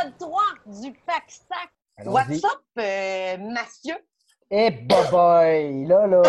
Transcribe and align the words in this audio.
Ah, 0.00 0.04
bienvenue 0.04 0.18
dans 0.18 0.18
l'épisode 0.18 0.18
3 0.18 0.42
du 0.82 0.92
Pack 1.06 1.24
Sac. 1.28 1.70
What's 2.06 2.44
up, 2.44 2.62
euh, 2.78 3.36
Mathieu? 3.38 3.96
Eh, 4.50 4.70
boy, 4.70 5.86
là, 5.86 6.06
là. 6.06 6.22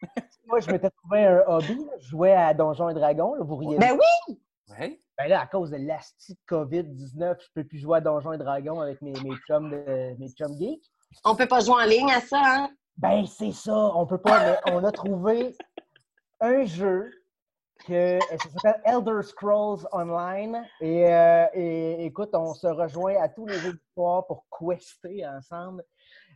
Moi, 0.46 0.60
je 0.60 0.70
m'étais 0.70 0.90
trouvé 0.90 1.24
un 1.24 1.42
hobby. 1.46 1.74
là. 1.74 1.92
Je 2.00 2.08
jouais 2.08 2.32
à 2.32 2.54
Donjons 2.54 2.88
et 2.88 2.94
Dragons. 2.94 3.34
Là, 3.34 3.44
vous 3.44 3.56
riez. 3.56 3.78
Ben 3.78 3.92
oui! 3.92 4.38
Ouais. 4.70 4.98
Ben 5.18 5.28
là, 5.28 5.40
à 5.40 5.46
cause 5.46 5.70
de 5.70 5.76
l'asti 5.76 6.34
de 6.34 6.54
COVID-19, 6.54 7.36
je 7.40 7.46
peux 7.54 7.64
plus 7.64 7.78
jouer 7.78 7.98
à 7.98 8.00
Donjons 8.00 8.32
et 8.32 8.38
Dragons 8.38 8.80
avec 8.80 9.00
mes, 9.02 9.12
mes 9.12 9.36
chums 9.46 9.70
de, 9.70 10.18
mes 10.18 10.28
chums 10.30 10.56
geeks. 10.58 10.90
On 11.24 11.34
peut 11.34 11.48
pas 11.48 11.60
jouer 11.60 11.82
en 11.82 11.86
ligne 11.86 12.10
à 12.10 12.20
ça, 12.20 12.40
hein? 12.44 12.70
Ben, 12.96 13.24
c'est 13.26 13.52
ça. 13.52 13.76
On 13.94 14.06
peut 14.06 14.18
pas, 14.18 14.40
mais 14.40 14.72
on 14.72 14.84
a 14.84 14.90
trouvé 14.90 15.56
un 16.40 16.64
jeu 16.64 17.10
que 17.86 18.16
euh, 18.16 18.20
ça 18.38 18.48
s'appelle 18.50 18.82
Elder 18.84 19.22
Scrolls 19.22 19.86
Online. 19.92 20.66
Et, 20.80 21.06
euh, 21.12 21.46
et 21.54 22.04
écoute, 22.06 22.30
on 22.34 22.52
se 22.54 22.66
rejoint 22.66 23.16
à 23.20 23.28
tous 23.28 23.46
les 23.46 23.54
jours 23.58 23.72
du 23.72 23.80
soir 23.94 24.26
pour 24.26 24.46
quester 24.58 25.26
ensemble. 25.26 25.84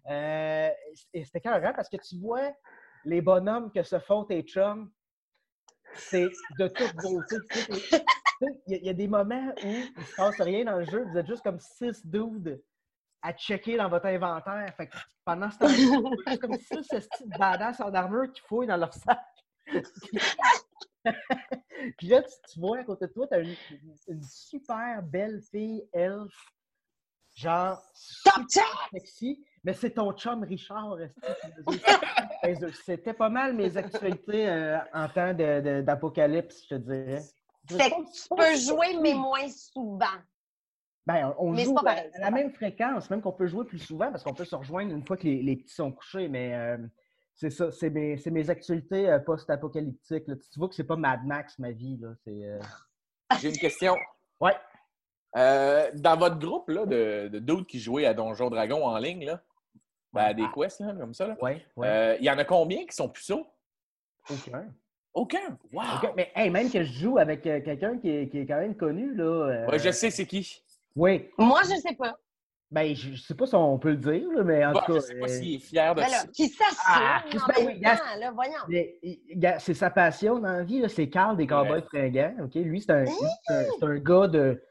Euh, 0.09 0.71
et 1.13 1.25
c'était 1.25 1.41
carrément 1.41 1.73
parce 1.75 1.89
que 1.89 1.97
tu 1.99 2.19
vois 2.19 2.53
les 3.05 3.21
bonhommes 3.21 3.71
que 3.73 3.83
se 3.83 3.99
font 3.99 4.25
tes 4.25 4.43
chums, 4.43 4.91
c'est 5.95 6.29
de 6.59 6.69
toute 6.69 6.95
beauté. 6.97 7.37
Il 8.67 8.73
y, 8.73 8.75
a- 8.75 8.79
il 8.79 8.85
y 8.87 8.89
a 8.89 8.95
des 8.95 9.09
moments 9.09 9.53
où 9.65 9.67
il 9.69 9.93
ne 9.97 10.03
se 10.03 10.15
passe 10.17 10.41
rien 10.41 10.65
dans 10.65 10.79
le 10.79 10.85
jeu, 10.85 11.05
vous 11.05 11.19
êtes 11.19 11.27
juste 11.27 11.43
comme 11.43 11.59
six 11.61 12.07
dudes 12.07 12.63
à 13.23 13.33
checker 13.35 13.77
dans 13.77 13.89
votre 13.91 14.07
inventaire. 14.07 14.73
Fait 14.77 14.87
que 14.87 14.97
pendant 15.25 15.51
ce 15.51 15.59
temps 15.59 15.69
c'est 16.27 16.39
comme 16.41 16.57
six 16.59 16.91
de 17.27 17.39
badass 17.39 17.81
en 17.81 17.93
armure 17.93 18.33
qui 18.33 18.41
fouillent 18.43 18.67
dans 18.67 18.79
leur 18.79 18.95
sac. 18.95 19.19
Puis 21.97 22.09
là, 22.09 22.23
tu, 22.23 22.33
tu 22.53 22.61
vois 22.61 22.79
à 22.79 22.85
côté 22.85 23.07
de 23.07 23.13
toi, 23.13 23.27
tu 23.27 23.35
as 23.35 23.39
une, 23.41 23.55
une 24.09 24.23
super 24.23 25.03
belle 25.03 25.41
fille 25.51 25.89
elfe, 25.93 26.53
genre 27.35 27.83
Top 28.25 28.45
sexy, 28.93 29.43
mais 29.65 29.73
c'est 29.73 29.93
ton 29.93 30.13
chum 30.13 30.43
Richard. 30.45 30.99
dit- 31.69 31.81
C'était 32.85 33.15
pas 33.15 33.29
mal 33.31 33.55
mes 33.55 33.77
actualités 33.77 34.49
euh, 34.49 34.79
en 34.93 35.09
temps 35.09 35.33
d'apocalypse, 35.35 36.63
je 36.65 36.69
te 36.75 36.81
dirais. 36.81 37.23
Fait 37.69 37.91
que 37.91 38.13
tu 38.13 38.29
peux 38.37 38.57
jouer, 38.57 38.99
mais 39.01 39.15
moins 39.15 39.49
souvent. 39.49 40.07
Ben, 41.07 41.35
on 41.39 41.49
on 41.49 41.53
Mais 41.53 41.65
c'est 41.65 41.71
joue 41.71 41.79
à- 41.79 41.83
pareil, 41.83 42.11
à 42.15 42.19
la 42.21 42.31
même 42.31 42.53
fréquence, 42.53 43.09
même 43.11 43.23
qu'on 43.23 43.33
peut 43.33 43.47
jouer 43.47 43.65
plus 43.65 43.79
souvent 43.79 44.11
parce 44.11 44.23
qu'on 44.23 44.35
peut 44.35 44.45
se 44.45 44.55
rejoindre 44.55 44.93
une 44.95 45.05
fois 45.07 45.17
que 45.17 45.25
les, 45.25 45.43
les 45.43 45.57
petits 45.57 45.75
sont 45.75 45.91
couchés, 45.93 46.29
mais 46.29 46.55
euh, 46.55 46.77
c'est 47.41 47.51
ça, 47.51 47.71
c'est 47.73 47.89
mes, 47.89 48.19
c'est 48.19 48.31
mes 48.31 48.51
actualités 48.51 49.09
euh, 49.09 49.19
post-apocalyptiques. 49.19 50.29
là. 50.29 50.35
Tu 50.37 50.59
vois 50.59 50.69
que 50.69 50.75
c'est 50.75 50.85
pas 50.85 50.97
Mad 50.97 51.25
Max, 51.25 51.59
ma 51.59 51.71
vie. 51.71 51.97
Là. 51.99 52.09
C'est, 52.23 52.45
euh, 52.45 52.59
J'ai 53.41 53.49
une 53.49 53.57
question. 53.57 53.97
Ouais. 54.41 54.53
Euh, 55.37 55.91
dans 55.95 56.17
votre 56.19 56.39
groupe 56.39 56.69
là, 56.69 56.85
de, 56.85 57.29
de 57.29 57.39
dudes 57.39 57.67
qui 57.67 57.79
jouaient 57.81 58.05
à 58.05 58.13
Donjon 58.15 58.51
Dragon 58.51 58.85
en 58.85 58.99
ligne, 58.99 59.25
là, 59.25 59.41
ben, 60.13 60.23
à 60.23 60.35
des 60.35 60.45
quests 60.55 60.81
là, 60.81 60.93
comme 60.93 61.15
ça, 61.15 61.29
là, 61.29 61.37
Ouais, 61.41 61.65
ouais. 61.77 61.89
euh, 61.89 62.17
il 62.19 62.25
y 62.27 62.31
en 62.31 62.37
a 62.37 62.45
combien 62.45 62.85
qui 62.85 62.95
sont 62.95 63.09
puceaux? 63.09 63.47
aucun. 64.29 64.67
Aucun? 65.15 65.59
Wow! 65.73 65.83
Aucun. 65.97 66.13
Mais 66.17 66.31
hey, 66.35 66.51
même 66.51 66.71
que 66.71 66.83
je 66.85 66.93
joue 67.01 67.19
avec 67.19 67.47
euh, 67.47 67.61
quelqu'un 67.61 67.97
qui 67.99 68.11
est, 68.11 68.29
qui 68.29 68.39
est 68.41 68.47
quand 68.47 68.59
même 68.61 68.77
connu, 68.77 69.15
là. 69.15 69.25
euh, 69.25 69.67
Ouais, 69.67 69.79
je 69.79 69.91
sais 69.91 70.11
c'est 70.11 70.27
qui. 70.27 70.63
Oui. 70.95 71.29
Moi, 71.39 71.63
je 71.63 71.77
sais 71.81 71.95
pas. 71.95 72.19
Ben, 72.73 72.95
je, 72.95 73.15
je 73.15 73.21
sais 73.23 73.35
pas 73.35 73.47
si 73.47 73.55
on 73.57 73.79
peut 73.81 73.91
le 73.91 73.97
dire, 73.97 74.29
là, 74.33 74.45
mais 74.45 74.65
en 74.65 74.73
Bah, 74.73 74.83
tout 74.87 74.93
je 74.93 74.99
cas. 74.99 75.05
sais 75.05 75.15
pas 75.19 75.25
euh, 75.27 75.29
s'il 75.29 75.55
est 75.57 75.59
fier 75.59 75.93
de 75.95 76.01
Ben 76.03 76.07
ça. 76.09 76.25
là, 76.25 76.31
qui 76.33 76.49
s'assure 76.49 76.77
Ah, 76.87 77.23
en 77.27 77.65
même 77.65 77.81
temps, 77.81 77.91
là, 78.21 78.31
voyons. 78.33 79.59
C'est 79.59 79.75
sa 79.75 79.91
passion 79.91 80.39
dans 80.39 80.53
la 80.53 80.63
vie, 80.63 80.79
là, 80.81 80.89
c'est 80.89 81.09
Carl 81.09 81.37
des 81.37 81.47
Cowboys 81.49 81.83
fringants. 81.83 82.35
OK? 82.45 82.55
Lui, 82.55 82.81
c'est 82.81 82.93
un, 82.93 83.05
un, 83.83 83.97
gars 83.99 84.29
de, 84.29 84.63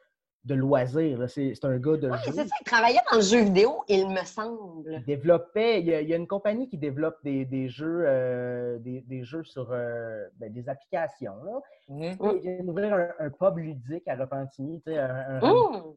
de 0.46 0.56
loisirs. 0.56 1.18
là. 1.20 1.28
C'est 1.28 1.54
c'est 1.56 1.66
un 1.66 1.78
gars 1.78 1.98
de 1.98 2.10
Oui, 2.10 2.18
c'est 2.24 2.32
ça, 2.32 2.44
il 2.44 2.64
travaillait 2.64 3.00
dans 3.12 3.18
le 3.18 3.22
jeu 3.24 3.42
vidéo, 3.42 3.84
il 3.90 4.08
me 4.08 4.24
semble. 4.24 4.90
Il 4.94 5.04
développait, 5.04 5.82
il 5.82 5.88
y, 5.88 5.94
a, 5.94 6.00
il 6.00 6.08
y 6.08 6.14
a 6.14 6.16
une 6.16 6.26
compagnie 6.28 6.70
qui 6.70 6.78
développe 6.78 7.18
des, 7.26 7.44
des 7.44 7.68
jeux, 7.68 8.04
euh, 8.08 8.78
des, 8.80 9.02
des 9.02 9.26
jeux 9.26 9.44
sur 9.44 9.68
euh, 9.74 10.26
ben, 10.38 10.52
des 10.54 10.70
applications. 10.70 11.36
Là. 11.44 11.60
Mhm. 11.90 12.16
Il 12.36 12.40
vient 12.40 12.64
d'ouvrir 12.64 12.94
un, 12.94 13.10
un 13.26 13.30
pub 13.30 13.58
ludique 13.58 14.08
à 14.08 14.16
Repentigny. 14.16 14.82
tu 14.86 14.94
sais, 14.94 14.98
Un, 15.00 15.42
un- 15.42 15.42
Hum! 15.42 15.96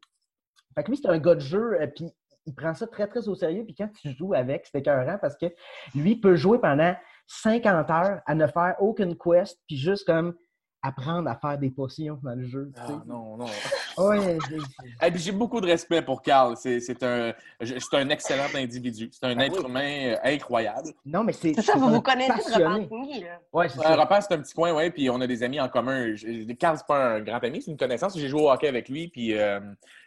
Fait 0.74 0.84
que 0.84 0.90
lui, 0.90 0.96
c'est 0.96 1.08
un 1.08 1.18
gars 1.18 1.34
de 1.34 1.40
jeu, 1.40 1.80
euh, 1.80 1.86
puis 1.86 2.10
il 2.46 2.54
prend 2.54 2.74
ça 2.74 2.86
très, 2.86 3.06
très 3.06 3.28
au 3.28 3.34
sérieux. 3.34 3.64
Puis 3.64 3.74
quand 3.74 3.88
tu 4.00 4.10
joues 4.16 4.34
avec, 4.34 4.66
c'est 4.70 4.78
écœurant 4.78 5.18
parce 5.20 5.36
que 5.36 5.46
lui 5.94 6.16
peut 6.16 6.36
jouer 6.36 6.58
pendant 6.58 6.94
50 7.26 7.90
heures 7.90 8.20
à 8.26 8.34
ne 8.34 8.46
faire 8.46 8.76
aucune 8.80 9.16
quest, 9.16 9.58
puis 9.66 9.76
juste 9.76 10.06
comme 10.06 10.34
apprendre 10.82 11.30
à 11.30 11.36
faire 11.36 11.56
des 11.58 11.70
potions 11.70 12.18
dans 12.22 12.34
le 12.34 12.44
jeu. 12.46 12.72
Ah, 12.76 12.88
non, 13.06 13.36
non. 13.36 13.46
Ouais, 13.98 14.38
j'ai- 14.48 14.58
beaucoup 15.32 15.60
de 15.60 15.66
respect 15.66 16.00
pour 16.02 16.22
Carl. 16.22 16.56
C'est 16.56 16.80
c'est 16.80 17.02
un, 17.02 17.32
un 17.60 18.08
excellent 18.08 18.46
individu. 18.54 19.10
C'est 19.12 19.24
un 19.26 19.38
Ah 19.38 19.44
être 19.46 19.58
oui. 19.62 19.68
humain 19.68 20.14
euh, 20.14 20.16
incroyable. 20.24 20.88
non, 21.04 21.22
mais 21.24 21.32
c'est. 21.34 21.52
Ça, 21.54 21.62
c'est 21.74 21.78
vous 21.78 21.86
un 21.86 21.90
vous 21.92 22.00
connaissez 22.02 22.32
de. 22.58 22.64
Repentigny, 22.64 23.20
là. 23.20 23.38
Ouais, 23.52 23.68
c'est 23.68 23.78
ça. 23.78 24.20
C'est 24.22 24.34
un 24.34 24.38
petit 24.38 24.54
coin, 24.54 24.72
ouais, 24.72 24.90
puis 24.90 25.10
on 25.10 25.20
a 25.20 25.26
des 25.26 25.42
amis 25.42 25.60
en 25.60 25.68
commun. 25.68 26.14
Carl, 26.58 26.78
c'est 26.78 26.86
pas 26.86 27.16
un 27.16 27.20
grand 27.20 27.42
ami, 27.44 27.60
c'est 27.62 27.70
une 27.70 27.76
connaissance. 27.76 28.18
J'ai 28.18 28.28
joué 28.28 28.40
au 28.40 28.50
hockey 28.50 28.68
avec 28.68 28.88
lui, 28.88 29.08
puis 29.08 29.38
euh, 29.38 29.60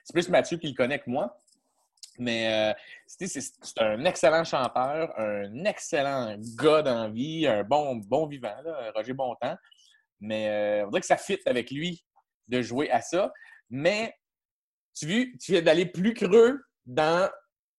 c'est 0.04 0.14
plus 0.14 0.28
Mathieu 0.30 0.58
qui 0.58 0.68
le 0.68 0.74
connaît 0.76 1.00
que 1.00 1.10
moi. 1.10 1.38
Mais 2.18 2.72
euh, 2.72 2.74
c'est 3.06 3.28
c'est- 3.28 3.54
c'est 3.62 3.82
un 3.82 4.04
excellent 4.06 4.44
chanteur, 4.46 5.14
un 5.20 5.64
excellent 5.66 6.36
gars 6.58 6.82
dans 6.82 7.04
la 7.04 7.10
vie, 7.10 7.46
un 7.46 7.64
bon, 7.64 7.96
bon 7.98 8.26
vivant, 8.26 8.56
là, 8.64 8.92
Roger 8.96 9.14
Bontemps. 9.14 9.58
Mais 10.20 10.50
euh, 10.50 10.86
on 10.86 10.90
dirait 10.90 11.02
que 11.02 11.08
ça 11.08 11.18
fit 11.18 11.40
avec 11.46 11.72
lui 11.72 12.06
de 12.48 12.62
jouer 12.62 12.90
à 12.92 13.02
ça. 13.02 13.32
Mais 13.70 14.14
tu, 14.96 15.38
tu 15.40 15.52
viens 15.54 15.62
d'aller 15.62 15.86
plus 15.86 16.14
creux 16.14 16.62
dans 16.86 17.30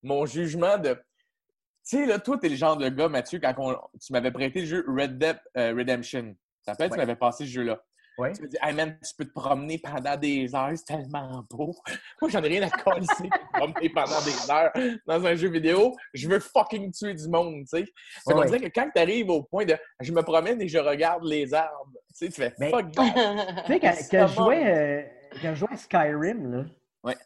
mon 0.03 0.27
jugement 0.27 0.79
de. 0.79 0.95
Tu 0.95 1.99
sais, 1.99 2.07
là, 2.07 2.19
toi, 2.19 2.37
t'es 2.39 2.49
le 2.49 2.57
genre 2.57 2.77
de 2.77 2.89
gars, 2.89 3.09
Mathieu, 3.09 3.39
quand 3.39 3.55
on- 3.59 3.99
tu 4.01 4.13
m'avais 4.13 4.33
prêté 4.33 4.61
le 4.61 4.67
jeu 4.67 4.85
Red 4.89 5.19
Dead 5.19 5.39
euh, 5.57 5.73
Redemption. 5.73 6.37
Ça 6.63 6.73
rappelle, 6.73 6.91
Ouais. 6.91 6.97
tu 6.97 7.01
m'avais 7.01 7.17
passé 7.17 7.45
ce 7.47 7.51
jeu-là. 7.51 7.81
Ouais. 8.19 8.33
Tu 8.33 8.43
me 8.43 8.49
dis, 8.49 8.57
hey 8.63 8.73
man, 8.75 8.97
tu 9.03 9.15
peux 9.17 9.25
te 9.25 9.33
promener 9.33 9.79
pendant 9.79 10.17
des 10.17 10.55
heures, 10.55 10.71
c'est 10.75 10.85
tellement 10.85 11.45
beau. 11.51 11.75
Moi, 12.21 12.31
j'en 12.31 12.43
ai 12.43 12.49
rien 12.49 12.63
à 12.63 12.71
coller 12.71 13.07
promener 13.53 13.89
pendant 13.91 14.21
des 14.23 14.51
heures 14.51 14.73
dans 15.07 15.27
un 15.27 15.35
jeu 15.35 15.49
vidéo. 15.51 15.95
Je 16.15 16.29
veux 16.29 16.41
fucking 16.41 16.93
tuer 16.93 17.15
du 17.15 17.29
monde, 17.29 17.65
tu 17.65 17.79
sais. 17.79 17.85
Fait 17.85 18.33
qu'on 18.33 18.41
Ouais. 18.41 18.47
dirait 18.47 18.61
que 18.71 18.75
quand 18.75 18.89
tu 18.95 19.01
arrives 19.01 19.29
au 19.31 19.43
point 19.43 19.65
de 19.65 19.77
je 20.01 20.13
me 20.13 20.23
promène 20.23 20.61
et 20.63 20.69
je 20.69 20.79
regarde 20.79 21.25
les 21.25 21.53
arbres, 21.53 21.93
tu 22.19 22.27
sais, 22.27 22.29
tu 22.29 22.41
fais 22.41 22.71
fuck. 22.71 22.87
Tu 23.67 23.73
sais, 23.73 23.81
quand, 23.81 24.27
je 24.27 24.35
jouais, 24.35 24.67
euh, 24.67 25.03
quand 25.43 25.51
je 25.55 25.61
jouais 25.61 25.73
à 25.73 25.77
Skyrim, 25.77 26.53
là. 26.53 26.65
Ouais. 27.05 27.17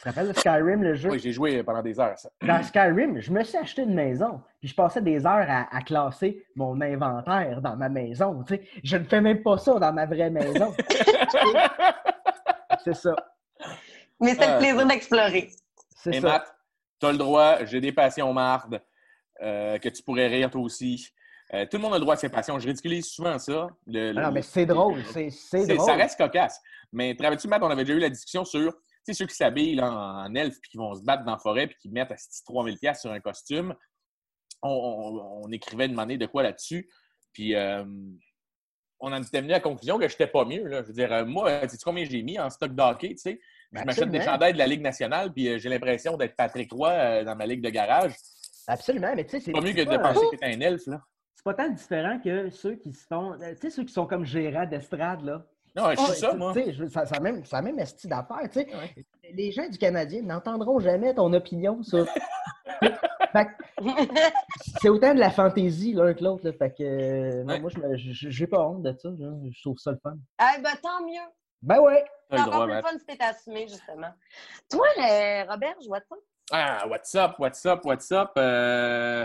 Tu 0.00 0.04
te 0.04 0.08
rappelles 0.08 0.28
de 0.28 0.32
Skyrim, 0.38 0.82
le 0.82 0.94
jeu? 0.94 1.10
Oui, 1.10 1.18
j'ai 1.18 1.30
joué 1.32 1.62
pendant 1.62 1.82
des 1.82 2.00
heures, 2.00 2.18
ça. 2.18 2.30
Dans 2.42 2.62
Skyrim, 2.62 3.20
je 3.20 3.30
me 3.30 3.44
suis 3.44 3.58
acheté 3.58 3.82
une 3.82 3.92
maison, 3.92 4.40
puis 4.58 4.68
je 4.68 4.74
passais 4.74 5.02
des 5.02 5.26
heures 5.26 5.44
à, 5.46 5.68
à 5.76 5.82
classer 5.82 6.42
mon 6.56 6.80
inventaire 6.80 7.60
dans 7.60 7.76
ma 7.76 7.90
maison. 7.90 8.42
tu 8.44 8.54
sais. 8.54 8.62
Je 8.82 8.96
ne 8.96 9.04
fais 9.04 9.20
même 9.20 9.42
pas 9.42 9.58
ça 9.58 9.78
dans 9.78 9.92
ma 9.92 10.06
vraie 10.06 10.30
maison. 10.30 10.74
C'est 12.84 12.94
ça. 12.94 13.14
Mais 14.20 14.34
c'est 14.34 14.48
Euh, 14.48 14.52
le 14.54 14.58
plaisir 14.58 14.86
d'explorer. 14.86 15.50
C'est 15.94 16.14
Et 16.14 16.20
ça. 16.20 16.28
Matt, 16.28 16.54
tu 16.98 17.06
as 17.06 17.12
le 17.12 17.18
droit, 17.18 17.64
j'ai 17.66 17.80
des 17.80 17.92
passions 17.92 18.32
mardes, 18.32 18.80
euh, 19.42 19.78
que 19.78 19.88
tu 19.90 20.02
pourrais 20.02 20.28
rire 20.28 20.50
toi 20.50 20.62
aussi. 20.62 21.08
Euh, 21.52 21.66
tout 21.66 21.76
le 21.76 21.82
monde 21.82 21.92
a 21.94 21.96
le 21.96 22.02
droit 22.02 22.14
à 22.14 22.16
ses 22.16 22.28
passions. 22.28 22.58
Je 22.58 22.66
ridiculise 22.66 23.06
souvent 23.06 23.38
ça. 23.38 23.68
Le- 23.86 24.12
Ah 24.16 24.20
non, 24.20 24.28
le- 24.28 24.34
mais 24.34 24.42
c'est 24.42 24.66
drôle. 24.66 25.02
C'est 25.04 25.66
drôle. 25.66 25.80
Ça 25.86 25.94
reste 25.94 26.18
cocasse. 26.18 26.60
Mais 26.92 27.14
te 27.14 27.22
rappelles-tu, 27.22 27.48
Matt, 27.48 27.62
on 27.62 27.70
avait 27.70 27.84
déjà 27.84 27.96
eu 27.96 28.00
la 28.00 28.10
discussion 28.10 28.44
sur 28.44 28.72
sais, 29.04 29.14
ceux 29.14 29.26
qui 29.26 29.34
s'habillent 29.34 29.74
là, 29.76 29.90
en 29.90 30.34
elfe 30.34 30.58
puis 30.60 30.70
qui 30.72 30.76
vont 30.76 30.94
se 30.94 31.02
battre 31.02 31.24
dans 31.24 31.32
la 31.32 31.38
forêt 31.38 31.66
puis 31.66 31.76
qui 31.80 31.88
mettent 31.90 32.12
à 32.12 32.16
3000 32.46 32.78
pièces 32.78 33.00
sur 33.00 33.10
un 33.12 33.20
costume. 33.20 33.74
On, 34.62 34.70
on- 34.70 35.44
on 35.46 35.52
écrivait 35.52 35.88
monnaie 35.88 36.18
de 36.18 36.26
quoi 36.26 36.42
là-dessus. 36.42 36.88
Puis 37.32 37.54
euh, 37.54 37.84
on 38.98 39.12
en 39.12 39.22
était 39.22 39.40
venu 39.40 39.52
à 39.52 39.56
la 39.56 39.60
conclusion 39.60 39.98
que 39.98 40.08
j'étais 40.08 40.26
pas 40.26 40.44
mieux. 40.44 40.64
Là. 40.66 40.82
Je 40.82 40.88
veux 40.88 40.92
dire, 40.92 41.12
euh, 41.12 41.24
moi, 41.24 41.66
sais-tu 41.68 41.84
combien 41.84 42.04
j'ai 42.04 42.22
mis 42.22 42.38
en 42.38 42.50
stock 42.50 42.72
d'hockey? 42.74 43.10
Tu 43.10 43.16
sais? 43.18 43.40
Ben, 43.72 43.80
Je 43.80 43.86
m'achète 43.86 44.10
des 44.10 44.20
chandails 44.20 44.52
de 44.52 44.58
la 44.58 44.66
Ligue 44.66 44.82
nationale 44.82 45.32
puis 45.32 45.48
euh, 45.48 45.58
j'ai 45.58 45.68
l'impression 45.68 46.16
d'être 46.16 46.36
Patrick 46.36 46.70
Roy 46.72 47.24
dans 47.24 47.36
ma 47.36 47.46
ligue 47.46 47.62
de 47.62 47.70
garage. 47.70 48.14
Absolument, 48.66 49.12
mais 49.16 49.24
tu 49.24 49.30
sais, 49.30 49.40
c'est 49.40 49.52
pas 49.52 49.60
mieux 49.60 49.72
que 49.72 49.80
de 49.80 49.96
penser 49.96 50.20
que 50.32 50.36
t'es 50.36 50.46
un 50.54 50.60
elfe. 50.60 50.86
Là. 50.86 51.00
c'est 51.34 51.44
pas 51.44 51.54
tant 51.54 51.68
différent 51.70 52.20
que 52.22 52.50
ceux 52.50 52.76
qui 52.76 52.92
se 52.92 53.06
font. 53.06 53.36
Tu 53.38 53.56
sais, 53.56 53.70
ceux 53.70 53.84
qui 53.84 53.92
sont 53.92 54.06
comme 54.06 54.24
gérants 54.24 54.66
d'estrade, 54.66 55.22
là. 55.22 55.46
Non, 55.76 55.90
je 55.90 55.96
suis 55.96 56.08
Ouais, 56.10 56.14
ça, 56.16 56.32
moi. 56.34 56.54
Ça, 56.90 57.06
ça, 57.06 57.20
même, 57.20 57.44
ça 57.44 57.62
même 57.62 57.78
esti 57.78 58.08
d'affaires. 58.08 58.48
tu 58.52 58.60
sais. 58.60 58.68
Les 59.32 59.52
gens 59.52 59.68
du 59.68 59.78
Canadien 59.78 60.22
n'entendront 60.22 60.78
jamais 60.80 61.14
ton 61.14 61.32
opinion 61.32 61.82
sur. 61.82 62.06
Fait 63.32 63.44
que 63.46 63.50
c'est 64.80 64.88
autant 64.88 65.14
de 65.14 65.20
la 65.20 65.30
fantaisie 65.30 65.92
l'un 65.92 66.12
que 66.14 66.24
l'autre. 66.24 66.50
Fait 66.52 66.70
que 66.70 66.82
euh, 66.82 67.44
Ouais. 67.44 67.60
moi, 67.60 67.70
je 67.94 68.10
j'ai 68.30 68.46
pas 68.48 68.60
honte 68.66 68.82
de 68.82 68.92
ça. 68.98 69.08
là. 69.08 69.30
Je 69.52 69.60
trouve 69.62 69.78
ça 69.78 69.92
le 69.92 69.98
fun. 70.02 70.16
Eh 70.40 70.60
ben, 70.60 70.70
tant 70.82 71.00
mieux. 71.06 71.20
Ben 71.62 71.78
ouais. 71.80 72.04
T'as 72.28 72.38
C'est 72.38 72.42
le 72.42 72.48
encore 72.48 72.64
plus 72.64 72.72
Matt. 72.72 72.84
fun 72.86 72.98
si 72.98 73.06
t'es 73.06 73.24
assumé, 73.24 73.68
justement. 73.68 74.10
Toi, 74.70 74.86
euh, 74.98 75.44
Robert, 75.48 75.74
je 75.80 75.86
vois 75.86 76.00
ça. 76.00 76.16
Ah, 76.52 76.88
what's 76.88 77.14
up, 77.14 77.32
what's 77.38 77.64
up, 77.66 77.84
what's 77.84 78.10
up? 78.10 78.30
Euh, 78.36 79.24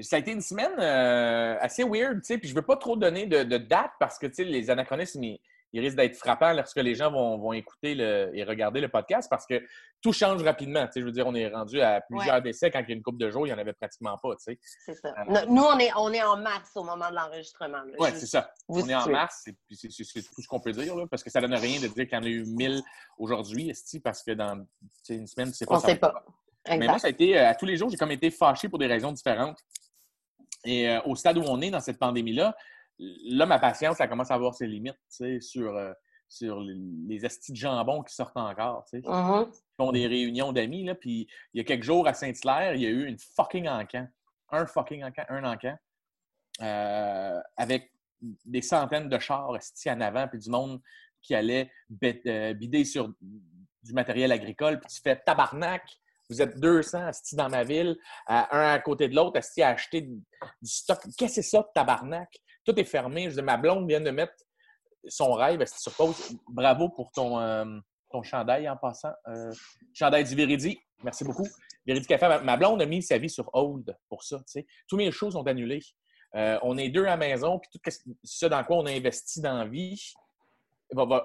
ça 0.00 0.16
a 0.16 0.18
été 0.20 0.32
une 0.32 0.40
semaine 0.40 0.72
euh, 0.78 1.56
assez 1.60 1.84
weird, 1.84 2.20
tu 2.20 2.26
sais, 2.28 2.38
puis 2.38 2.48
je 2.48 2.54
veux 2.54 2.62
pas 2.62 2.76
trop 2.76 2.96
donner 2.96 3.26
de, 3.26 3.42
de 3.42 3.58
date 3.58 3.90
parce 3.98 4.18
que, 4.18 4.26
tu 4.26 4.34
sais, 4.34 4.44
les 4.44 4.70
anachronismes, 4.70 5.22
ils, 5.24 5.40
il 5.76 5.80
risque 5.80 5.96
d'être 5.96 6.16
frappant 6.16 6.54
lorsque 6.54 6.78
les 6.78 6.94
gens 6.94 7.10
vont, 7.10 7.36
vont 7.36 7.52
écouter 7.52 7.94
le, 7.94 8.30
et 8.32 8.44
regarder 8.44 8.80
le 8.80 8.88
podcast 8.88 9.28
parce 9.28 9.46
que 9.46 9.62
tout 10.00 10.12
change 10.12 10.42
rapidement. 10.42 10.86
Sais, 10.90 11.00
je 11.00 11.04
veux 11.04 11.12
dire, 11.12 11.26
on 11.26 11.34
est 11.34 11.48
rendu 11.48 11.82
à 11.82 12.00
plusieurs 12.00 12.40
décès 12.40 12.70
quand 12.70 12.80
il 12.80 12.88
y 12.88 12.92
a 12.92 12.94
une 12.94 13.02
couple 13.02 13.18
de 13.18 13.30
jours, 13.30 13.46
il 13.46 13.50
n'y 13.50 13.54
en 13.54 13.58
avait 13.58 13.74
pratiquement 13.74 14.16
pas. 14.16 14.30
Sais. 14.38 14.58
C'est 14.86 14.94
ça. 14.94 15.12
Nous, 15.48 15.62
on 15.62 15.78
est, 15.78 15.90
on 15.98 16.10
est 16.14 16.22
en 16.22 16.38
mars 16.38 16.70
au 16.76 16.82
moment 16.82 17.10
de 17.10 17.14
l'enregistrement. 17.14 17.82
Oui, 17.98 18.08
c'est 18.14 18.26
ça. 18.26 18.50
On 18.68 18.88
est 18.88 18.94
en 18.94 19.06
mars, 19.06 19.42
c'est 19.44 19.52
tout 19.52 20.42
ce 20.42 20.48
qu'on 20.48 20.60
peut 20.60 20.72
dire, 20.72 20.96
là, 20.96 21.04
parce 21.10 21.22
que 21.22 21.28
ça 21.28 21.42
ne 21.42 21.46
donne 21.46 21.58
rien 21.58 21.78
de 21.78 21.88
dire 21.88 22.08
qu'il 22.08 22.14
y 22.14 22.16
en 22.16 22.22
a 22.22 22.28
eu 22.28 22.46
1000 22.46 22.80
aujourd'hui, 23.18 23.70
parce 24.02 24.22
que 24.22 24.30
dans 24.30 24.66
une 25.10 25.26
semaine, 25.26 25.52
c'est 25.52 25.66
pas 25.66 25.74
On 25.74 25.76
ne 25.78 25.82
sait 25.82 25.96
pas. 25.96 26.24
Mais 26.70 26.86
moi, 26.86 26.98
ça 26.98 27.08
a 27.08 27.10
été, 27.10 27.38
euh, 27.38 27.50
à 27.50 27.54
tous 27.54 27.66
les 27.66 27.76
jours, 27.76 27.90
j'ai 27.90 27.98
comme 27.98 28.10
été 28.12 28.30
fâché 28.30 28.70
pour 28.70 28.78
des 28.78 28.86
raisons 28.86 29.12
différentes. 29.12 29.58
Et 30.64 30.88
euh, 30.88 31.00
au 31.04 31.14
stade 31.14 31.36
où 31.36 31.42
on 31.42 31.60
est 31.60 31.70
dans 31.70 31.80
cette 31.80 31.98
pandémie-là, 31.98 32.56
là, 32.98 33.46
ma 33.46 33.58
patience, 33.58 33.98
ça 33.98 34.08
commence 34.08 34.30
à 34.30 34.34
avoir 34.34 34.54
ses 34.54 34.66
limites, 34.66 34.98
tu 35.10 35.16
sais, 35.16 35.40
sur, 35.40 35.76
euh, 35.76 35.92
sur 36.28 36.60
les 36.60 37.24
estis 37.24 37.52
de 37.52 37.56
jambon 37.56 38.02
qui 38.02 38.14
sortent 38.14 38.36
encore, 38.36 38.84
tu 38.90 39.00
sais. 39.00 39.06
Mm-hmm. 39.06 39.48
Ils 39.48 39.76
font 39.76 39.92
des 39.92 40.06
réunions 40.06 40.52
d'amis, 40.52 40.84
là, 40.84 40.94
puis 40.94 41.28
il 41.54 41.58
y 41.58 41.60
a 41.60 41.64
quelques 41.64 41.84
jours 41.84 42.06
à 42.06 42.14
Saint-Hilaire, 42.14 42.74
il 42.74 42.82
y 42.82 42.86
a 42.86 42.90
eu 42.90 43.06
une 43.06 43.18
fucking 43.18 43.68
encan. 43.68 44.08
Un 44.50 44.66
fucking 44.66 45.04
encan, 45.04 45.24
un 45.28 45.44
encan, 45.44 45.76
avec 47.56 47.92
des 48.44 48.62
centaines 48.62 49.08
de 49.08 49.18
chars 49.18 49.56
estis 49.56 49.90
en 49.90 50.00
avant, 50.00 50.28
puis 50.28 50.38
du 50.38 50.50
monde 50.50 50.80
qui 51.20 51.34
allait 51.34 51.70
bider 51.88 52.84
sur 52.84 53.12
du 53.82 53.92
matériel 53.92 54.32
agricole, 54.32 54.80
puis 54.80 54.88
tu 54.88 55.00
fais 55.02 55.16
tabarnak, 55.16 55.82
vous 56.28 56.42
êtes 56.42 56.58
200 56.58 57.06
astis 57.06 57.36
dans 57.36 57.48
ma 57.48 57.62
ville, 57.62 57.96
un 58.26 58.46
à 58.50 58.78
côté 58.80 59.08
de 59.08 59.14
l'autre, 59.14 59.38
astis 59.38 59.62
à 59.62 59.70
acheter 59.70 60.02
du 60.02 60.20
stock. 60.62 61.00
Qu'est-ce 61.16 61.36
que 61.36 61.42
c'est 61.42 61.42
ça, 61.42 61.68
tabarnak? 61.74 62.28
Tout 62.66 62.78
est 62.78 62.84
fermé. 62.84 63.30
Je 63.30 63.36
dis, 63.36 63.42
ma 63.42 63.56
blonde 63.56 63.88
vient 63.88 64.00
de 64.00 64.10
mettre 64.10 64.34
son 65.08 65.32
rêve 65.32 65.64
sur 65.66 65.92
pause. 65.94 66.36
Bravo 66.48 66.88
pour 66.88 67.12
ton, 67.12 67.38
euh, 67.38 67.64
ton 68.10 68.22
chandail 68.22 68.68
en 68.68 68.76
passant. 68.76 69.12
Euh, 69.28 69.52
chandail 69.94 70.24
du 70.24 70.34
Véridi. 70.34 70.78
Merci 71.02 71.24
beaucoup. 71.24 71.46
Véridi 71.86 72.06
Café. 72.06 72.38
Ma 72.42 72.56
blonde 72.56 72.82
a 72.82 72.86
mis 72.86 73.02
sa 73.02 73.18
vie 73.18 73.30
sur 73.30 73.48
hold 73.54 73.96
pour 74.08 74.24
ça. 74.24 74.40
Tous 74.88 74.96
mes 74.96 75.10
shows 75.12 75.30
sont 75.30 75.46
annulés. 75.46 75.82
Euh, 76.34 76.58
on 76.62 76.76
est 76.76 76.88
deux 76.88 77.04
à 77.04 77.10
la 77.10 77.16
maison, 77.16 77.58
puis 77.58 77.70
tout 77.72 77.90
ce 78.24 78.46
dans 78.46 78.62
quoi 78.64 78.78
on 78.78 78.86
a 78.86 78.90
investi 78.90 79.40
dans 79.40 79.58
la 79.58 79.66
vie 79.66 80.12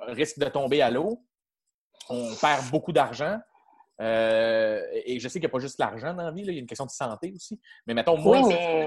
risque 0.07 0.39
de 0.39 0.45
tomber 0.45 0.81
à 0.81 0.89
l'eau. 0.89 1.23
On 2.09 2.33
perd 2.35 2.69
beaucoup 2.71 2.91
d'argent. 2.91 3.39
Euh, 4.01 4.81
et 5.05 5.19
je 5.19 5.27
sais 5.27 5.33
qu'il 5.33 5.47
n'y 5.47 5.51
a 5.51 5.51
pas 5.51 5.59
juste 5.59 5.77
l'argent 5.77 6.13
dans 6.13 6.23
la 6.23 6.31
vie, 6.31 6.41
il 6.41 6.53
y 6.53 6.57
a 6.57 6.59
une 6.59 6.65
question 6.65 6.85
de 6.85 6.91
santé 6.91 7.31
aussi. 7.35 7.61
Mais 7.85 7.93
mettons, 7.93 8.17
moi, 8.17 8.41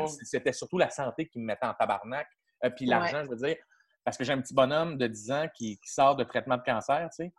c'était 0.08 0.52
surtout 0.52 0.78
la 0.78 0.90
santé 0.90 1.28
qui 1.28 1.38
me 1.38 1.44
mettait 1.44 1.66
en 1.66 1.74
tabarnak. 1.74 2.26
Euh, 2.64 2.70
puis 2.70 2.86
l'argent, 2.86 3.22
je 3.24 3.30
veux 3.30 3.36
dire, 3.36 3.56
parce 4.04 4.16
que 4.16 4.24
j'ai 4.24 4.32
un 4.32 4.40
petit 4.40 4.54
bonhomme 4.54 4.96
de 4.96 5.06
10 5.06 5.30
ans 5.32 5.46
qui, 5.54 5.78
sort 5.84 6.16
de 6.16 6.24
traitement 6.24 6.56
de 6.56 6.62
cancer, 6.62 7.08
tu 7.10 7.24
sais, 7.24 7.32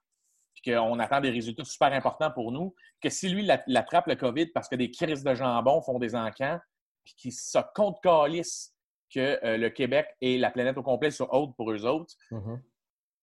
puis 0.54 0.74
qu'on 0.74 1.00
attend 1.00 1.19
des 1.19 1.31
résultats 1.31 1.66
super 1.66 1.92
importants 1.94 2.31
pour 2.31 2.51
nous, 2.51 2.74
que 3.01 3.10
si 3.10 3.30
lui 3.30 3.48
l'attrape 3.68 4.07
le 4.07 4.16
COVID 4.16 4.48
parce 4.48 4.69
que 4.69 4.75
des 4.75 4.89
crises 4.89 5.24
de 5.24 5.36
jambon 5.36 5.81
font 5.81 6.00
des 6.00 6.16
encans, 6.16 6.60
puis 7.04 7.13
qu'il 7.16 7.33
se 7.33 7.60
compte 7.75 8.01
calice 8.01 8.74
que 9.13 9.39
euh, 9.44 9.57
le 9.57 9.69
Québec 9.69 10.07
et 10.22 10.38
la 10.38 10.50
planète 10.50 10.77
au 10.77 10.83
complet 10.83 11.12
sont 11.12 11.28
hautes 11.30 11.56
pour 11.56 11.71
eux 11.71 11.86
autres, 11.86 12.13
mm-hmm. 12.31 12.60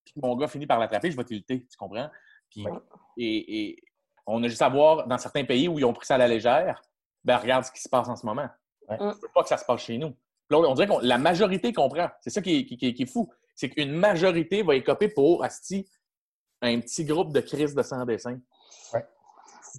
puis 0.05 0.15
mon 0.23 0.37
gars 0.37 0.47
finit 0.47 0.67
par 0.67 0.79
l'attraper, 0.79 1.11
je 1.11 1.17
vais 1.17 1.25
tilter, 1.25 1.67
tu 1.67 1.77
comprends? 1.77 2.11
Puis, 2.51 2.67
et 3.17 3.83
on 4.27 4.43
a 4.43 4.49
juste 4.49 4.63
à 4.63 4.69
voir 4.69 5.07
dans 5.07 5.19
certains 5.19 5.45
pays 5.45 5.69
où 5.69 5.79
ils 5.79 5.85
ont 5.85 5.93
pris 5.93 6.07
ça 6.07 6.15
à 6.15 6.19
la 6.19 6.29
légère, 6.29 6.83
ben 7.25 7.37
regarde 7.37 7.65
ce 7.65 7.73
qui 7.73 7.81
se 7.81 7.89
passe 7.89 8.09
en 8.09 8.17
ce 8.17 8.27
moment. 8.27 8.49
Ouais. 8.89 8.99
ne 8.99 9.13
veut 9.13 9.31
pas 9.35 9.43
que 9.43 9.49
ça 9.49 9.57
se 9.57 9.65
passe 9.65 9.81
chez 9.81 9.99
nous. 9.99 10.15
Là, 10.61 10.69
on 10.69 10.75
dirait 10.75 10.87
que 10.87 11.05
la 11.05 11.19
majorité 11.19 11.73
comprend. 11.73 12.09
C'est 12.21 12.31
ça 12.31 12.41
qui 12.41 12.67
est, 12.81 13.11
fou. 13.11 13.31
C'est 13.55 13.69
qu'une 13.69 13.93
majorité 13.93 14.63
va 14.63 14.75
écoper 14.75 15.09
pour 15.09 15.45
Asti 15.45 15.89
un 16.61 16.81
petit 16.81 17.05
groupe 17.05 17.33
de 17.33 17.41
crise 17.41 17.75
de 17.75 17.83
sans 17.83 18.05
dessin. 18.05 18.39
Ouais. 18.95 19.05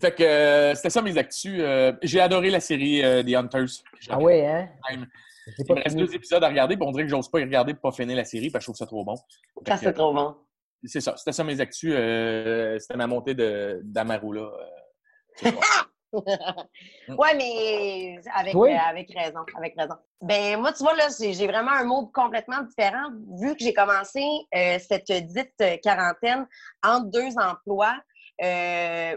Fait 0.02 0.14
que 0.14 0.24
euh, 0.24 0.76
c'était 0.76 0.90
ça 0.90 1.02
mes 1.02 1.18
actus. 1.18 1.60
Euh, 1.60 1.94
j'ai 2.02 2.20
adoré 2.20 2.50
la 2.50 2.60
série 2.60 3.04
euh, 3.04 3.24
The 3.24 3.36
Hunters. 3.36 3.84
Ah 4.10 4.20
ouais, 4.20 4.46
hein? 4.46 4.70
Il 4.92 5.00
me 5.00 5.82
reste 5.82 5.96
deux 5.96 6.14
épisodes 6.14 6.44
à 6.44 6.50
regarder, 6.50 6.76
puis 6.76 6.86
on 6.86 6.92
dirait 6.92 7.04
que 7.04 7.10
j'ose 7.10 7.30
pas 7.30 7.40
y 7.40 7.44
regarder 7.44 7.74
pour 7.74 7.92
pas 7.92 7.92
finir 7.92 8.16
la 8.18 8.26
série, 8.26 8.50
parce 8.50 8.64
que 8.64 8.72
je 8.72 8.74
trouve 8.74 8.78
ça 8.78 8.86
trop 8.86 9.04
bon. 9.04 9.16
Ça, 9.66 9.78
c'est 9.78 9.94
trop 9.94 10.14
bon 10.14 10.36
c'est 10.86 11.02
ça. 11.02 11.16
C'était 11.18 11.32
ça 11.32 11.44
mes 11.44 11.60
actus. 11.60 11.94
Euh, 11.96 12.78
c'était 12.80 12.98
ma 12.98 13.08
montée 13.08 13.36
d'Amarula. 13.84 14.52
Euh, 17.10 17.16
oui, 17.18 17.28
mais 17.36 18.20
avec, 18.34 18.56
euh, 18.56 18.78
avec 18.90 19.12
raison. 19.14 19.40
Avec 19.58 19.74
raison. 19.78 19.96
Ben, 20.22 20.60
moi, 20.60 20.72
tu 20.72 20.84
vois, 20.84 20.96
là, 20.96 21.08
j'ai 21.20 21.48
vraiment 21.48 21.72
un 21.72 21.84
mot 21.84 22.10
complètement 22.14 22.62
différent. 22.62 23.10
Vu 23.42 23.56
que 23.56 23.64
j'ai 23.64 23.74
commencé 23.74 24.24
cette 24.80 25.12
dite 25.12 25.82
quarantaine 25.82 26.48
entre 26.84 27.08
deux 27.08 27.34
emplois, 27.38 27.98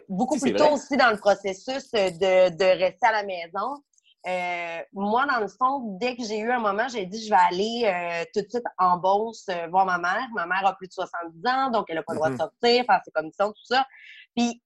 beaucoup 0.09 0.39
plus 0.41 0.55
tôt 0.55 0.73
aussi 0.73 0.97
dans 0.97 1.11
le 1.11 1.19
processus 1.19 1.91
de, 1.93 2.49
de 2.51 2.79
rester 2.79 3.07
à 3.07 3.13
la 3.13 3.23
maison. 3.25 3.83
Euh, 4.27 4.81
moi, 4.93 5.25
dans 5.27 5.39
le 5.39 5.47
fond, 5.47 5.97
dès 6.01 6.17
que 6.17 6.25
j'ai 6.25 6.39
eu 6.39 6.51
un 6.51 6.59
moment, 6.59 6.89
j'ai 6.89 7.07
dit 7.07 7.25
je 7.25 7.31
vais 7.31 7.37
aller 7.37 7.83
euh, 7.85 8.25
tout 8.35 8.41
de 8.43 8.51
suite 8.51 8.65
en 8.79 8.97
euh, 8.97 9.67
voir 9.69 9.87
ma 9.87 9.99
mère. 9.99 10.27
Ma 10.35 10.47
mère 10.47 10.67
a 10.67 10.75
plus 10.75 10.89
de 10.89 10.93
70 10.93 11.47
ans, 11.47 11.71
donc 11.71 11.87
elle 11.89 11.97
n'a 11.97 12.03
pas 12.03 12.13
le 12.13 12.19
droit 12.19 12.31
de 12.31 12.35
mm-hmm. 12.35 12.39
sortir, 12.39 12.85
faire 12.87 13.01
ses 13.05 13.13
commissions, 13.13 13.49
tout 13.51 13.65
ça. 13.65 13.87
Puis 14.35 14.61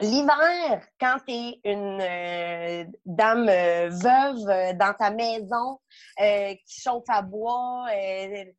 l'hiver, 0.00 0.86
quand 1.00 1.16
tu 1.26 1.32
es 1.34 1.60
une 1.64 2.92
dame 3.04 3.46
veuve 3.46 4.76
dans 4.76 4.94
ta 4.98 5.10
maison 5.10 5.78
qui 6.18 6.80
chauffe 6.80 7.08
à 7.08 7.22
bois, 7.22 7.86
il 7.92 8.52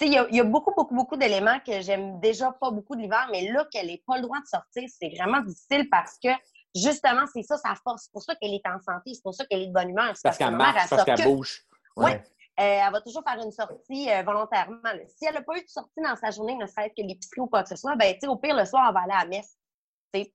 y, 0.00 0.36
y, 0.36 0.40
a 0.40 0.44
beaucoup, 0.44 0.72
beaucoup, 0.76 0.94
beaucoup 0.94 1.16
d'éléments 1.16 1.58
que 1.66 1.80
j'aime 1.80 2.20
déjà 2.20 2.52
pas 2.52 2.70
beaucoup 2.70 2.96
de 2.96 3.02
l'hiver, 3.02 3.28
mais 3.30 3.50
là 3.50 3.66
qu'elle 3.70 3.86
n'ait 3.86 4.02
pas 4.06 4.16
le 4.16 4.22
droit 4.22 4.38
de 4.40 4.46
sortir, 4.46 4.88
c'est 4.88 5.10
vraiment 5.16 5.40
difficile 5.40 5.88
parce 5.90 6.16
que 6.22 6.28
justement, 6.76 7.24
c'est 7.32 7.42
ça 7.42 7.56
sa 7.56 7.74
force. 7.74 8.04
C'est 8.04 8.12
pour 8.12 8.22
ça 8.22 8.34
qu'elle 8.36 8.54
est 8.54 8.66
en 8.66 8.78
santé, 8.80 9.14
c'est 9.14 9.22
pour 9.22 9.34
ça 9.34 9.44
qu'elle 9.46 9.62
est 9.62 9.66
de 9.68 9.72
bonne 9.72 9.90
humeur. 9.90 10.12
Parce, 10.22 10.36
qu'elle 10.36 10.56
marche, 10.56 10.90
parce 10.90 11.04
qu'elle 11.04 11.24
bouge. 11.24 11.64
Oui. 11.96 12.10
Euh, 12.58 12.80
elle 12.86 12.92
va 12.92 13.00
toujours 13.02 13.22
faire 13.22 13.42
une 13.42 13.52
sortie 13.52 14.10
euh, 14.10 14.22
volontairement. 14.22 14.78
Si 15.08 15.26
elle 15.26 15.34
n'a 15.34 15.42
pas 15.42 15.58
eu 15.58 15.62
de 15.62 15.68
sortie 15.68 16.00
dans 16.02 16.16
sa 16.16 16.30
journée, 16.30 16.54
ne 16.54 16.66
serait-ce 16.66 16.94
que 16.94 17.06
l'épicerie 17.06 17.40
ou 17.40 17.48
quoi 17.48 17.62
que 17.62 17.68
ce 17.68 17.76
soit, 17.76 17.96
ben, 17.96 18.14
au 18.28 18.36
pire, 18.36 18.56
le 18.56 18.64
soir, 18.64 18.86
elle 18.88 18.94
va 18.94 19.00
aller 19.00 19.12
à 19.12 19.24
la 19.24 19.26
messe 19.26 19.58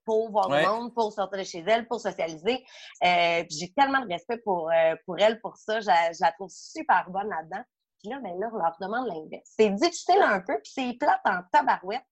pour 0.06 0.32
voir 0.32 0.50
le 0.50 0.66
monde, 0.68 0.94
pour 0.94 1.12
sortir 1.12 1.40
de 1.40 1.44
chez 1.44 1.64
elle, 1.68 1.88
pour 1.88 2.00
socialiser. 2.00 2.64
Euh, 3.04 3.44
j'ai 3.50 3.74
tellement 3.76 4.02
de 4.02 4.12
respect 4.12 4.38
pour, 4.38 4.72
pour 5.06 5.20
elle, 5.20 5.40
pour 5.42 5.58
ça. 5.58 5.80
Je, 5.80 5.88
la 6.22 6.32
trouve 6.34 6.50
super 6.50 7.10
bonne 7.10 7.30
là-dedans. 7.30 7.64
Puis 8.00 8.12
là, 8.12 8.20
ben 8.20 8.34
là, 8.40 8.50
on 8.52 8.58
leur 8.58 8.76
demande 8.80 9.08
l'inverse. 9.08 9.50
C'est 9.58 9.70
difficile 9.70 10.22
un 10.22 10.40
peu, 10.40 10.54
puis 10.64 10.72
c'est 10.74 10.94
plate 11.00 11.22
en 11.26 11.42
tabarouette. 11.52 12.04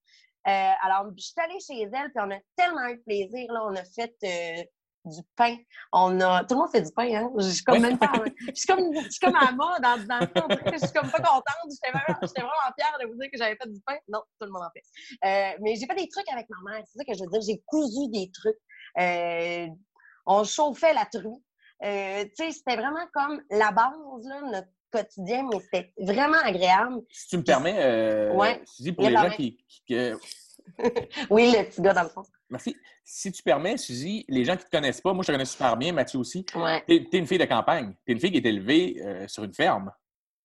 Euh, 0.48 0.72
alors, 0.82 1.06
je 1.18 1.24
suis 1.24 1.34
allée 1.38 1.60
chez 1.60 1.82
elle, 1.82 2.12
puis 2.12 2.24
on 2.24 2.32
a 2.32 2.40
tellement 2.56 2.86
eu 2.88 2.98
de 2.98 3.04
plaisir. 3.04 3.52
Là, 3.52 3.66
on 3.66 3.76
a 3.76 3.84
fait 3.84 4.16
euh, 4.24 4.64
du 5.06 5.22
pain. 5.36 5.58
On 5.92 6.20
a... 6.22 6.44
Tout 6.44 6.56
le 6.56 6.62
monde 6.62 6.72
fait 6.72 6.82
du 6.82 6.92
pain, 6.92 7.10
hein? 7.14 7.32
Je 7.38 7.50
suis 7.50 7.64
comme 7.64 7.82
même 7.82 7.98
pas... 7.98 8.12
Je 8.48 8.54
suis 8.54 8.68
comme, 8.68 8.94
je 8.94 9.10
suis 9.10 9.20
comme 9.20 9.36
à 9.36 9.52
mode 9.52 9.82
dans, 9.82 9.98
dans 10.08 10.20
le 10.20 10.28
temps. 10.28 10.48
Je 10.72 10.78
suis 10.78 10.94
comme 10.94 11.10
pas 11.10 11.20
contente. 11.20 11.70
J'étais 11.70 11.92
vraiment, 11.92 12.20
vraiment 12.20 12.74
fière 12.78 12.98
de 13.02 13.08
vous 13.08 13.16
dire 13.20 13.30
que 13.32 13.38
j'avais 13.38 13.56
fait 13.56 13.70
du 13.70 13.80
pain. 13.82 13.98
Non, 14.08 14.22
tout 14.40 14.46
le 14.46 14.52
monde 14.52 14.64
en 14.64 14.72
fait. 14.72 14.84
Euh, 15.26 15.58
mais 15.62 15.76
j'ai 15.76 15.86
fait 15.86 15.96
des 15.96 16.10
trucs 16.10 16.30
avec 16.32 16.48
ma 16.50 16.72
mère. 16.72 16.84
C'est 16.86 17.00
ça 17.00 17.06
que 17.06 17.14
je 17.14 17.24
veux 17.24 17.30
dire. 17.30 17.42
J'ai 17.42 17.62
cousu 17.66 18.10
des 18.10 18.32
trucs. 18.32 18.58
on 20.26 20.44
chauffait 20.44 20.94
la 20.94 21.06
truie. 21.06 21.44
tu 21.82 22.32
sais, 22.36 22.52
c'était 22.52 22.76
vraiment 22.76 23.08
comme 23.14 23.42
la 23.50 23.72
base, 23.72 23.94
là, 24.26 24.42
notre 24.42 24.70
quotidien, 24.92 25.48
mais 25.52 25.60
c'était 25.60 25.94
vraiment 26.00 26.40
agréable. 26.44 27.02
Si 27.12 27.28
tu 27.28 27.38
me 27.38 27.44
permets, 27.44 27.78
euh, 27.80 28.56
Suzy, 28.66 28.92
pour 28.92 29.10
les 29.10 29.16
gens 29.16 29.30
qui. 29.30 29.58
oui, 31.30 31.54
le 31.58 31.64
petit 31.66 31.82
gars 31.82 31.94
dans 31.94 32.04
le 32.04 32.10
fond. 32.10 32.24
Merci. 32.50 32.76
Si 33.04 33.32
tu 33.32 33.44
permets, 33.44 33.78
Suzy, 33.78 34.26
les 34.28 34.46
gens 34.46 34.54
qui 34.54 34.64
ne 34.64 34.70
te 34.70 34.72
connaissent 34.72 35.02
pas, 35.02 35.14
moi 35.14 35.24
je 35.24 35.28
te 35.28 35.32
connais 35.32 35.46
super 35.46 35.78
bien, 35.78 35.92
Mathieu 35.94 36.20
aussi. 36.20 36.46
Ouais. 36.56 36.84
Tu 36.88 36.96
es, 36.96 37.18
une 37.18 37.28
fille 37.28 37.38
de 37.38 37.46
campagne. 37.46 37.94
Tu 38.06 38.12
es 38.12 38.14
une 38.14 38.20
fille 38.20 38.32
qui 38.32 38.38
est 38.38 38.46
élevée 38.46 39.02
euh, 39.02 39.28
sur 39.28 39.44
une 39.44 39.54
ferme. 39.54 39.92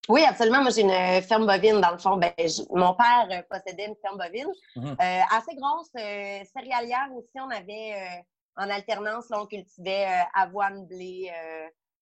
Oui, 0.09 0.23
absolument. 0.23 0.61
Moi, 0.61 0.71
j'ai 0.71 0.83
une 0.83 1.23
ferme 1.23 1.47
bovine, 1.47 1.81
dans 1.81 1.93
le 1.93 1.99
fond. 1.99 2.17
Ben, 2.17 2.33
mon 2.71 2.95
père 2.95 3.27
euh, 3.31 3.43
possédait 3.51 3.87
une 3.87 3.97
ferme 4.03 4.19
bovine. 4.19 4.53
Mhm. 4.77 4.97
Euh, 5.01 5.21
assez 5.31 5.57
grosse, 5.57 5.91
céréalière 6.53 7.09
aussi. 7.15 7.33
On 7.37 7.51
avait 7.51 8.25
en 8.57 8.69
alternance, 8.69 9.31
là, 9.31 9.41
on 9.43 9.47
cultivait 9.47 10.07
avoine, 10.35 10.87
blé, 10.87 11.33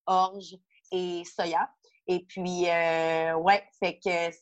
orge 0.05 0.55
et 0.91 1.23
soya. 1.23 1.69
Et 2.07 2.25
puis, 2.27 2.69
euh, 2.69 3.35
ouais, 3.35 3.63
fait 3.79 3.99
que 4.03 4.35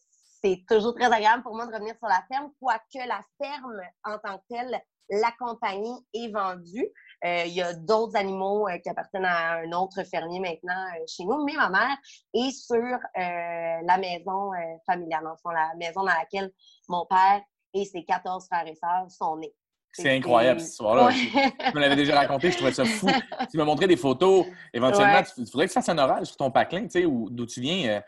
c'est 0.43 0.63
toujours 0.67 0.95
très 0.95 1.05
agréable 1.05 1.43
pour 1.43 1.55
moi 1.55 1.67
de 1.67 1.73
revenir 1.73 1.95
sur 1.97 2.07
la 2.07 2.23
ferme, 2.31 2.51
quoique 2.59 3.07
la 3.07 3.21
ferme 3.41 3.81
en 4.03 4.17
tant 4.17 4.37
que 4.37 4.43
telle, 4.49 4.81
la 5.09 5.31
compagnie 5.37 5.95
est 6.13 6.31
vendue. 6.31 6.87
Euh, 7.23 7.43
il 7.45 7.53
y 7.53 7.61
a 7.61 7.73
d'autres 7.73 8.15
animaux 8.15 8.67
euh, 8.67 8.77
qui 8.79 8.89
appartiennent 8.89 9.25
à 9.25 9.59
un 9.59 9.71
autre 9.73 10.03
fermier 10.03 10.39
maintenant 10.39 10.85
euh, 10.95 11.03
chez 11.07 11.25
nous, 11.25 11.43
mais 11.43 11.53
ma 11.53 11.69
mère 11.69 11.97
est 12.33 12.51
sur 12.51 12.97
la 13.15 13.97
maison 13.97 14.51
familiale, 14.85 15.23
fond, 15.43 15.49
la 15.49 15.73
maison 15.75 16.01
dans 16.01 16.13
laquelle 16.13 16.51
mon 16.87 17.05
père 17.05 17.41
et 17.73 17.85
ses 17.85 18.03
14 18.03 18.47
frères 18.47 18.67
et 18.67 18.75
sœurs 18.75 19.11
sont 19.11 19.37
nés. 19.37 19.53
C'est 19.93 20.15
incroyable, 20.15 20.59
cette 20.61 20.69
histoire-là. 20.71 21.07
Ouais. 21.07 21.13
Tu 21.13 21.75
me 21.75 21.79
l'avais 21.81 21.95
déjà 21.95 22.17
raconté, 22.19 22.49
je 22.51 22.55
trouvais 22.57 22.71
ça 22.71 22.85
fou. 22.85 23.07
Tu 23.51 23.57
m'as 23.57 23.65
montré 23.65 23.87
des 23.87 23.97
photos. 23.97 24.45
Éventuellement, 24.73 25.15
Ouais. 25.19 25.23
il 25.37 25.45
faudrait 25.47 25.65
que 25.67 25.71
tu 25.71 25.73
fasses 25.73 25.89
un 25.89 25.97
oral 25.97 26.25
sur 26.25 26.37
ton 26.37 26.49
paclin, 26.51 26.83
tu 26.83 26.89
sais, 26.91 27.05
où- 27.05 27.29
d'où 27.29 27.45
tu 27.45 27.59
viens, 27.61 27.89
euh, 27.89 28.01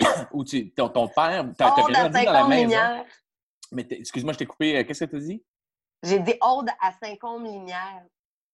où 0.32 0.44
tu, 0.44 0.70
ton, 0.72 0.88
ton 0.90 1.08
père, 1.08 1.44
t'as 1.56 1.72
Ode 1.72 1.78
à 1.96 2.08
grandi 2.10 2.24
dans 2.24 2.32
la 2.32 2.44
maison. 2.46 2.76
Mais 3.72 3.86
excuse-moi, 3.90 4.32
je 4.34 4.38
t'ai 4.38 4.46
coupé. 4.46 4.76
euh, 4.76 4.84
Qu'est-ce 4.84 5.04
que 5.04 5.10
tu 5.10 5.16
as 5.16 5.20
dit? 5.20 5.42
J'ai 6.02 6.18
dit 6.18 6.34
Ode 6.42 6.68
à 6.80 6.92
Saint-Côme-Linière. 7.02 8.02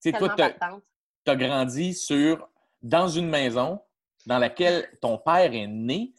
Tu 0.03 0.11
sais, 0.11 0.19
toi, 0.19 0.29
partante. 0.37 0.83
as 1.27 1.37
grandi 1.37 1.95
sur, 1.95 2.49
dans 2.83 3.09
une 3.09 3.29
maison 3.29 3.81
dans 4.27 4.39
laquelle 4.39 4.89
ton 5.01 5.19
père 5.19 5.53
est 5.55 5.67
né. 5.67 6.13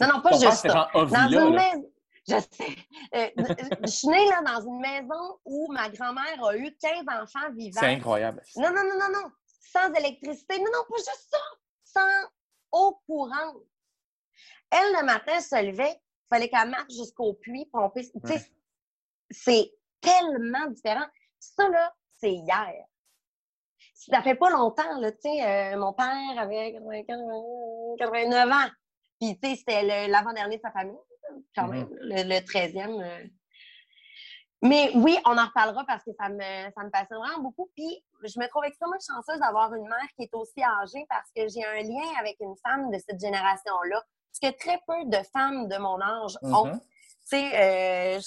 Non, 0.00 0.06
non, 0.14 0.20
pas 0.20 0.30
ton 0.30 0.40
juste 0.40 0.52
c'était 0.56 0.68
ça. 0.68 0.88
genre 0.94 1.06
Dans 1.08 1.28
une 1.28 1.54
maison. 1.54 1.84
Je 2.26 2.36
sais. 2.36 2.76
Euh, 3.14 3.28
je 3.82 3.86
suis 3.90 4.08
née 4.08 4.26
là, 4.30 4.40
dans 4.42 4.66
une 4.66 4.80
maison 4.80 5.38
où 5.44 5.70
ma 5.72 5.88
grand-mère 5.90 6.42
a 6.44 6.56
eu 6.56 6.74
15 6.76 7.04
enfants 7.22 7.52
vivants. 7.52 7.80
C'est 7.80 7.86
incroyable. 7.94 8.42
Non, 8.56 8.70
non, 8.70 8.82
non, 8.82 8.98
non, 8.98 9.20
non. 9.20 9.30
Sans 9.46 9.92
électricité. 9.92 10.58
Non, 10.58 10.70
non, 10.72 10.84
pas 10.88 10.96
juste 10.96 11.28
ça. 11.30 11.38
Sans 11.84 12.28
eau 12.72 13.00
courante. 13.06 13.56
Elle, 14.70 14.92
le 15.00 15.04
matin, 15.04 15.40
se 15.40 15.62
levait. 15.62 16.00
Il 16.00 16.28
fallait 16.36 16.48
qu'elle 16.48 16.70
marche 16.70 16.92
jusqu'au 16.92 17.34
puits, 17.34 17.66
pomper. 17.66 18.02
Tu 18.02 18.10
sais, 18.24 18.34
Ouais. 18.34 18.40
c'est 19.30 19.72
tellement 20.00 20.66
différent. 20.68 21.06
Ça, 21.38 21.68
là, 21.68 21.94
c'est 22.18 22.32
hier. 22.32 22.72
Ça 23.94 24.22
fait 24.22 24.34
pas 24.34 24.50
longtemps, 24.50 24.98
là, 24.98 25.12
tu 25.12 25.18
sais, 25.22 25.74
euh, 25.74 25.78
mon 25.78 25.92
père 25.92 26.38
avait 26.38 26.72
80, 26.72 27.02
89 27.98 28.50
ans. 28.50 28.70
Puis, 29.20 29.38
tu 29.40 29.48
sais, 29.50 29.56
c'était 29.56 30.08
l'avant-dernier 30.08 30.56
de 30.56 30.62
sa 30.62 30.72
famille, 30.72 30.96
quand 31.54 31.68
même, 31.68 31.88
le, 32.00 32.22
le 32.22 32.40
13e. 32.40 33.02
euh. 33.02 33.26
Mais 34.62 34.90
oui, 34.94 35.18
on 35.26 35.36
en 35.36 35.44
reparlera 35.46 35.84
parce 35.86 36.02
que 36.04 36.12
ça 36.18 36.28
me, 36.30 36.40
ça 36.40 36.84
me 36.84 36.90
passionne 36.90 37.18
vraiment 37.18 37.42
beaucoup. 37.42 37.68
Puis, 37.76 38.02
je 38.22 38.38
me 38.40 38.48
trouve 38.48 38.64
extrêmement 38.64 38.96
chanceuse 38.98 39.38
d'avoir 39.40 39.74
une 39.74 39.82
mère 39.86 40.08
qui 40.16 40.22
est 40.24 40.34
aussi 40.34 40.62
âgée 40.62 41.04
parce 41.10 41.28
que 41.36 41.46
j'ai 41.48 41.62
un 41.64 41.82
lien 41.82 42.18
avec 42.18 42.36
une 42.40 42.54
femme 42.66 42.90
de 42.90 42.98
cette 42.98 43.20
génération-là. 43.20 44.02
Ce 44.32 44.40
que 44.40 44.56
très 44.56 44.80
peu 44.86 45.04
de 45.04 45.22
femmes 45.32 45.68
de 45.68 45.76
mon 45.76 46.00
âge 46.00 46.38
ont. 46.42 46.66
Mhm. 46.66 46.80
Tu 46.80 47.36
sais, 47.38 48.16
euh, 48.16 48.20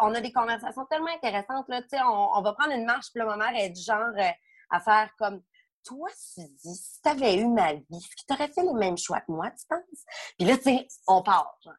on 0.00 0.14
a 0.14 0.20
des 0.20 0.32
conversations 0.32 0.84
tellement 0.86 1.10
intéressantes. 1.14 1.68
Là, 1.68 1.82
Tu 1.82 1.88
sais, 1.90 2.00
on, 2.02 2.36
on 2.36 2.42
va 2.42 2.52
prendre 2.52 2.72
une 2.72 2.84
marche, 2.84 3.06
puis 3.12 3.18
là, 3.20 3.26
ma 3.26 3.36
mère 3.36 3.60
est 3.60 3.70
du 3.70 3.80
genre 3.82 4.12
euh, 4.16 4.30
à 4.70 4.80
faire 4.80 5.10
comme 5.18 5.42
Toi, 5.84 6.08
Suzy, 6.16 6.74
si 6.74 7.00
tu 7.02 7.08
avais 7.08 7.36
eu 7.36 7.46
ma 7.48 7.74
vie, 7.74 7.84
est-ce 7.92 8.08
que 8.08 8.26
tu 8.26 8.32
aurais 8.34 8.48
fait 8.48 8.62
les 8.62 8.74
mêmes 8.74 8.96
choix 8.98 9.20
que 9.20 9.30
moi, 9.32 9.50
tu 9.50 9.64
penses? 9.68 10.04
Puis 10.38 10.46
là, 10.48 10.56
tu 10.56 10.62
sais, 10.64 10.86
on 11.06 11.22
part. 11.22 11.56
genre. 11.64 11.74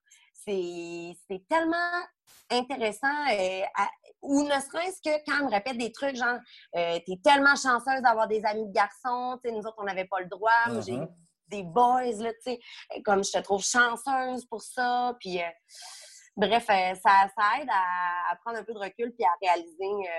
C'est 0.46 1.48
tellement 1.48 2.02
intéressant. 2.50 3.08
euh, 3.32 3.62
à- 3.78 3.90
ou 4.22 4.44
ne 4.44 4.50
serait-ce 4.60 5.02
que 5.02 5.24
quand 5.26 5.38
elle 5.40 5.46
me 5.46 5.52
répète 5.52 5.78
des 5.78 5.92
trucs 5.92 6.16
genre 6.16 6.40
euh, 6.76 7.00
T'es 7.06 7.20
tellement 7.24 7.56
chanceuse 7.56 8.02
d'avoir 8.02 8.28
des 8.28 8.44
amis 8.46 8.68
de 8.68 8.74
garçons, 8.74 9.40
tu 9.44 9.50
sais, 9.50 9.56
nous 9.56 9.62
autres, 9.62 9.78
on 9.78 9.84
n'avait 9.84 10.06
pas 10.06 10.20
le 10.20 10.26
droit. 10.28 10.52
J'ai 10.86 10.98
Mhm. 10.98 11.08
des 11.48 11.64
boys, 11.64 12.04
là, 12.20 12.32
tu 12.34 12.40
sais, 12.52 12.60
comme 13.06 13.24
je 13.24 13.32
te 13.32 13.40
trouve 13.40 13.64
chanceuse 13.64 14.46
pour 14.46 14.62
ça. 14.62 15.16
Puis, 15.20 15.42
euh, 15.42 15.48
bref, 16.36 16.66
ça, 16.68 16.94
ça 17.04 17.62
aide 17.62 17.70
à, 17.72 18.32
à 18.32 18.36
prendre 18.44 18.58
un 18.60 18.64
peu 18.64 18.74
de 18.74 18.80
recul 18.80 19.14
puis 19.14 19.24
à 19.26 19.32
réaliser 19.42 20.10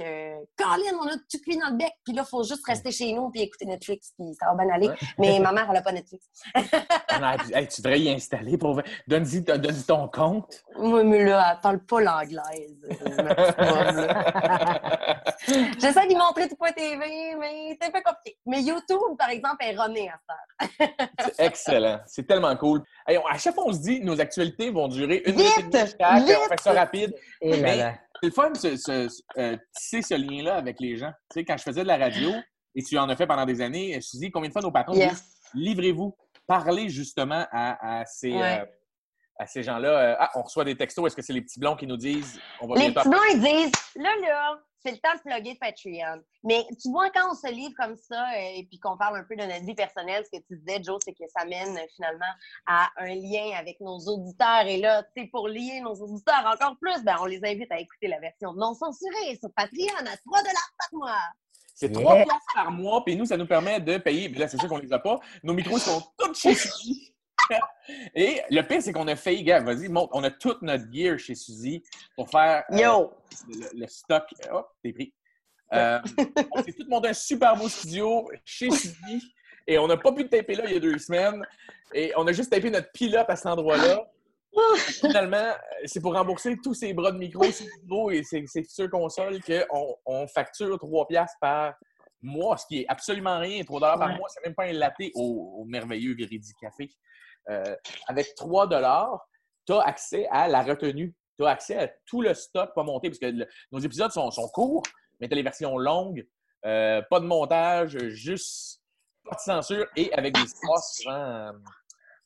euh, 0.00 0.36
que, 0.56 0.62
Colin, 0.62 0.98
on 1.02 1.06
a 1.08 1.16
tout 1.16 1.38
cuit 1.42 1.58
dans 1.58 1.70
le 1.70 1.76
bec, 1.76 1.92
puis 2.04 2.14
là, 2.14 2.22
il 2.24 2.28
faut 2.28 2.42
juste 2.44 2.64
rester 2.66 2.92
chez 2.92 3.12
nous 3.12 3.30
puis 3.30 3.42
écouter 3.42 3.64
Netflix, 3.66 4.12
puis 4.18 4.34
ça 4.38 4.46
va 4.52 4.64
bien 4.64 4.72
aller. 4.74 4.88
Ouais. 4.88 4.96
Mais 5.18 5.38
ma 5.40 5.52
mère, 5.52 5.66
elle 5.68 5.74
n'a 5.74 5.82
pas 5.82 5.92
Netflix. 5.92 6.26
Ah, 7.22 7.36
hey, 7.52 7.68
tu 7.68 7.82
devrais 7.82 8.00
y 8.00 8.08
installer 8.10 8.56
pour. 8.56 8.80
Donne-y 9.06 9.42
donne 9.42 9.82
ton 9.86 10.08
compte. 10.08 10.62
Moi, 10.78 11.04
mais 11.04 11.24
là, 11.24 11.52
elle 11.54 11.60
parle 11.60 11.80
pas 11.84 12.00
l'anglaise. 12.00 12.78
euh. 12.88 14.08
J'essaie 15.78 16.06
d'y 16.06 16.14
montrer 16.16 16.48
tout 16.48 16.56
point 16.56 16.72
TV, 16.72 17.34
mais 17.38 17.76
c'est 17.80 17.88
un 17.88 17.90
peu 17.90 18.00
compliqué. 18.02 18.38
Mais 18.46 18.62
YouTube, 18.62 19.00
par 19.18 19.28
exemple, 19.28 19.56
est 19.60 19.76
runné 19.78 20.08
à 20.08 20.18
ça. 20.26 20.86
C'est 21.36 21.44
excellent. 21.44 22.00
C'est 22.06 22.26
tellement 22.26 22.56
cool. 22.56 22.82
Hey, 23.06 23.18
on- 23.18 23.26
à 23.26 23.36
chaque 23.38 23.54
fois, 23.54 23.64
on 23.66 23.72
se 23.72 23.80
dit 23.80 24.00
nos 24.00 24.18
actualités 24.20 24.70
vont 24.70 24.88
durer 24.88 25.22
une 25.26 25.36
Vite! 25.36 25.56
minute 25.58 25.74
et 25.74 25.78
demie 25.78 25.94
chaque. 26.00 26.40
On 26.44 26.48
fait 26.48 26.60
ça 26.60 26.72
rapide. 26.72 27.14
Et 27.42 27.50
là 27.50 27.56
Mais- 27.62 27.76
là. 27.76 27.94
C'est 28.22 28.26
le 28.28 28.32
fun, 28.32 28.52
ce, 28.54 29.08
euh, 29.38 29.56
tisser 29.76 30.02
ce 30.02 30.14
lien-là 30.14 30.56
avec 30.56 30.76
les 30.80 30.96
gens. 30.96 31.10
Tu 31.30 31.40
sais, 31.40 31.44
quand 31.44 31.56
je 31.56 31.62
faisais 31.62 31.82
de 31.82 31.88
la 31.88 31.96
radio, 31.96 32.32
et 32.74 32.82
tu 32.82 32.98
en 32.98 33.08
as 33.08 33.16
fait 33.16 33.26
pendant 33.26 33.46
des 33.46 33.60
années, 33.60 33.92
je 33.92 33.96
me 33.96 34.00
suis 34.00 34.18
dit 34.18 34.30
combien 34.30 34.48
de 34.48 34.52
fois 34.52 34.62
nos 34.62 34.70
patrons 34.70 34.92
disent 34.92 35.02
Yes. 35.02 35.24
livrez-vous, 35.54 36.16
parlez 36.46 36.88
justement 36.88 37.46
à, 37.50 38.00
à 38.00 38.04
ces, 38.06 38.32
Ouais. 38.32 38.60
euh, 38.60 38.64
à 39.38 39.46
ces 39.46 39.62
gens-là. 39.62 39.88
Euh, 39.88 40.16
ah, 40.18 40.30
on 40.34 40.42
reçoit 40.42 40.64
des 40.64 40.76
textos. 40.76 41.06
Est-ce 41.06 41.16
que 41.16 41.22
c'est 41.22 41.32
les 41.32 41.40
petits 41.42 41.58
blonds 41.58 41.76
qui 41.76 41.86
nous 41.86 41.96
disent 41.96 42.38
on 42.60 42.66
va 42.68 42.78
Les 42.78 42.92
petits 42.92 43.08
blancs, 43.08 43.22
ils 43.32 43.40
disent, 43.40 43.72
là, 43.96 44.10
là, 44.20 44.60
c'est 44.82 44.92
le 44.92 44.98
temps 44.98 45.14
de 45.14 45.20
plugger 45.20 45.56
Patreon. 45.60 46.22
Mais 46.44 46.66
tu 46.80 46.90
vois, 46.90 47.10
quand 47.10 47.30
on 47.30 47.34
se 47.34 47.52
livre 47.52 47.74
comme 47.78 47.96
ça 47.96 48.30
euh, 48.30 48.58
et 48.58 48.66
puis 48.68 48.78
qu'on 48.78 48.96
parle 48.96 49.18
un 49.18 49.24
peu 49.24 49.36
de 49.36 49.42
notre 49.42 49.64
vie 49.64 49.74
personnelle, 49.74 50.24
ce 50.24 50.38
que 50.38 50.42
tu 50.46 50.56
disais, 50.56 50.82
Joe, 50.82 50.98
c'est 51.04 51.12
que 51.12 51.24
ça 51.28 51.44
mène 51.44 51.76
euh, 51.76 51.86
finalement 51.94 52.32
à 52.66 52.90
un 52.96 53.14
lien 53.14 53.58
avec 53.58 53.80
nos 53.80 53.98
auditeurs. 53.98 54.66
Et 54.66 54.78
là, 54.78 55.02
tu 55.14 55.22
sais, 55.22 55.28
pour 55.28 55.48
lier 55.48 55.80
nos 55.80 55.94
auditeurs 55.94 56.46
encore 56.46 56.76
plus, 56.80 57.02
ben, 57.04 57.16
on 57.20 57.26
les 57.26 57.44
invite 57.44 57.70
à 57.70 57.78
écouter 57.78 58.08
la 58.08 58.18
version 58.20 58.52
non 58.54 58.74
censurée 58.74 59.36
sur 59.38 59.50
Patreon 59.54 60.06
à 60.06 60.16
3 60.16 60.42
par 60.42 60.88
mois. 60.92 61.18
C'est. 61.74 61.92
3 61.92 62.14
piastres 62.14 62.54
par 62.54 62.70
mois, 62.70 63.04
puis 63.04 63.16
nous, 63.16 63.26
ça 63.26 63.36
nous 63.36 63.46
permet 63.46 63.80
de 63.80 63.98
payer. 63.98 64.28
Mais 64.28 64.38
là, 64.38 64.48
c'est 64.48 64.58
sûr 64.58 64.68
qu'on 64.68 64.78
les 64.78 64.92
a 64.92 64.98
pas. 64.98 65.20
Nos 65.42 65.54
micros 65.54 65.78
sont 65.78 66.02
tous 66.18 66.34
chez. 66.34 66.54
Et 68.14 68.40
le 68.50 68.62
pire, 68.62 68.82
c'est 68.82 68.92
qu'on 68.92 69.08
a 69.08 69.16
failli, 69.16 69.42
gars, 69.42 69.60
vas-y, 69.60 69.88
montre. 69.88 70.10
On 70.14 70.22
a 70.24 70.30
tout 70.30 70.56
notre 70.62 70.84
gear 70.92 71.18
chez 71.18 71.34
Suzy 71.34 71.82
pour 72.16 72.28
faire 72.30 72.64
euh, 72.72 72.76
Yo! 72.76 73.12
le, 73.48 73.80
le 73.80 73.86
stock. 73.86 74.24
Hop, 74.50 74.68
t'es 74.82 74.92
pris. 74.92 75.12
Euh, 75.72 76.00
on 76.50 76.62
s'est 76.64 76.72
tout 76.72 76.84
monté 76.88 77.10
un 77.10 77.12
super 77.12 77.54
beau 77.54 77.68
studio 77.68 78.28
chez 78.44 78.68
Suzy 78.72 79.22
et 79.68 79.78
on 79.78 79.86
n'a 79.86 79.96
pas 79.96 80.10
pu 80.10 80.28
taper 80.28 80.56
là 80.56 80.64
il 80.66 80.72
y 80.72 80.76
a 80.76 80.80
deux 80.80 80.98
semaines. 80.98 81.46
Et 81.94 82.12
on 82.16 82.26
a 82.26 82.32
juste 82.32 82.50
tapé 82.50 82.70
notre 82.72 82.90
pilote 82.90 83.26
à 83.28 83.36
cet 83.36 83.46
endroit-là. 83.46 84.04
Finalement, 85.00 85.52
c'est 85.84 86.00
pour 86.00 86.14
rembourser 86.14 86.56
tous 86.60 86.74
ces 86.74 86.92
bras 86.92 87.12
de 87.12 87.18
micro, 87.18 87.44
ces 87.44 87.68
micros 87.82 88.10
et 88.10 88.24
ces, 88.24 88.44
ces 88.48 88.64
futures 88.64 88.90
consoles 88.90 89.38
qu'on 89.42 89.96
on 90.06 90.26
facture 90.26 90.76
3 90.76 91.06
piastres 91.06 91.38
par 91.40 91.74
mois, 92.20 92.56
ce 92.56 92.66
qui 92.66 92.80
est 92.80 92.86
absolument 92.88 93.38
rien. 93.38 93.62
3 93.62 93.78
par 93.80 93.96
Ouais. 94.08 94.16
mois, 94.16 94.26
c'est 94.28 94.44
même 94.44 94.56
pas 94.56 94.64
un 94.64 94.72
latte 94.72 94.94
au, 95.14 95.54
au 95.60 95.64
merveilleux 95.66 96.14
Viridi 96.14 96.52
Café. 96.60 96.88
Euh, 97.48 97.74
avec 98.06 98.34
3 98.34 98.68
tu 99.66 99.72
as 99.72 99.80
accès 99.82 100.26
à 100.30 100.48
la 100.48 100.62
retenue. 100.62 101.14
Tu 101.38 101.46
as 101.46 101.50
accès 101.50 101.76
à 101.76 101.88
tout 102.06 102.20
le 102.22 102.34
stock 102.34 102.74
pas 102.74 102.82
monté, 102.82 103.08
parce 103.08 103.18
que 103.18 103.26
le- 103.26 103.46
nos 103.72 103.78
épisodes 103.78 104.10
sont, 104.10 104.30
sont 104.30 104.48
courts, 104.48 104.82
mais 105.20 105.28
tu 105.28 105.34
as 105.34 105.36
les 105.36 105.42
versions 105.42 105.78
longues, 105.78 106.26
euh, 106.66 107.00
pas 107.08 107.20
de 107.20 107.24
montage, 107.26 107.96
juste 108.08 108.80
pas 109.24 109.36
de 109.36 109.40
censure 109.40 109.86
et 109.96 110.12
avec 110.12 110.34
des 110.34 110.42
histoires 110.42 110.82
souvent 110.82 111.14
euh, 111.14 111.52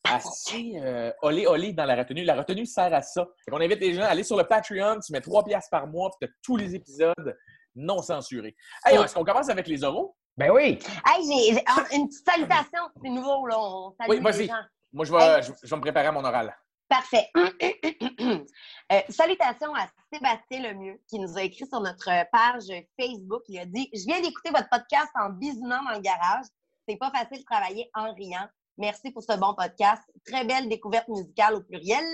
assez 0.04 0.73
euh, 0.76 1.12
olé 1.23 1.47
olé 1.47 1.73
dans 1.73 1.85
la 1.85 1.97
retenue. 1.97 2.25
La 2.25 2.35
retenue 2.37 2.66
sert 2.66 2.92
à 2.92 3.02
ça. 3.02 3.26
On 3.50 3.61
invite 3.61 3.80
les 3.80 3.94
gens 3.94 4.02
à 4.02 4.06
aller 4.09 4.23
sur 4.25 4.37
le 4.37 4.44
Patreon, 4.44 5.00
tu 5.00 5.12
mets 5.12 5.21
3 5.21 5.44
piastres 5.44 5.71
par 5.71 5.87
mois, 5.87 6.11
puis 6.11 6.26
tu 6.26 6.33
as 6.33 6.37
tous 6.42 6.56
les 6.56 6.75
épisodes 6.75 7.37
non 7.75 8.02
censurés. 8.02 8.54
Hey, 8.85 8.97
est-ce 8.99 9.14
qu'on 9.14 9.25
commence 9.25 9.49
avec 9.49 9.66
les 9.66 9.83
oraux? 9.85 10.16
Ben 10.37 10.50
oui! 10.50 10.78
Hey, 11.06 11.25
j'ai 11.26 11.54
j'ai- 11.54 11.97
une 11.97 12.09
petite 12.09 12.25
salutation. 12.28 12.83
C'est 13.02 13.09
nouveau, 13.11 13.47
là. 13.47 13.56
On 13.59 13.94
salue 13.99 14.11
Oui, 14.11 14.16
les 14.16 14.23
vas-y. 14.23 14.47
gens. 14.47 14.54
Moi, 14.95 15.05
je 15.05 15.13
vais, 15.13 15.19
Hey. 15.19 15.43
je, 15.43 15.53
je 15.63 15.69
vais 15.69 15.77
me 15.77 15.81
préparer 15.83 16.07
à 16.07 16.13
mon 16.13 16.25
oral. 16.25 16.57
Parfait. 16.89 17.29
Euh, 18.93 19.01
salutations 19.09 19.75
à 19.75 19.89
Sébastien 20.13 20.61
Lemieux 20.63 21.01
qui 21.09 21.19
nous 21.19 21.39
a 21.39 21.43
écrit 21.43 21.67
sur 21.67 21.81
notre 21.81 22.11
page 22.31 22.65
Facebook. 23.01 23.43
Il 23.49 23.59
a 23.59 23.65
dit 23.65 23.89
Je 23.95 24.05
viens 24.07 24.21
d'écouter 24.21 24.51
votre 24.51 24.69
podcast 24.69 25.11
en 25.19 25.31
bisounant 25.31 25.83
dans 25.85 25.93
le 25.93 26.01
garage. 26.01 26.45
C'est 26.87 26.97
pas 26.97 27.11
facile 27.11 27.39
de 27.39 27.45
travailler 27.45 27.91
en 27.95 28.13
riant. 28.13 28.47
Merci 28.77 29.11
pour 29.11 29.23
ce 29.23 29.39
bon 29.39 29.55
podcast. 29.55 30.03
Très 30.27 30.45
belle 30.45 30.69
découverte 30.69 31.09
musicale 31.09 31.55
au 31.55 31.63
pluriel. 31.63 32.05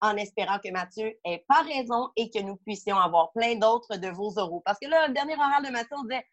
En 0.00 0.16
espérant 0.16 0.58
que 0.58 0.70
Mathieu 0.72 1.12
ait 1.24 1.44
pas 1.48 1.62
raison 1.62 2.10
et 2.16 2.30
que 2.30 2.40
nous 2.40 2.56
puissions 2.56 2.96
avoir 2.98 3.30
plein 3.32 3.54
d'autres 3.54 3.96
de 3.96 4.08
vos 4.08 4.30
euros. 4.36 4.60
Parce 4.64 4.78
que 4.80 4.88
là, 4.88 5.06
le 5.06 5.14
dernier 5.14 5.34
oral 5.36 5.64
de 5.64 5.70
Mathieu, 5.70 5.96
on 5.96 6.02
disait 6.02 6.26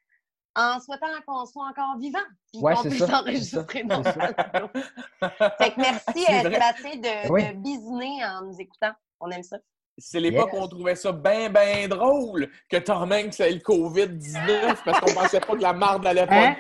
en 0.56 0.80
souhaitant 0.80 1.08
qu'on 1.28 1.46
soit 1.46 1.68
encore 1.68 1.98
vivant, 2.00 2.20
puis 2.52 2.62
Ouais, 2.62 2.74
qu'on 2.76 2.84
c'est 2.84 2.90
puisse 2.90 3.06
ça, 3.06 3.20
enregistrer 3.22 3.84
nos 3.84 4.04
ça. 4.04 4.14
Fait 5.58 5.72
que 5.72 5.80
merci, 5.82 6.04
C'est 6.26 6.46
euh. 6.46 6.52
Sébastien, 6.52 6.96
de, 6.96 7.32
Oui. 7.32 7.48
de 7.48 7.54
bisouner 7.58 8.26
en 8.26 8.46
nous 8.46 8.60
écoutant. 8.60 8.92
On 9.20 9.30
aime 9.32 9.44
ça. 9.44 9.58
C'est 9.98 10.20
l'époque 10.20 10.50
Yes. 10.52 10.62
où 10.62 10.64
on 10.64 10.68
trouvait 10.68 10.96
ça 10.96 11.12
bien, 11.14 11.50
bien 11.50 11.88
drôle 11.88 12.50
que 12.70 12.78
Tom 12.78 13.12
Hanks 13.12 13.40
ait 13.40 13.52
le 13.52 13.60
COVID-19 13.60 14.76
parce 14.84 15.00
qu'on 15.00 15.14
pensait 15.14 15.40
pas 15.40 15.56
que 15.56 15.62
la 15.62 15.74
marde 15.74 16.06
allait 16.06 16.28
pas. 16.28 16.48
Hein? 16.48 16.56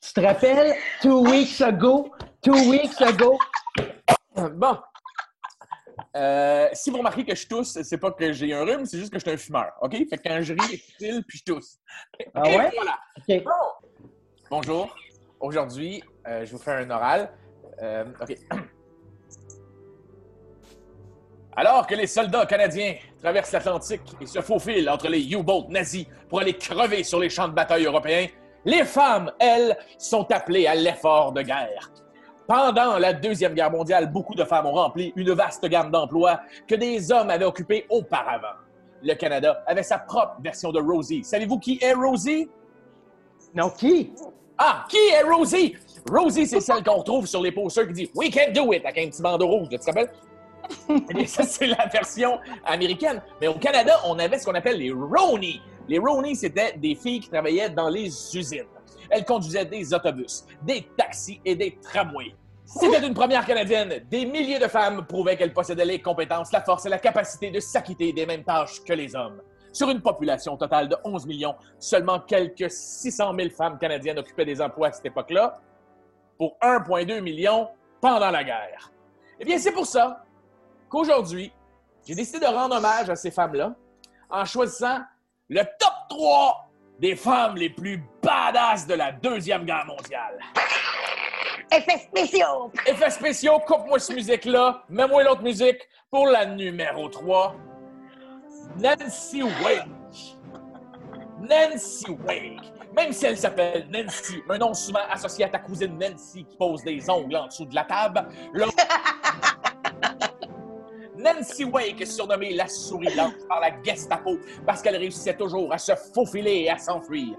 Tu 0.00 0.12
te 0.14 0.20
rappelles? 0.20 0.74
Two 1.02 1.20
weeks 1.28 1.60
ago, 1.60 2.10
two 2.42 2.54
weeks 2.70 3.00
ago. 3.02 3.38
Bon. 4.54 4.78
Euh, 6.16 6.68
si 6.72 6.90
vous 6.90 6.98
remarquez 6.98 7.24
que 7.24 7.34
je 7.34 7.46
tousse, 7.46 7.80
c'est 7.82 7.98
pas 7.98 8.10
que 8.12 8.32
j'ai 8.32 8.52
un 8.54 8.64
rhume, 8.64 8.86
c'est 8.86 8.98
juste 8.98 9.12
que 9.12 9.18
je 9.18 9.24
suis 9.24 9.32
un 9.32 9.36
fumeur. 9.36 9.72
OK? 9.80 9.92
Fait 9.92 10.16
que 10.16 10.28
quand 10.28 10.40
je 10.42 10.54
ris, 10.54 10.82
je 11.00 11.20
puis 11.20 11.38
je 11.38 11.44
tousse. 11.44 11.78
Ah 12.34 12.42
Et 12.48 12.56
ouais? 12.56 12.70
voilà. 12.74 12.98
OK. 13.28 13.42
Bonjour. 14.50 14.94
Aujourd'hui, 15.40 16.02
euh, 16.26 16.44
je 16.44 16.50
vais 16.50 16.56
vous 16.56 16.62
faire 16.62 16.78
un 16.78 16.90
oral. 16.90 17.30
Euh, 17.82 18.04
OK. 18.20 18.36
Alors 21.56 21.86
que 21.86 21.94
les 21.94 22.06
soldats 22.06 22.46
canadiens 22.46 22.94
traversent 23.20 23.52
l'Atlantique 23.52 24.02
et 24.20 24.26
se 24.26 24.40
faufilent 24.40 24.88
entre 24.88 25.08
les 25.08 25.28
U-boats 25.32 25.66
nazis 25.68 26.06
pour 26.28 26.40
aller 26.40 26.54
crever 26.54 27.02
sur 27.02 27.18
les 27.18 27.28
champs 27.28 27.48
de 27.48 27.52
bataille 27.54 27.84
européens, 27.84 28.28
les 28.64 28.84
femmes, 28.84 29.32
elles, 29.40 29.76
sont 29.98 30.30
appelées 30.30 30.66
à 30.68 30.74
l'effort 30.74 31.32
de 31.32 31.42
guerre. 31.42 31.90
Pendant 32.48 32.96
la 32.98 33.12
Deuxième 33.12 33.52
Guerre 33.52 33.70
mondiale, 33.70 34.10
beaucoup 34.10 34.34
de 34.34 34.42
femmes 34.42 34.64
ont 34.64 34.72
rempli 34.72 35.12
une 35.16 35.32
vaste 35.32 35.66
gamme 35.66 35.90
d'emplois 35.90 36.40
que 36.66 36.76
des 36.76 37.12
hommes 37.12 37.28
avaient 37.28 37.44
occupés 37.44 37.84
auparavant. 37.90 38.56
Le 39.02 39.12
Canada 39.12 39.62
avait 39.66 39.82
sa 39.82 39.98
propre 39.98 40.36
version 40.42 40.72
de 40.72 40.80
Rosie. 40.80 41.22
Savez-vous 41.22 41.58
qui 41.58 41.78
est 41.82 41.92
Rosie? 41.92 42.48
Non, 43.54 43.68
qui? 43.68 44.14
Ah, 44.56 44.86
qui 44.88 44.96
est 44.96 45.22
Rosie? 45.30 45.76
Rosie, 46.10 46.46
c'est 46.46 46.60
celle 46.60 46.82
qu'on 46.82 46.96
retrouve 46.96 47.26
sur 47.26 47.42
les 47.42 47.52
posters 47.52 47.86
qui 47.86 47.92
dit 47.92 48.10
We 48.14 48.30
can 48.34 48.50
do 48.54 48.72
it 48.72 48.82
avec 48.82 48.96
un 48.96 49.10
petit 49.10 49.20
bandeau 49.20 49.46
rouge, 49.46 49.68
tu 49.70 49.78
te 49.78 49.84
rappelles? 49.84 50.10
Ça, 51.26 51.42
c'est 51.42 51.66
la 51.66 51.86
version 51.92 52.38
américaine. 52.64 53.20
Mais 53.42 53.48
au 53.48 53.58
Canada, 53.58 53.92
on 54.06 54.18
avait 54.18 54.38
ce 54.38 54.46
qu'on 54.46 54.54
appelle 54.54 54.78
les 54.78 54.90
Roni. 54.90 55.60
Les 55.86 55.98
Roni, 55.98 56.34
c'était 56.34 56.72
des 56.78 56.94
filles 56.94 57.20
qui 57.20 57.28
travaillaient 57.28 57.68
dans 57.68 57.90
les 57.90 58.06
usines. 58.06 58.64
Elles 59.10 59.24
conduisaient 59.24 59.64
des 59.64 59.92
autobus, 59.94 60.44
des 60.62 60.88
taxis 60.96 61.40
et 61.44 61.54
des 61.54 61.78
tramways. 61.82 62.34
C'était 62.64 63.06
une 63.06 63.14
première 63.14 63.46
canadienne. 63.46 64.04
Des 64.10 64.26
milliers 64.26 64.58
de 64.58 64.68
femmes 64.68 65.06
prouvaient 65.06 65.36
qu'elles 65.36 65.54
possédaient 65.54 65.86
les 65.86 66.02
compétences, 66.02 66.52
la 66.52 66.60
force 66.60 66.84
et 66.84 66.90
la 66.90 66.98
capacité 66.98 67.50
de 67.50 67.60
s'acquitter 67.60 68.12
des 68.12 68.26
mêmes 68.26 68.44
tâches 68.44 68.84
que 68.84 68.92
les 68.92 69.16
hommes. 69.16 69.40
Sur 69.72 69.88
une 69.88 70.02
population 70.02 70.56
totale 70.56 70.88
de 70.88 70.96
11 71.02 71.26
millions, 71.26 71.54
seulement 71.78 72.20
quelques 72.20 72.70
600 72.70 73.34
000 73.34 73.50
femmes 73.50 73.78
canadiennes 73.78 74.18
occupaient 74.18 74.44
des 74.44 74.60
emplois 74.60 74.88
à 74.88 74.92
cette 74.92 75.06
époque-là, 75.06 75.60
pour 76.36 76.58
1,2 76.62 77.20
million 77.20 77.68
pendant 78.00 78.30
la 78.30 78.44
guerre. 78.44 78.92
Eh 79.40 79.44
bien, 79.44 79.58
c'est 79.58 79.72
pour 79.72 79.86
ça 79.86 80.24
qu'aujourd'hui, 80.88 81.52
j'ai 82.06 82.14
décidé 82.14 82.40
de 82.40 82.46
rendre 82.46 82.76
hommage 82.76 83.08
à 83.08 83.16
ces 83.16 83.30
femmes-là 83.30 83.74
en 84.30 84.44
choisissant 84.44 85.00
le 85.48 85.62
top 85.78 85.92
3 86.10 86.67
des 86.98 87.16
femmes 87.16 87.56
les 87.56 87.70
plus 87.70 88.02
badass 88.22 88.86
de 88.86 88.94
la 88.94 89.12
Deuxième 89.12 89.64
Guerre 89.64 89.86
mondiale. 89.86 90.38
Effets 91.70 91.98
spéciaux! 91.98 92.72
Effets 92.86 93.10
spéciaux, 93.10 93.58
coupe-moi 93.60 93.98
cette 93.98 94.16
musique-là, 94.16 94.82
mets-moi 94.88 95.22
l'autre 95.22 95.42
musique 95.42 95.88
pour 96.10 96.26
la 96.26 96.46
numéro 96.46 97.08
3. 97.08 97.54
Nancy 98.78 99.42
Wake. 99.42 99.86
Nancy 101.40 102.10
Wake. 102.26 102.72
Même 102.96 103.12
si 103.12 103.26
elle 103.26 103.36
s'appelle 103.36 103.86
Nancy, 103.92 104.42
un 104.48 104.58
nom 104.58 104.74
souvent 104.74 105.00
associé 105.10 105.44
à 105.44 105.48
ta 105.48 105.58
cousine 105.58 105.98
Nancy 105.98 106.44
qui 106.44 106.56
pose 106.56 106.82
des 106.82 107.08
ongles 107.08 107.36
en 107.36 107.46
dessous 107.46 107.66
de 107.66 107.74
la 107.74 107.84
table, 107.84 108.26
le... 108.52 108.64
Nancy 111.18 111.64
Wake 111.64 112.00
est 112.00 112.06
surnommée 112.06 112.54
la 112.54 112.68
souris 112.68 113.12
blanche 113.12 113.32
par 113.48 113.60
la 113.60 113.70
Gestapo 113.82 114.38
parce 114.64 114.80
qu'elle 114.80 114.96
réussissait 114.96 115.34
toujours 115.34 115.72
à 115.72 115.78
se 115.78 115.92
faufiler 116.14 116.62
et 116.62 116.70
à 116.70 116.78
s'enfuir. 116.78 117.36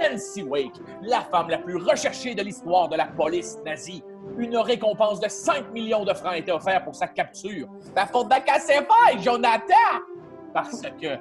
Nancy 0.00 0.42
Wake, 0.42 0.76
la 1.02 1.20
femme 1.20 1.50
la 1.50 1.58
plus 1.58 1.76
recherchée 1.76 2.34
de 2.34 2.42
l'histoire 2.42 2.88
de 2.88 2.96
la 2.96 3.06
police 3.06 3.58
nazie. 3.64 4.02
Une 4.38 4.56
récompense 4.56 5.20
de 5.20 5.28
5 5.28 5.70
millions 5.72 6.04
de 6.04 6.14
francs 6.14 6.34
était 6.36 6.52
offerte 6.52 6.84
pour 6.84 6.94
sa 6.94 7.08
capture. 7.08 7.68
La 7.94 8.06
faute 8.06 8.28
de 8.28 8.86
pas, 8.86 9.20
Jonathan! 9.20 9.74
Parce 10.54 10.80
que 11.00 11.18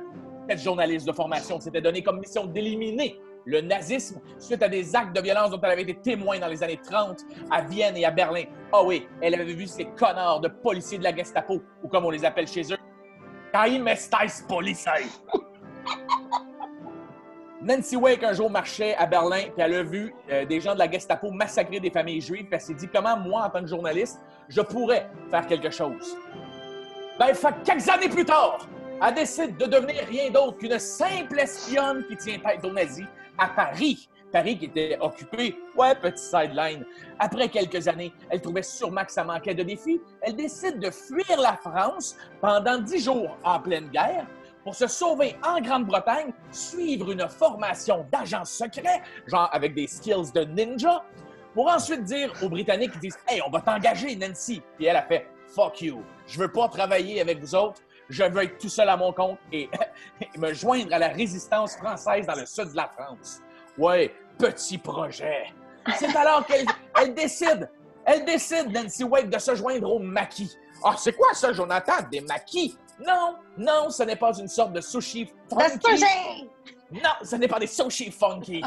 cette 0.49 0.59
journaliste 0.59 1.05
de 1.05 1.11
formation 1.11 1.59
s'était 1.59 1.81
donné 1.81 2.01
comme 2.01 2.19
mission 2.19 2.45
d'éliminer 2.45 3.19
le 3.49 3.61
nazisme 3.61 4.21
suite 4.37 4.61
à 4.61 4.69
des 4.69 4.95
actes 4.95 5.15
de 5.15 5.21
violence 5.21 5.49
dont 5.49 5.59
elle 5.63 5.71
avait 5.71 5.81
été 5.81 5.95
témoin 5.95 6.37
dans 6.37 6.47
les 6.47 6.61
années 6.63 6.79
30 6.81 7.21
à 7.49 7.61
Vienne 7.61 7.97
et 7.97 8.05
à 8.05 8.11
Berlin. 8.11 8.43
Ah 8.71 8.83
oui, 8.83 9.07
elle 9.21 9.33
avait 9.33 9.53
vu 9.53 9.65
ces 9.65 9.85
connards 9.85 10.39
de 10.39 10.49
policiers 10.49 10.99
de 10.99 11.03
la 11.03 11.15
Gestapo, 11.15 11.59
ou 11.83 11.87
comme 11.87 12.05
on 12.05 12.11
les 12.11 12.23
appelle 12.23 12.47
chez 12.47 12.61
eux. 12.71 12.77
Nancy 17.61 17.95
Wake, 17.97 18.23
un 18.23 18.33
jour, 18.33 18.49
marchait 18.51 18.95
à 18.95 19.05
Berlin, 19.07 19.41
puis 19.53 19.53
elle 19.57 19.73
a 19.73 19.83
vu 19.83 20.13
euh, 20.31 20.45
des 20.45 20.61
gens 20.61 20.75
de 20.75 20.79
la 20.79 20.89
Gestapo 20.89 21.31
massacrer 21.31 21.79
des 21.79 21.89
familles 21.89 22.21
juives, 22.21 22.45
puis 22.45 22.53
elle 22.53 22.61
s'est 22.61 22.75
dit 22.75 22.87
comment, 22.87 23.17
moi, 23.17 23.45
en 23.45 23.49
tant 23.49 23.61
que 23.61 23.67
journaliste, 23.67 24.19
je 24.47 24.61
pourrais 24.61 25.09
faire 25.31 25.47
quelque 25.47 25.71
chose? 25.71 26.15
Ben, 27.17 27.33
fait 27.33 27.53
quelques 27.65 27.89
années 27.89 28.07
plus 28.09 28.25
tard, 28.25 28.59
elle 29.05 29.13
décide 29.15 29.57
de 29.57 29.65
devenir 29.65 30.05
rien 30.07 30.29
d'autre 30.29 30.57
qu'une 30.57 30.77
simple 30.77 31.39
espionne 31.39 32.05
qui 32.07 32.15
tient 32.15 32.37
tête 32.39 32.63
aux 32.63 32.71
nazis 32.71 33.07
à 33.39 33.47
Paris. 33.47 34.09
Paris 34.31 34.57
qui 34.57 34.65
était 34.65 34.97
occupé. 35.01 35.57
Ouais, 35.75 35.95
petit 35.95 36.23
sideline. 36.23 36.85
Après 37.17 37.49
quelques 37.49 37.87
années, 37.87 38.13
elle 38.29 38.41
trouvait 38.41 38.63
sûrement 38.63 39.03
que 39.03 39.11
ça 39.11 39.23
manquait 39.23 39.55
de 39.55 39.63
défis. 39.63 39.99
Elle 40.21 40.35
décide 40.35 40.79
de 40.79 40.91
fuir 40.91 41.39
la 41.39 41.53
France 41.53 42.15
pendant 42.41 42.77
dix 42.77 43.03
jours 43.03 43.37
en 43.43 43.59
pleine 43.59 43.89
guerre 43.89 44.27
pour 44.63 44.75
se 44.75 44.87
sauver 44.87 45.35
en 45.43 45.61
Grande-Bretagne, 45.61 46.31
suivre 46.51 47.11
une 47.11 47.27
formation 47.27 48.05
d'agent 48.11 48.45
secret, 48.45 49.01
genre 49.25 49.49
avec 49.51 49.73
des 49.73 49.87
skills 49.87 50.31
de 50.35 50.41
ninja, 50.41 51.03
pour 51.53 51.71
ensuite 51.71 52.03
dire 52.03 52.31
aux 52.43 52.49
Britanniques 52.49 52.91
qui 52.91 52.99
disent 52.99 53.19
Hey, 53.27 53.41
on 53.45 53.49
va 53.49 53.61
t'engager, 53.61 54.15
Nancy. 54.15 54.61
Puis 54.77 54.85
elle 54.85 54.97
a 54.97 55.03
fait 55.03 55.27
Fuck 55.55 55.81
you. 55.81 56.03
Je 56.27 56.39
veux 56.39 56.51
pas 56.51 56.67
travailler 56.67 57.21
avec 57.21 57.39
vous 57.39 57.55
autres. 57.55 57.81
Je 58.09 58.23
veux 58.23 58.43
être 58.43 58.57
tout 58.57 58.69
seul 58.69 58.89
à 58.89 58.97
mon 58.97 59.13
compte 59.13 59.39
et, 59.51 59.69
me 60.37 60.53
joindre 60.53 60.93
à 60.93 60.99
la 60.99 61.09
résistance 61.09 61.75
française 61.75 62.25
dans 62.25 62.35
le 62.35 62.45
sud 62.45 62.71
de 62.71 62.75
la 62.75 62.87
France. 62.87 63.39
Ouais, 63.77 64.13
petit 64.37 64.77
projet. 64.77 65.45
C'est 65.97 66.15
alors 66.15 66.45
qu'elle 66.45 66.65
elle 67.01 67.13
décide, 67.13 67.69
elle 68.05 68.25
décide, 68.25 68.71
Nancy 68.71 69.03
Wake, 69.03 69.29
de 69.29 69.39
se 69.39 69.55
joindre 69.55 69.91
au 69.93 69.99
maquis. 69.99 70.55
Ah, 70.83 70.95
c'est 70.97 71.13
quoi 71.13 71.33
ça, 71.33 71.53
Jonathan? 71.53 71.93
Des 72.11 72.21
maquis? 72.21 72.77
Non, 73.05 73.35
non, 73.57 73.89
ce 73.89 74.03
n'est 74.03 74.15
pas 74.15 74.37
une 74.37 74.47
sorte 74.47 74.73
de 74.73 74.81
sushi 74.81 75.31
funky. 75.49 76.03
Non, 76.91 77.11
ce 77.23 77.35
n'est 77.35 77.47
pas 77.47 77.59
des 77.59 77.67
sushis 77.67 78.11
funky. 78.11 78.61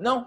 non. 0.00 0.26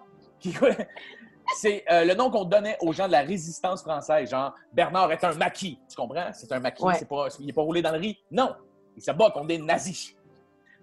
C'est 1.56 1.84
euh, 1.92 2.06
le 2.06 2.14
nom 2.14 2.30
qu'on 2.30 2.46
donnait 2.46 2.78
aux 2.82 2.94
gens 2.94 3.08
de 3.08 3.12
la 3.12 3.22
résistance 3.22 3.82
française. 3.82 4.30
Genre, 4.30 4.54
Bernard 4.74 5.12
est 5.12 5.24
un 5.24 5.34
maquis. 5.34 5.80
Tu 5.90 5.96
comprends? 5.96 6.32
C'est 6.34 6.52
un 6.52 6.60
maquis. 6.60 6.84
Pas, 6.84 7.28
il 7.40 7.46
n'est 7.46 7.54
pas 7.54 7.62
roulé 7.62 7.82
dans 7.82 7.92
le 7.92 8.00
riz. 8.00 8.18
Non. 8.32 8.56
Il 8.96 9.04
se 9.04 9.12
bat 9.12 9.32
contre 9.32 9.48
des 9.48 9.58
nazis. 9.58 10.16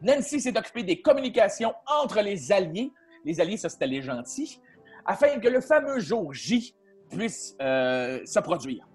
Nancy 0.00 0.40
s'est 0.40 0.56
occupée 0.56 0.82
des 0.82 1.00
communications 1.00 1.74
entre 1.86 2.20
les 2.20 2.52
Alliés. 2.52 2.92
Les 3.24 3.40
Alliés, 3.40 3.56
ça, 3.56 3.68
c'était 3.68 3.86
les 3.86 4.02
gentils. 4.02 4.60
Afin 5.04 5.38
que 5.40 5.48
le 5.48 5.60
fameux 5.60 5.98
jour 5.98 6.32
J 6.32 6.74
puisse 7.10 7.56
euh, 7.60 8.20
se 8.24 8.38
produire. 8.40 8.86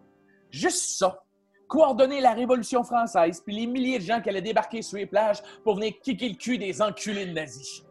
Juste 0.49 0.97
ça. 0.97 1.19
Coordonner 1.67 2.21
la 2.21 2.33
Révolution 2.33 2.83
française, 2.83 3.41
puis 3.43 3.55
les 3.55 3.65
milliers 3.65 3.97
de 3.97 4.03
gens 4.03 4.21
qui 4.21 4.29
allaient 4.29 4.41
débarquer 4.41 4.81
sur 4.81 4.97
les 4.97 5.07
plages 5.07 5.41
pour 5.63 5.75
venir 5.75 5.93
kicker 6.03 6.29
le 6.29 6.35
cul 6.35 6.57
des 6.57 6.81
enculés 6.81 7.25
de 7.25 7.31
nazis. 7.31 7.83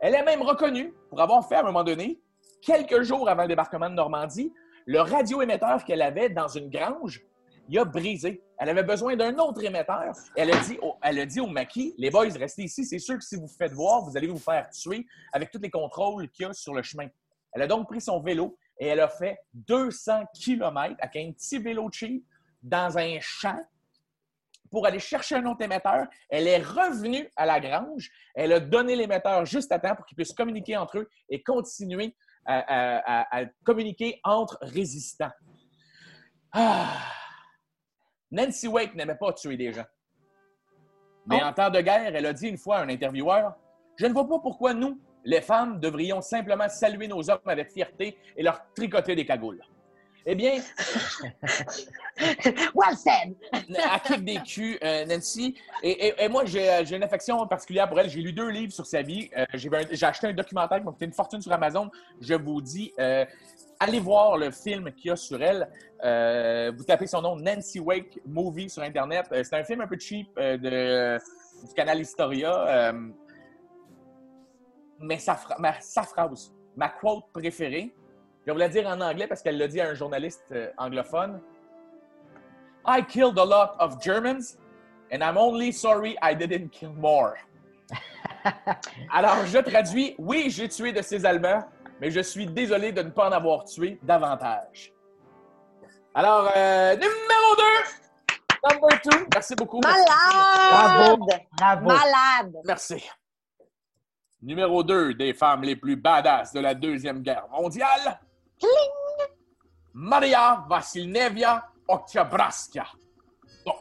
Elle 0.00 0.14
est 0.14 0.22
même 0.22 0.42
reconnue 0.42 0.94
pour 1.10 1.20
avoir 1.20 1.46
fait, 1.48 1.56
à 1.56 1.60
un 1.60 1.64
moment 1.64 1.82
donné, 1.84 2.20
quelques 2.62 3.02
jours 3.02 3.28
avant 3.28 3.42
le 3.42 3.48
débarquement 3.48 3.90
de 3.90 3.94
Normandie, 3.94 4.52
le 4.86 5.00
radioémetteur 5.00 5.84
qu'elle 5.84 6.02
avait 6.02 6.30
dans 6.30 6.48
une 6.48 6.70
grange, 6.70 7.22
il 7.68 7.78
a 7.78 7.84
brisé. 7.84 8.42
Elle 8.58 8.70
avait 8.70 8.82
besoin 8.82 9.16
d'un 9.16 9.36
autre 9.38 9.62
émetteur. 9.62 10.12
Elle 10.36 10.52
a 10.52 10.60
dit 10.60 10.78
au, 10.82 10.94
elle 11.02 11.20
a 11.20 11.26
dit 11.26 11.40
au 11.40 11.46
maquis, 11.46 11.94
les 11.98 12.10
boys, 12.10 12.28
restez 12.38 12.64
ici. 12.64 12.84
C'est 12.84 12.98
sûr 12.98 13.16
que 13.16 13.24
si 13.24 13.36
vous 13.36 13.48
faites 13.48 13.72
voir, 13.72 14.02
vous 14.02 14.16
allez 14.16 14.26
vous 14.26 14.38
faire 14.38 14.68
tuer 14.70 15.06
avec 15.32 15.50
tous 15.50 15.60
les 15.60 15.70
contrôles 15.70 16.28
qu'il 16.30 16.46
y 16.46 16.48
a 16.48 16.52
sur 16.52 16.74
le 16.74 16.82
chemin. 16.82 17.08
Elle 17.52 17.62
a 17.62 17.66
donc 17.66 17.88
pris 17.88 18.00
son 18.00 18.20
vélo 18.20 18.56
et 18.78 18.86
elle 18.86 19.00
a 19.00 19.08
fait 19.08 19.38
200 19.54 20.24
km 20.34 20.96
avec 20.98 21.16
un 21.16 21.32
petit 21.32 21.58
vélo 21.58 21.88
cheap 21.92 22.24
dans 22.62 22.96
un 22.98 23.18
champ 23.20 23.60
pour 24.70 24.86
aller 24.86 24.98
chercher 24.98 25.36
un 25.36 25.46
autre 25.46 25.62
émetteur. 25.62 26.06
Elle 26.30 26.48
est 26.48 26.62
revenue 26.62 27.30
à 27.36 27.46
la 27.46 27.60
grange. 27.60 28.10
Elle 28.34 28.52
a 28.52 28.60
donné 28.60 28.96
l'émetteur 28.96 29.44
juste 29.44 29.70
à 29.70 29.78
temps 29.78 29.94
pour 29.94 30.06
qu'ils 30.06 30.16
puissent 30.16 30.32
communiquer 30.32 30.76
entre 30.76 30.98
eux 30.98 31.10
et 31.28 31.42
continuer 31.42 32.16
à, 32.46 33.44
communiquer 33.64 34.20
entre 34.24 34.58
résistants. 34.62 35.32
Ah! 36.52 36.88
Nancy 38.30 38.66
Wake 38.66 38.94
n'aimait 38.94 39.14
pas 39.14 39.32
tuer 39.32 39.56
des 39.56 39.72
gens. 39.72 39.84
Mais 41.26 41.38
oh. 41.42 41.46
en 41.46 41.52
temps 41.52 41.70
de 41.70 41.80
guerre, 41.80 42.14
elle 42.14 42.26
a 42.26 42.32
dit 42.32 42.48
une 42.48 42.58
fois 42.58 42.78
à 42.78 42.82
un 42.82 42.88
intervieweur 42.88 43.54
Je 43.96 44.06
ne 44.06 44.12
vois 44.12 44.28
pas 44.28 44.38
pourquoi 44.38 44.74
nous, 44.74 45.00
les 45.24 45.40
femmes, 45.40 45.78
devrions 45.78 46.20
simplement 46.20 46.68
saluer 46.68 47.08
nos 47.08 47.30
hommes 47.30 47.40
avec 47.46 47.70
fierté 47.70 48.18
et 48.36 48.42
leur 48.42 48.60
tricoter 48.74 49.14
des 49.14 49.24
cagoules. 49.24 49.62
Eh 50.24 50.36
bien, 50.36 50.54
well 52.74 52.96
said! 52.96 53.34
à 53.90 53.98
kick 53.98 54.24
des 54.24 54.36
culs, 54.36 54.78
euh, 54.82 55.04
Nancy. 55.06 55.56
Et, 55.82 56.28
moi, 56.28 56.44
euh, 56.44 56.84
j'ai 56.84 56.96
une 56.96 57.02
affection 57.02 57.44
particulière 57.46 57.88
pour 57.88 57.98
elle. 57.98 58.08
J'ai 58.08 58.20
lu 58.20 58.32
deux 58.32 58.48
livres 58.48 58.72
sur 58.72 58.86
sa 58.86 59.02
vie. 59.02 59.30
Euh, 59.36 59.44
j'ai 59.54 60.06
acheté 60.06 60.28
un 60.28 60.32
documentaire 60.32 60.78
qui 60.78 60.84
m'a 60.84 60.92
coûté 60.92 61.06
une 61.06 61.12
fortune 61.12 61.42
sur 61.42 61.52
Amazon. 61.52 61.90
Je 62.20 62.34
vous 62.34 62.60
dis, 62.60 62.92
allez 63.80 63.98
voir 63.98 64.36
le 64.36 64.52
film 64.52 64.92
qu'il 64.92 65.08
y 65.08 65.10
a 65.10 65.16
sur 65.16 65.42
elle. 65.42 65.68
vous 66.72 66.84
tapez 66.84 67.06
son 67.06 67.22
nom, 67.22 67.36
Nancy 67.36 67.80
Wake 67.80 68.20
Movie, 68.24 68.70
sur 68.70 68.82
Internet. 68.82 69.26
C'est 69.30 69.54
un 69.54 69.64
film 69.64 69.80
un 69.80 69.88
peu 69.88 69.98
cheap 69.98 70.28
de, 70.36 71.18
du 71.66 71.74
canal 71.74 72.00
Historia. 72.00 72.92
mais 75.00 75.18
sa, 75.18 75.36
sa 75.80 76.02
phrase, 76.04 76.52
ma 76.76 76.90
quote 76.90 77.24
préférée, 77.32 77.92
je 78.42 78.46
vais 78.46 78.52
vous 78.52 78.58
la 78.58 78.68
dire 78.68 78.88
en 78.88 79.00
anglais 79.00 79.28
parce 79.28 79.40
qu'elle 79.40 79.56
l'a 79.56 79.68
dit 79.68 79.80
à 79.80 79.88
un 79.88 79.94
journaliste 79.94 80.46
euh, 80.50 80.68
anglophone. 80.76 81.40
I 82.84 83.00
killed 83.00 83.38
a 83.38 83.44
lot 83.44 83.76
of 83.78 84.02
Germans, 84.02 84.58
and 85.12 85.22
I'm 85.22 85.36
only 85.36 85.70
sorry 85.70 86.16
I 86.20 86.34
didn't 86.34 86.70
kill 86.70 86.92
more. 86.92 87.36
Alors, 89.12 89.46
je 89.46 89.58
traduis 89.58 90.16
Oui, 90.18 90.50
j'ai 90.50 90.68
tué 90.68 90.92
de 90.92 91.00
ces 91.02 91.24
Allemands, 91.24 91.64
mais 92.00 92.10
je 92.10 92.18
suis 92.18 92.46
désolé 92.46 92.90
de 92.90 93.02
ne 93.02 93.10
pas 93.10 93.28
en 93.28 93.32
avoir 93.32 93.64
tué 93.64 94.00
davantage. 94.02 94.92
Alors, 96.12 96.50
euh, 96.56 96.94
numéro 96.94 97.56
2, 98.66 98.72
number 98.72 99.00
2. 99.04 99.26
Merci 99.32 99.54
beaucoup. 99.54 99.80
Malade! 99.80 100.04
Bravo. 100.70 101.26
Bravo. 101.56 101.86
Malade! 101.86 102.56
Merci. 102.64 103.08
Numéro 104.42 104.82
2 104.82 105.14
des 105.14 105.32
femmes 105.32 105.62
les 105.62 105.76
plus 105.76 105.94
badass 105.94 106.52
de 106.52 106.58
la 106.58 106.74
Deuxième 106.74 107.20
Guerre 107.20 107.46
mondiale. 107.48 108.18
Maria 109.94 110.64
Vassilnevia 110.68 111.64
Oktyabrskaya. 111.88 112.86
Bon, 113.64 113.74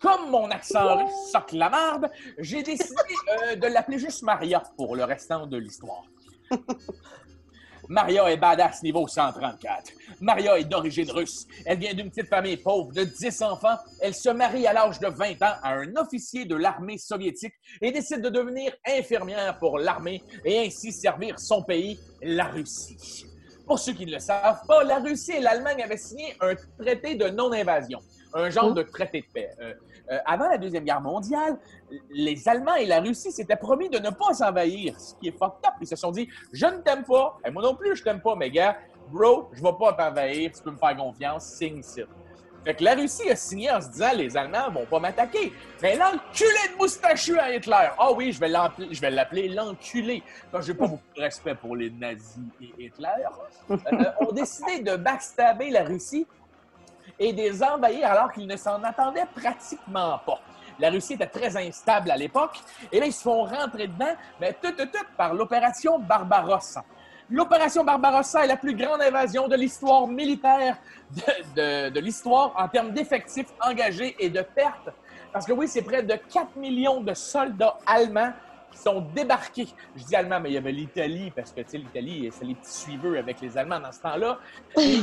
comme 0.00 0.30
mon 0.30 0.50
accent 0.50 0.96
russe 0.96 1.30
soque 1.32 1.52
la 1.52 1.70
marde, 1.70 2.10
j'ai 2.38 2.62
décidé 2.62 2.94
euh, 3.42 3.56
de 3.56 3.66
l'appeler 3.68 3.98
juste 3.98 4.22
Maria 4.22 4.62
pour 4.76 4.96
le 4.96 5.04
restant 5.04 5.46
de 5.46 5.56
l'histoire. 5.56 6.04
Maria 7.88 8.30
est 8.30 8.36
badass 8.36 8.82
niveau 8.82 9.06
134. 9.06 9.92
Maria 10.20 10.58
est 10.58 10.64
d'origine 10.64 11.10
russe. 11.10 11.46
Elle 11.66 11.78
vient 11.78 11.94
d'une 11.94 12.10
petite 12.10 12.28
famille 12.28 12.56
pauvre 12.56 12.92
de 12.92 13.04
10 13.04 13.42
enfants. 13.42 13.76
Elle 14.00 14.14
se 14.14 14.30
marie 14.30 14.66
à 14.66 14.72
l'âge 14.72 14.98
de 15.00 15.08
20 15.08 15.42
ans 15.42 15.56
à 15.62 15.74
un 15.74 15.94
officier 15.96 16.46
de 16.46 16.56
l'armée 16.56 16.98
soviétique 16.98 17.54
et 17.82 17.92
décide 17.92 18.22
de 18.22 18.30
devenir 18.30 18.72
infirmière 18.86 19.58
pour 19.58 19.78
l'armée 19.78 20.22
et 20.44 20.66
ainsi 20.66 20.92
servir 20.92 21.38
son 21.38 21.62
pays, 21.62 21.98
la 22.22 22.44
Russie. 22.44 23.26
Pour 23.66 23.78
ceux 23.78 23.92
qui 23.92 24.04
ne 24.04 24.12
le 24.12 24.18
savent 24.18 24.60
pas, 24.66 24.84
la 24.84 24.98
Russie 24.98 25.32
et 25.32 25.40
l'Allemagne 25.40 25.82
avaient 25.82 25.96
signé 25.96 26.36
un 26.40 26.54
traité 26.78 27.14
de 27.14 27.28
non-invasion, 27.28 27.98
un 28.34 28.50
genre 28.50 28.74
de 28.74 28.82
traité 28.82 29.22
de 29.22 29.26
paix. 29.32 29.50
Euh, 29.60 29.72
euh, 30.10 30.18
avant 30.26 30.48
la 30.48 30.58
Deuxième 30.58 30.84
Guerre 30.84 31.00
mondiale, 31.00 31.58
les 32.10 32.46
Allemands 32.46 32.74
et 32.74 32.84
la 32.84 33.00
Russie 33.00 33.32
s'étaient 33.32 33.56
promis 33.56 33.88
de 33.88 33.98
ne 33.98 34.10
pas 34.10 34.34
s'envahir, 34.34 35.00
ce 35.00 35.14
qui 35.14 35.28
est 35.28 35.38
fucked 35.38 35.66
up. 35.66 35.74
Ils 35.80 35.86
se 35.86 35.96
sont 35.96 36.10
dit 36.10 36.28
Je 36.52 36.66
ne 36.66 36.78
t'aime 36.78 37.04
pas, 37.04 37.38
et 37.46 37.50
moi 37.50 37.62
non 37.62 37.74
plus, 37.74 37.96
je 37.96 38.04
t'aime 38.04 38.20
pas, 38.20 38.36
mais 38.36 38.50
gars, 38.50 38.76
bro, 39.10 39.48
je 39.52 39.62
vais 39.62 39.72
pas 39.78 39.94
t'envahir, 39.94 40.50
tu 40.52 40.62
peux 40.62 40.70
me 40.70 40.76
faire 40.76 40.96
confiance, 40.96 41.46
signe 41.46 41.82
ça. 41.82 42.02
Fait 42.64 42.74
que 42.74 42.84
la 42.84 42.94
Russie 42.94 43.30
a 43.30 43.36
signé 43.36 43.70
en 43.70 43.80
se 43.80 43.88
disant 43.88 44.12
les 44.14 44.36
Allemands 44.36 44.70
vont 44.70 44.86
pas 44.86 44.98
m'attaquer. 44.98 45.52
Mais 45.82 45.96
l'enculé 45.96 46.72
de 46.72 46.78
moustachu 46.78 47.38
à 47.38 47.54
Hitler. 47.54 47.88
Ah 47.98 48.12
oui, 48.12 48.32
je 48.32 48.40
vais 48.40 48.48
l'appeler, 48.48 49.48
l'enculé. 49.48 50.22
Quand 50.50 50.62
j'ai 50.62 50.74
pas 50.74 50.86
beaucoup 50.86 51.02
de 51.14 51.20
respect 51.20 51.54
pour 51.54 51.76
les 51.76 51.90
nazis 51.90 52.42
et 52.60 52.86
Hitler, 52.86 53.08
euh, 53.70 53.76
ont 54.20 54.32
décidé 54.32 54.80
de 54.80 54.96
backstabber 54.96 55.70
la 55.70 55.84
Russie 55.84 56.26
et 57.18 57.32
de 57.32 57.38
les 57.42 57.62
envahir 57.62 58.10
alors 58.10 58.32
qu'ils 58.32 58.46
ne 58.46 58.56
s'en 58.56 58.82
attendaient 58.82 59.26
pratiquement 59.34 60.18
pas. 60.24 60.40
La 60.78 60.90
Russie 60.90 61.12
était 61.14 61.26
très 61.26 61.56
instable 61.56 62.10
à 62.10 62.16
l'époque, 62.16 62.58
et 62.90 62.98
là, 62.98 63.06
ils 63.06 63.12
se 63.12 63.22
font 63.22 63.44
rentrer 63.44 63.86
dedans, 63.86 64.14
mais 64.40 64.54
tout, 64.54 64.72
tout, 64.72 64.86
tout, 64.86 65.04
par 65.16 65.32
l'opération 65.32 66.00
Barbarossa. 66.00 66.84
L'opération 67.30 67.84
Barbarossa 67.84 68.44
est 68.44 68.48
la 68.48 68.56
plus 68.56 68.74
grande 68.74 69.00
invasion 69.00 69.48
de 69.48 69.56
l'histoire 69.56 70.06
militaire 70.06 70.76
de, 71.56 71.98
l'histoire 72.00 72.52
en 72.56 72.68
termes 72.68 72.92
d'effectifs 72.92 73.48
engagés 73.60 74.14
et 74.18 74.28
de 74.28 74.42
pertes. 74.42 74.90
Parce 75.32 75.46
que 75.46 75.52
oui, 75.52 75.66
c'est 75.66 75.82
près 75.82 76.02
de 76.02 76.14
4 76.14 76.56
millions 76.56 77.00
de 77.00 77.14
soldats 77.14 77.78
allemands 77.86 78.32
qui 78.74 78.80
sont 78.80 79.00
débarqués. 79.14 79.68
Je 79.96 80.04
dis 80.04 80.16
allemands, 80.16 80.40
mais 80.40 80.50
il 80.50 80.54
y 80.54 80.58
avait 80.58 80.72
l'Italie, 80.72 81.32
parce 81.34 81.52
que 81.52 81.60
tu 81.60 81.70
sais, 81.70 81.78
l'Italie, 81.78 82.28
c'est 82.32 82.44
les 82.44 82.54
petits 82.54 82.72
suiveurs 82.72 83.18
avec 83.18 83.40
les 83.40 83.56
Allemands 83.56 83.80
dans 83.80 83.92
ce 83.92 84.00
temps-là. 84.00 84.38
Et 84.78 85.00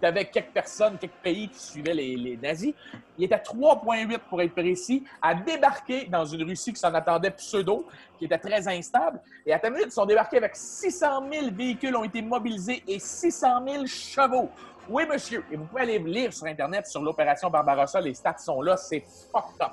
tu 0.00 0.06
avais 0.06 0.24
quelques 0.26 0.52
personnes, 0.52 0.96
quelques 0.98 1.12
pays 1.22 1.48
qui 1.48 1.58
suivaient 1.58 1.94
les, 1.94 2.16
les 2.16 2.36
nazis. 2.36 2.74
Il 3.18 3.24
était 3.24 3.36
3,8 3.36 4.18
pour 4.28 4.40
être 4.40 4.54
précis, 4.54 5.04
à 5.20 5.34
débarquer 5.34 6.06
dans 6.06 6.24
une 6.24 6.44
Russie 6.44 6.72
qui 6.72 6.80
s'en 6.80 6.94
attendait 6.94 7.30
pseudo, 7.30 7.86
qui 8.18 8.24
était 8.24 8.38
très 8.38 8.66
instable. 8.66 9.20
Et 9.44 9.52
à 9.52 9.58
ta 9.58 9.70
minute, 9.70 9.86
ils 9.88 9.92
sont 9.92 10.06
débarqués 10.06 10.38
avec 10.38 10.56
600 10.56 11.24
000 11.30 11.46
véhicules 11.52 11.94
ont 11.94 12.04
été 12.04 12.22
mobilisés 12.22 12.82
et 12.86 12.98
600 12.98 13.48
000 13.66 13.86
chevaux. 13.86 14.48
Oui, 14.88 15.04
monsieur. 15.06 15.44
Et 15.52 15.56
vous 15.56 15.64
pouvez 15.66 15.82
aller 15.82 15.98
lire 15.98 16.32
sur 16.32 16.46
Internet 16.46 16.86
sur 16.86 17.02
l'opération 17.02 17.50
Barbarossa. 17.50 18.00
Les 18.00 18.14
stats 18.14 18.38
sont 18.38 18.60
là. 18.62 18.76
C'est 18.76 19.04
fucked 19.30 19.60
up. 19.60 19.72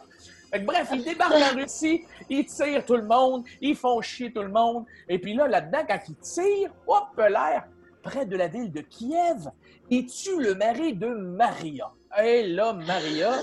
Bref, 0.64 0.90
ils 0.94 1.04
débarquent 1.04 1.34
en 1.34 1.56
Russie, 1.56 2.04
ils 2.30 2.46
tirent 2.46 2.86
tout 2.86 2.96
le 2.96 3.06
monde, 3.06 3.44
ils 3.62 3.76
font 3.76 4.02
chier 4.02 4.32
tout 4.32 4.42
le 4.42 4.50
monde. 4.50 4.86
Et 5.10 5.20
puis 5.20 5.34
là, 5.34 5.48
là-dedans, 5.48 5.84
quand 5.88 6.00
ils 6.08 6.16
tirent, 6.16 6.74
hop, 6.88 7.18
l'air, 7.18 7.66
près 8.02 8.26
de 8.26 8.38
la 8.38 8.48
ville 8.48 8.72
de 8.72 8.82
Kiev, 8.82 9.50
ils 9.90 10.06
tuent 10.06 10.42
le 10.42 10.56
mari 10.56 10.94
de 10.94 11.08
Maria? 11.08 11.92
Et 12.24 12.48
là, 12.48 12.74
Maria, 12.74 13.34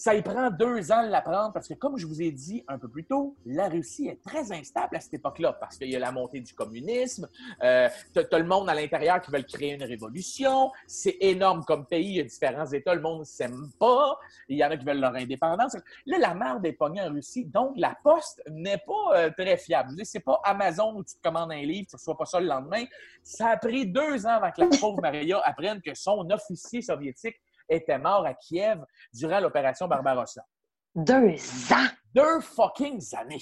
ça 0.00 0.14
y 0.14 0.22
prend 0.22 0.48
deux 0.50 0.90
ans 0.92 1.04
de 1.04 1.10
l'apprendre 1.10 1.52
parce 1.52 1.68
que, 1.68 1.74
comme 1.74 1.98
je 1.98 2.06
vous 2.06 2.22
ai 2.22 2.30
dit 2.30 2.64
un 2.68 2.78
peu 2.78 2.88
plus 2.88 3.04
tôt, 3.04 3.36
la 3.44 3.68
Russie 3.68 4.08
est 4.08 4.22
très 4.22 4.50
instable 4.50 4.96
à 4.96 5.00
cette 5.00 5.12
époque-là 5.12 5.52
parce 5.52 5.76
qu'il 5.76 5.90
y 5.90 5.96
a 5.96 5.98
la 5.98 6.10
montée 6.10 6.40
du 6.40 6.54
communisme, 6.54 7.28
euh, 7.62 7.86
t'as 8.14 8.38
le 8.38 8.46
monde 8.46 8.70
à 8.70 8.74
l'intérieur 8.74 9.20
qui 9.20 9.30
veulent 9.30 9.44
créer 9.44 9.74
une 9.74 9.82
révolution, 9.82 10.72
c'est 10.86 11.18
énorme 11.20 11.66
comme 11.66 11.84
pays, 11.84 12.06
il 12.06 12.14
y 12.14 12.20
a 12.20 12.24
différents 12.24 12.64
États, 12.64 12.94
le 12.94 13.02
monde 13.02 13.18
ne 13.18 13.24
s'aime 13.24 13.70
pas, 13.78 14.18
il 14.48 14.56
y 14.56 14.64
en 14.64 14.70
a 14.70 14.76
qui 14.78 14.86
veulent 14.86 15.00
leur 15.00 15.14
indépendance. 15.14 15.76
Là, 16.06 16.16
la 16.16 16.32
merde 16.32 16.64
est 16.64 16.72
pognée 16.72 17.02
en 17.02 17.12
Russie, 17.12 17.44
donc 17.44 17.74
la 17.76 17.94
poste 18.02 18.42
n'est 18.48 18.78
pas 18.78 19.18
euh, 19.18 19.30
très 19.36 19.58
fiable. 19.58 19.90
C'est 20.04 20.20
pas 20.20 20.40
Amazon 20.44 20.96
où 20.96 21.04
tu 21.04 21.14
te 21.14 21.22
commandes 21.22 21.52
un 21.52 21.60
livre, 21.60 21.88
tu 21.90 21.96
ne 21.96 21.98
reçois 21.98 22.16
pas 22.16 22.24
ça 22.24 22.40
le 22.40 22.46
lendemain. 22.46 22.84
Ça 23.22 23.48
a 23.48 23.58
pris 23.58 23.86
deux 23.86 24.24
ans 24.24 24.30
avant 24.30 24.50
que 24.50 24.62
la 24.62 24.78
pauvre 24.80 25.02
Maria 25.02 25.42
apprenne 25.44 25.82
que 25.82 25.94
son 25.94 26.26
officier 26.30 26.80
soviétique 26.80 27.36
était 27.70 27.98
mort 27.98 28.26
à 28.26 28.34
Kiev 28.34 28.84
durant 29.12 29.40
l'opération 29.40 29.86
Barbarossa. 29.86 30.44
Deux 30.94 31.36
ans! 31.72 31.88
Deux 32.14 32.40
fucking 32.40 33.00
années. 33.16 33.38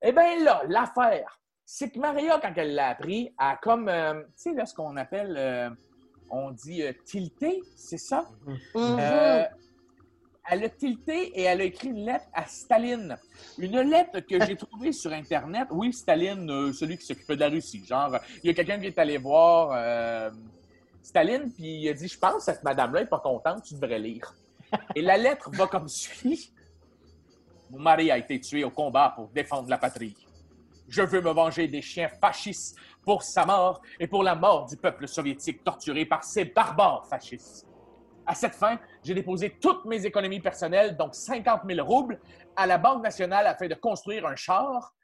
Eh 0.00 0.12
bien 0.12 0.42
là, 0.42 0.62
l'affaire, 0.66 1.38
c'est 1.64 1.90
que 1.90 1.98
Maria, 1.98 2.38
quand 2.40 2.52
elle 2.56 2.74
l'a 2.74 2.88
appris, 2.88 3.32
a 3.38 3.56
comme, 3.56 3.88
euh, 3.88 4.22
tu 4.22 4.50
sais, 4.50 4.54
là, 4.54 4.66
ce 4.66 4.74
qu'on 4.74 4.96
appelle, 4.96 5.36
euh, 5.38 5.70
on 6.30 6.50
dit 6.50 6.82
euh, 6.82 6.92
tilté, 7.04 7.62
c'est 7.76 7.98
ça? 7.98 8.26
Mhm. 8.46 8.56
Euh, 8.98 9.44
elle 10.50 10.64
a 10.64 10.68
tilté 10.70 11.38
et 11.38 11.42
elle 11.42 11.60
a 11.60 11.64
écrit 11.64 11.88
une 11.88 12.04
lettre 12.04 12.26
à 12.32 12.46
Staline. 12.46 13.16
Une 13.58 13.80
lettre 13.82 14.20
que 14.20 14.44
j'ai 14.44 14.56
trouvée 14.56 14.92
sur 14.92 15.12
Internet. 15.12 15.68
Oui, 15.70 15.92
Staline, 15.92 16.72
celui 16.72 16.98
qui 16.98 17.06
s'occupait 17.06 17.36
de 17.36 17.40
la 17.40 17.48
Russie. 17.48 17.84
Genre, 17.86 18.18
il 18.42 18.48
y 18.48 18.50
a 18.50 18.54
quelqu'un 18.54 18.80
qui 18.80 18.86
est 18.86 18.98
allé 18.98 19.18
voir 19.18 20.32
Staline, 21.02 21.52
puis 21.52 21.80
il 21.82 21.88
a 21.88 21.94
dit 21.94 22.08
Je 22.08 22.18
pense 22.18 22.36
que 22.36 22.52
cette 22.52 22.62
madame-là 22.62 23.00
n'est 23.00 23.06
pas 23.06 23.18
contente, 23.18 23.64
tu 23.64 23.74
devrais 23.74 23.98
lire. 23.98 24.34
Et 24.94 25.02
la 25.02 25.16
lettre 25.16 25.50
va 25.52 25.66
comme 25.66 25.88
suit 25.88 26.52
Mon 27.70 27.80
mari 27.80 28.10
a 28.10 28.18
été 28.18 28.40
tué 28.40 28.64
au 28.64 28.70
combat 28.70 29.12
pour 29.14 29.28
défendre 29.28 29.68
la 29.68 29.78
patrie. 29.78 30.16
Je 30.88 31.02
veux 31.02 31.20
me 31.20 31.30
venger 31.30 31.68
des 31.68 31.82
chiens 31.82 32.08
fascistes 32.08 32.76
pour 33.02 33.22
sa 33.22 33.46
mort 33.46 33.80
et 33.98 34.06
pour 34.06 34.22
la 34.22 34.34
mort 34.34 34.66
du 34.66 34.76
peuple 34.76 35.08
soviétique 35.08 35.64
torturé 35.64 36.04
par 36.04 36.22
ces 36.22 36.44
barbares 36.44 37.06
fascistes. 37.08 37.66
À 38.26 38.34
cette 38.34 38.54
fin, 38.54 38.78
j'ai 39.02 39.14
déposé 39.14 39.56
toutes 39.60 39.84
mes 39.84 40.04
économies 40.06 40.40
personnelles, 40.40 40.96
donc 40.96 41.14
50 41.14 41.62
000 41.68 41.84
roubles, 41.84 42.20
à 42.54 42.66
la 42.66 42.78
Banque 42.78 43.02
nationale 43.02 43.46
afin 43.46 43.66
de 43.66 43.74
construire 43.74 44.26
un 44.26 44.36
char. 44.36 44.94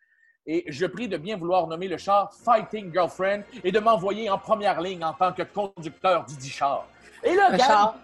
Et 0.51 0.65
je 0.67 0.87
prie 0.87 1.09
de 1.09 1.19
bien 1.19 1.37
vouloir 1.37 1.67
nommer 1.67 1.89
le 1.89 1.99
char 1.99 2.33
Fighting 2.33 2.91
Girlfriend 2.91 3.43
et 3.63 3.71
de 3.71 3.79
m'envoyer 3.79 4.31
en 4.31 4.39
première 4.39 4.81
ligne 4.81 5.05
en 5.05 5.13
tant 5.13 5.31
que 5.31 5.43
conducteur 5.43 6.25
du 6.25 6.37
dit 6.37 6.49
char. 6.49 6.87
Et 7.23 7.35
là, 7.35 7.57
char. 7.59 7.97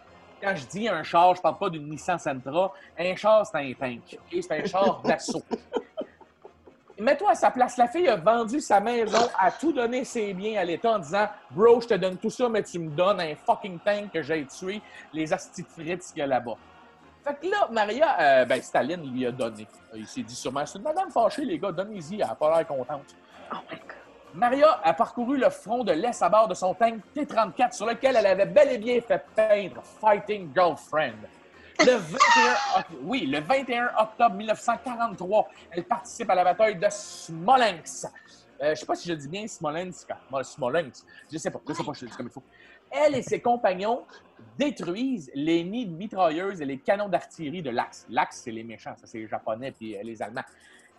quand 0.42 0.54
je 0.54 0.66
dis 0.66 0.87
un 0.87 1.02
char, 1.02 1.35
je 1.35 1.40
parle 1.40 1.57
pas 1.57 1.70
d'une 1.70 1.88
Nissan 1.88 2.18
Sentra. 2.18 2.70
Un 2.98 3.16
char, 3.16 3.46
c'est 3.46 3.57
un 3.57 3.72
tank. 3.72 4.18
C'est 4.30 4.52
un 4.52 4.66
char 4.66 5.00
d'assaut. 5.04 5.42
Mets-toi 6.98 7.30
à 7.30 7.35
sa 7.35 7.50
place. 7.50 7.78
La 7.78 7.88
fille 7.88 8.09
a 8.09 8.16
vendu 8.16 8.61
sa 8.61 8.78
maison, 8.78 9.26
a 9.38 9.50
tout 9.50 9.72
donné 9.72 10.04
ses 10.04 10.35
biens 10.35 10.61
à 10.61 10.64
l'État 10.64 10.92
en 10.92 10.98
disant 10.98 11.26
Bro, 11.50 11.80
je 11.80 11.88
te 11.88 11.94
donne 11.94 12.18
tout 12.18 12.30
ça, 12.30 12.50
mais 12.50 12.62
tu 12.62 12.78
me 12.78 12.90
donnes 12.90 13.20
un 13.20 13.35
fucking 13.35 13.78
tank 13.78 14.12
que 14.12 14.22
j'ai 14.22 14.44
tué, 14.44 14.83
les 15.14 15.33
astis 15.33 15.64
frites 15.64 16.02
qu'il 16.12 16.18
y 16.18 16.22
a 16.22 16.26
là-bas. 16.26 16.57
Fait 17.24 17.34
que 17.40 17.46
là, 17.46 17.68
Maria, 17.70 18.20
euh, 18.20 18.44
ben, 18.44 18.60
Staline 18.62 19.10
lui 19.12 19.26
a 19.26 19.32
donné. 19.32 19.66
Il 19.94 20.06
s'est 20.06 20.22
dit 20.22 20.34
sûrement 20.34 20.64
C'est 20.66 20.78
une 20.78 20.84
madame 20.84 21.10
fâchée, 21.10 21.44
les 21.44 21.58
gars, 21.58 21.72
donnez-y, 21.72 22.16
elle 22.16 22.22
a 22.22 22.34
pas 22.34 22.54
l'air 22.56 22.66
contente. 22.66 23.14
Oh 23.52 23.56
my 23.70 23.78
God. 23.78 23.88
Maria 24.34 24.80
a 24.82 24.92
parcouru 24.92 25.37
le 25.38 25.48
front 25.48 25.84
de 25.84 25.92
l'Est 25.92 26.20
à 26.20 26.28
bord 26.28 26.48
de 26.48 26.54
son 26.54 26.74
tank 26.74 27.00
T-34 27.14 27.72
sur 27.72 27.87
lequel 27.87 28.16
elle 28.16 28.26
avait 28.26 28.46
bel 28.46 28.68
et 28.72 28.78
bien 28.78 29.00
fait 29.00 29.24
peindre 29.34 29.80
Fighting 30.00 30.50
Girlfriend. 30.52 31.14
Le 31.78 31.92
21, 31.96 32.80
oct- 32.80 32.98
oui, 33.02 33.26
le 33.26 33.40
21 33.40 33.90
octobre 33.98 34.34
1943, 34.34 35.48
elle 35.70 35.84
participe 35.84 36.28
à 36.30 36.34
la 36.34 36.44
bataille 36.44 36.76
de 36.76 36.87
Smolensk. 36.90 38.06
Euh, 38.06 38.66
je 38.66 38.70
ne 38.70 38.74
sais 38.74 38.87
pas 38.87 38.94
si 38.94 39.08
je 39.08 39.14
dis 39.14 39.28
bien 39.28 39.46
Smolensk. 39.46 40.08
Smolensk. 40.42 41.04
Je 41.28 41.34
ne 41.34 41.38
sais 41.38 41.50
pas. 41.50 41.60
Je 41.68 41.72
sais 41.72 41.84
pas, 41.84 41.92
je 41.92 42.06
dis 42.06 42.12
comme 42.12 42.26
il 42.26 42.32
faut. 42.32 42.42
Elle 42.94 43.16
et 43.16 43.22
ses 43.22 43.40
compagnons 43.40 44.04
détruisent 44.57 45.30
les 45.35 45.64
nids 45.64 45.87
de 45.87 45.96
mitrailleuses 45.96 46.61
et 46.61 46.64
les 46.64 46.78
canons 46.78 47.09
d'artillerie 47.09 47.62
de 47.62 47.70
l'Axe. 47.70 48.07
L'Axe, 48.09 48.42
c'est 48.44 48.52
les 48.52 48.62
méchants, 48.62 48.94
ça, 48.96 49.07
c'est 49.07 49.18
les 49.18 49.26
Japonais 49.26 49.72
puis 49.72 49.96
euh, 49.96 50.02
les 50.02 50.22
Allemands. 50.22 50.44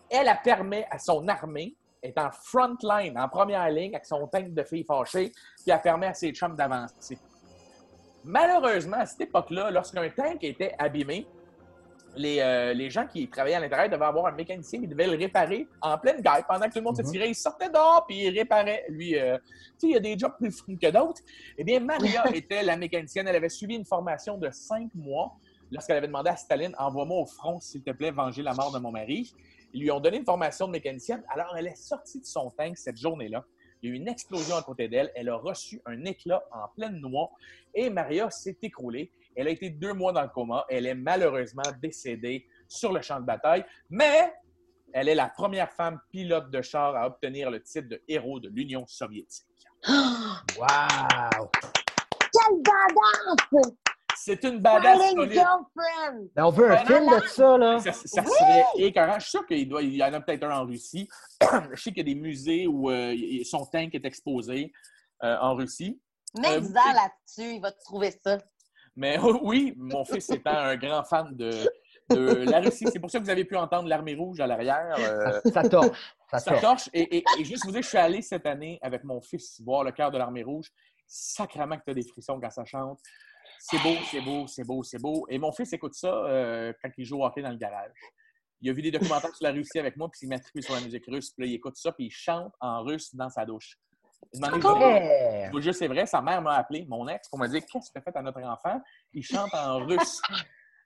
Elle, 0.10 0.29
permet 0.43 0.86
à 0.91 0.99
son 0.99 1.27
armée, 1.27 1.75
est 2.03 2.17
en 2.17 2.29
front 2.31 2.75
line, 2.84 3.17
en 3.17 3.27
première 3.29 3.69
ligne, 3.69 3.95
avec 3.95 4.05
son 4.05 4.27
tank 4.27 4.53
de 4.53 4.63
filles 4.63 4.84
fâchées, 4.84 5.31
puis 5.31 5.71
elle 5.71 5.81
permet 5.81 6.08
à 6.08 6.13
ses 6.13 6.31
chums 6.31 6.55
d'avancer. 6.55 7.17
Malheureusement, 8.23 8.97
à 8.97 9.05
cette 9.05 9.21
époque-là, 9.21 9.71
lorsqu'un 9.71 10.10
tank 10.10 10.43
était 10.43 10.75
abîmé, 10.77 11.25
les, 12.15 12.39
euh, 12.39 12.73
les, 12.73 12.89
gens 12.89 13.08
qui 13.08 13.28
travaillaient 13.30 13.56
à 13.56 13.60
l'intérieur 13.60 13.89
devaient 13.89 14.06
avoir 14.06 14.28
un 14.28 14.32
mécanicien 14.32 14.80
qui 14.80 14.88
devait 14.88 15.08
le 15.08 15.17
réparer 15.17 15.67
en 15.82 15.97
pleine 15.97 16.21
guerre. 16.21 16.45
Pendant 16.47 16.67
que 16.67 16.73
tout 16.73 16.80
le 16.80 16.84
monde 16.84 16.97
se 16.97 17.01
mhm. 17.01 17.12
tirait, 17.12 17.30
il 17.30 17.36
sortait 17.36 17.69
dehors 17.69 18.06
puis 18.08 18.23
il 18.23 18.38
réparait. 18.38 18.86
Lui, 18.89 19.17
euh, 19.17 19.38
tu 19.38 19.43
sais, 19.78 19.88
il 19.88 19.93
y 19.93 19.95
a 19.95 19.99
des 19.99 20.17
jobs 20.17 20.36
plus 20.38 20.51
fous 20.51 20.78
que 20.82 20.89
d'autres. 20.89 21.21
Eh 21.58 21.63
bien, 21.63 21.80
Maria 21.80 22.23
était 22.34 22.63
la 22.63 22.78
mécanicienne. 22.78 23.28
Elle 23.28 23.36
avait 23.36 23.49
suivi 23.49 23.75
une 23.75 23.86
formation 23.86 24.38
de 24.38 24.49
cinq 24.51 24.89
mois 24.95 25.36
lorsqu'elle 25.71 25.97
avait 25.97 26.08
demandé 26.08 26.30
à 26.30 26.36
Staline 26.36 26.75
Envoie-moi 26.78 27.21
au 27.21 27.25
front, 27.25 27.60
s'il 27.60 27.84
te 27.84 27.91
plaît, 27.91 28.12
venger 28.12 28.41
la 28.41 28.54
mort 28.54 28.71
de 28.71 28.80
mon 28.80 28.91
mari. 28.91 29.34
Ils 29.73 29.82
lui 29.82 29.91
ont 29.91 29.99
donné 29.99 30.17
une 30.17 30.25
formation 30.25 30.67
de 30.67 30.71
mécanicienne. 30.71 31.23
Alors, 31.30 31.56
elle 31.58 31.67
est 31.67 31.75
sortie 31.75 32.19
de 32.19 32.25
son 32.25 32.49
tank 32.51 32.78
cette 32.78 32.97
journée-là. 32.97 33.43
Il 33.82 33.89
y 33.89 33.91
a 33.91 33.95
eu 33.95 33.97
une 33.97 34.08
explosion 34.08 34.56
à 34.56 34.63
côté 34.63 34.88
d'elle. 34.88 35.12
Elle 35.15 35.30
a 35.30 35.36
reçu 35.36 35.82
un 35.86 36.06
éclat 36.06 36.43
en 36.51 36.67
pleine 36.75 36.99
noix 36.99 37.30
et 37.73 37.89
Maria 37.89 38.30
s'est 38.30 38.58
écroulée. 38.62 39.12
Elle 39.35 39.47
a 39.47 39.51
été 39.51 39.69
deux 39.69 39.93
mois 39.93 40.11
dans 40.11 40.21
le 40.21 40.29
coma. 40.29 40.65
Elle 40.69 40.85
est 40.85 40.95
malheureusement 40.95 41.63
décédée 41.81 42.45
sur 42.67 42.91
le 42.91 43.01
champ 43.01 43.19
de 43.19 43.25
bataille, 43.25 43.65
mais 43.89 44.33
elle 44.93 45.09
est 45.09 45.15
la 45.15 45.29
première 45.29 45.71
femme 45.71 45.99
pilote 46.11 46.49
de 46.51 46.61
char 46.61 46.95
à 46.95 47.07
obtenir 47.07 47.51
le 47.51 47.61
titre 47.61 47.89
de 47.89 48.01
héros 48.07 48.39
de 48.39 48.49
l'Union 48.49 48.85
soviétique. 48.87 49.45
wow! 49.87 51.49
Quelle 52.31 52.61
badass! 52.63 53.75
C'est 54.17 54.43
une 54.45 54.59
badass. 54.59 55.13
Ben, 56.35 56.45
on 56.45 56.49
veut 56.49 56.71
un 56.71 56.77
film 56.85 57.05
de 57.09 57.27
ça, 57.27 57.57
là. 57.57 57.79
Ça, 57.79 57.91
serait 57.93 58.65
écœurant. 58.77 59.19
Je 59.19 59.23
suis 59.25 59.31
sûr 59.31 59.45
qu'il 59.45 59.95
y 59.95 60.03
en 60.03 60.13
a 60.13 60.21
peut-être 60.21 60.43
un 60.45 60.61
en 60.61 60.65
Russie. 60.65 61.07
Je 61.73 61.81
sais 61.81 61.91
qu'il 61.91 62.07
y 62.07 62.11
a 62.11 62.13
des 62.13 62.19
musées 62.19 62.65
où 62.65 62.89
euh, 62.89 63.15
son 63.43 63.65
tank 63.65 63.93
est 63.93 64.05
exposé 64.05 64.71
euh, 65.23 65.37
en 65.41 65.55
Russie. 65.55 65.99
Mets 66.39 66.57
euh, 66.57 66.61
là-dessus, 66.73 67.55
il 67.55 67.61
va 67.61 67.71
te 67.71 67.83
trouver 67.83 68.11
ça. 68.23 68.37
Mais 68.95 69.17
oui, 69.43 69.73
mon 69.77 70.05
fils 70.05 70.29
étant 70.29 70.58
un 70.58 70.75
grand 70.77 71.03
fan 71.03 71.36
de, 71.36 71.51
la 72.10 72.60
Russie, 72.60 72.86
c'est 72.91 72.99
pour 72.99 73.10
ça 73.10 73.19
que 73.19 73.23
vous 73.23 73.29
avez 73.29 73.45
pu 73.45 73.55
entendre 73.55 73.88
l'armée 73.88 74.15
rouge 74.15 74.39
à 74.39 74.47
l'arrière. 74.47 74.95
Euh, 74.99 75.41
ça 75.51 75.67
torche. 75.67 76.15
Ça, 76.31 76.60
torche. 76.60 76.89
Et, 76.93 77.23
juste 77.41 77.65
vous 77.65 77.71
dire, 77.71 77.81
je 77.81 77.88
suis 77.88 77.97
allé 77.97 78.21
cette 78.21 78.45
année 78.45 78.79
avec 78.81 79.03
mon 79.03 79.21
fils 79.21 79.62
voir 79.62 79.84
le 79.84 79.91
cœur 79.91 80.12
de 80.12 80.17
l'armée 80.17 80.43
rouge. 80.43 80.69
Sacrement 81.08 81.77
que 81.77 81.84
tu 81.84 81.91
as 81.91 81.93
des 81.93 82.08
frissons 82.08 82.39
quand 82.39 82.49
ça 82.49 82.65
chante. 82.65 82.99
C'est 83.60 83.81
beau, 83.81 83.95
c'est 84.12 84.21
beau, 84.21 84.47
c'est 84.47 84.63
beau, 84.63 84.84
c'est 84.84 85.01
beau. 85.01 85.25
Et 85.29 85.38
mon 85.39 85.51
fils 85.51 85.71
écoute 85.73 85.93
ça 85.93 86.13
euh, 86.13 86.73
quand 86.81 86.89
il 86.97 87.05
joue 87.05 87.21
au 87.21 87.25
hockey 87.25 87.41
dans 87.41 87.51
le 87.51 87.58
garage. 87.58 87.91
Il 88.62 88.69
a 88.69 88.73
vu 88.73 88.81
des 88.81 88.91
documentaires 88.91 89.36
sur 89.36 89.43
la 89.43 89.51
Russie 89.51 89.79
avec 89.79 89.97
moi, 89.97 90.10
puis 90.10 90.21
il 90.23 90.29
m'a 90.29 90.38
sur 90.62 90.73
la 90.73 90.81
musique 90.81 91.05
russe. 91.08 91.31
Puis 91.31 91.45
là, 91.45 91.51
il 91.51 91.55
écoute 91.55 91.75
ça, 91.75 91.91
puis 91.91 92.05
il 92.05 92.12
chante 92.12 92.53
en 92.60 92.84
russe 92.84 93.13
dans 93.15 93.29
sa 93.29 93.45
douche. 93.45 93.77
Je 94.34 95.51
vous 95.51 95.73
c'est 95.73 95.88
vrai, 95.88 96.06
sa 96.06 96.21
mère 96.21 96.41
m'a 96.41 96.56
appelé, 96.56 96.86
mon 96.88 97.08
ex, 97.08 97.30
pour 97.30 97.39
me 97.39 97.47
dire 97.47 97.62
Qu'est-ce 97.71 97.89
que 97.89 97.93
tu 97.93 97.99
as 97.99 98.01
fait 98.01 98.17
à 98.17 98.21
notre 98.21 98.41
enfant? 98.41 98.80
Il 99.13 99.23
chante 99.23 99.54
en 99.54 99.80
russe. 99.86 100.21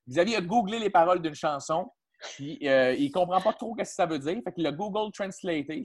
Xavier 0.08 0.38
a 0.38 0.42
googlé 0.42 0.80
les 0.80 0.90
paroles 0.90 1.22
d'une 1.22 1.36
chanson, 1.36 1.92
puis 2.20 2.60
euh, 2.64 2.94
il 2.94 3.12
comprend 3.12 3.42
pas 3.42 3.54
trop 3.54 3.76
ce 3.78 3.84
que 3.84 3.88
ça 3.88 4.06
veut 4.06 4.20
dire. 4.20 4.40
Fait 4.44 4.54
qu'il 4.54 4.66
a 4.68 4.72
Google 4.72 5.12
Translated. 5.12 5.84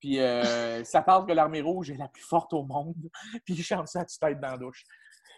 Puis 0.00 0.20
euh, 0.20 0.84
ça 0.84 1.02
parle 1.02 1.26
que 1.26 1.32
l'armée 1.32 1.60
rouge 1.60 1.90
est 1.90 1.96
la 1.96 2.08
plus 2.08 2.22
forte 2.22 2.52
au 2.52 2.64
monde. 2.64 2.94
Puis 3.44 3.54
il 3.54 3.62
chante 3.62 3.88
ça 3.88 4.00
à 4.00 4.04
tu 4.04 4.18
tête 4.18 4.40
dans 4.40 4.52
la 4.52 4.58
douche. 4.58 4.84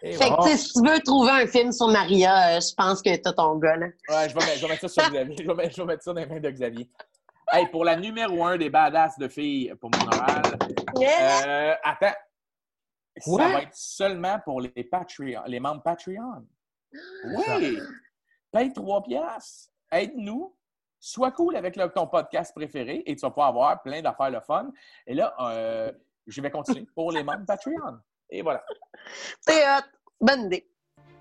fait 0.01 0.17
que, 0.17 0.57
si 0.57 0.73
tu 0.73 0.81
veux 0.87 0.99
trouver 0.99 1.31
un 1.31 1.47
film 1.47 1.71
sur 1.71 1.87
Maria, 1.87 2.57
euh, 2.57 2.59
je 2.59 2.73
pense 2.75 3.01
que 3.01 3.15
tu 3.15 3.27
as 3.27 3.33
ton 3.33 3.55
gars, 3.57 3.77
là. 3.77 3.87
Ouais, 4.09 4.29
je 4.29 4.33
vais, 4.33 4.45
mettre, 4.45 4.57
je 4.57 4.61
vais 4.61 4.67
mettre 4.67 4.81
ça 4.81 4.87
sur 4.89 5.11
Xavier. 5.11 5.35
Je 5.39 5.51
vais, 5.51 5.71
je 5.71 5.77
vais 5.77 5.85
mettre 5.85 6.03
ça 6.03 6.13
dans 6.13 6.19
les 6.19 6.27
mains 6.27 6.39
de 6.39 6.49
Xavier. 6.49 6.89
Hey, 7.51 7.67
pour 7.67 7.83
la 7.83 7.95
numéro 7.95 8.43
un 8.43 8.57
des 8.57 8.69
badass 8.69 9.17
de 9.17 9.27
filles 9.27 9.73
pour 9.79 9.89
mon 9.89 10.05
oral, 10.05 10.43
euh, 11.47 11.73
attends. 11.83 12.15
Ça 13.17 13.37
va 13.37 13.61
être 13.63 13.75
seulement 13.75 14.39
pour 14.45 14.61
les 14.61 14.83
Patreon, 14.83 15.41
les 15.47 15.59
membres 15.59 15.81
Patreon. 15.81 16.47
Oui! 17.25 17.79
Paye 18.51 18.71
3 18.71 19.03
piastres. 19.03 19.71
Aide-nous. 19.91 20.55
Sois 20.99 21.31
cool 21.31 21.55
avec 21.55 21.79
ton 21.95 22.07
podcast 22.07 22.53
préféré 22.53 23.03
et 23.05 23.15
tu 23.15 23.21
vas 23.21 23.29
pouvoir 23.29 23.47
avoir 23.47 23.81
plein 23.81 24.01
d'affaires 24.01 24.31
le 24.31 24.41
fun. 24.41 24.69
Et 25.07 25.13
là, 25.15 25.33
euh, 25.39 25.91
je 26.27 26.41
vais 26.41 26.51
continuer 26.51 26.85
pour 26.93 27.11
les 27.11 27.23
membres 27.23 27.45
Patreon. 27.45 27.99
Et 28.29 28.41
voilà. 28.41 28.63
C'est 29.41 29.63
Bonne 30.21 30.45
idée. 30.45 30.69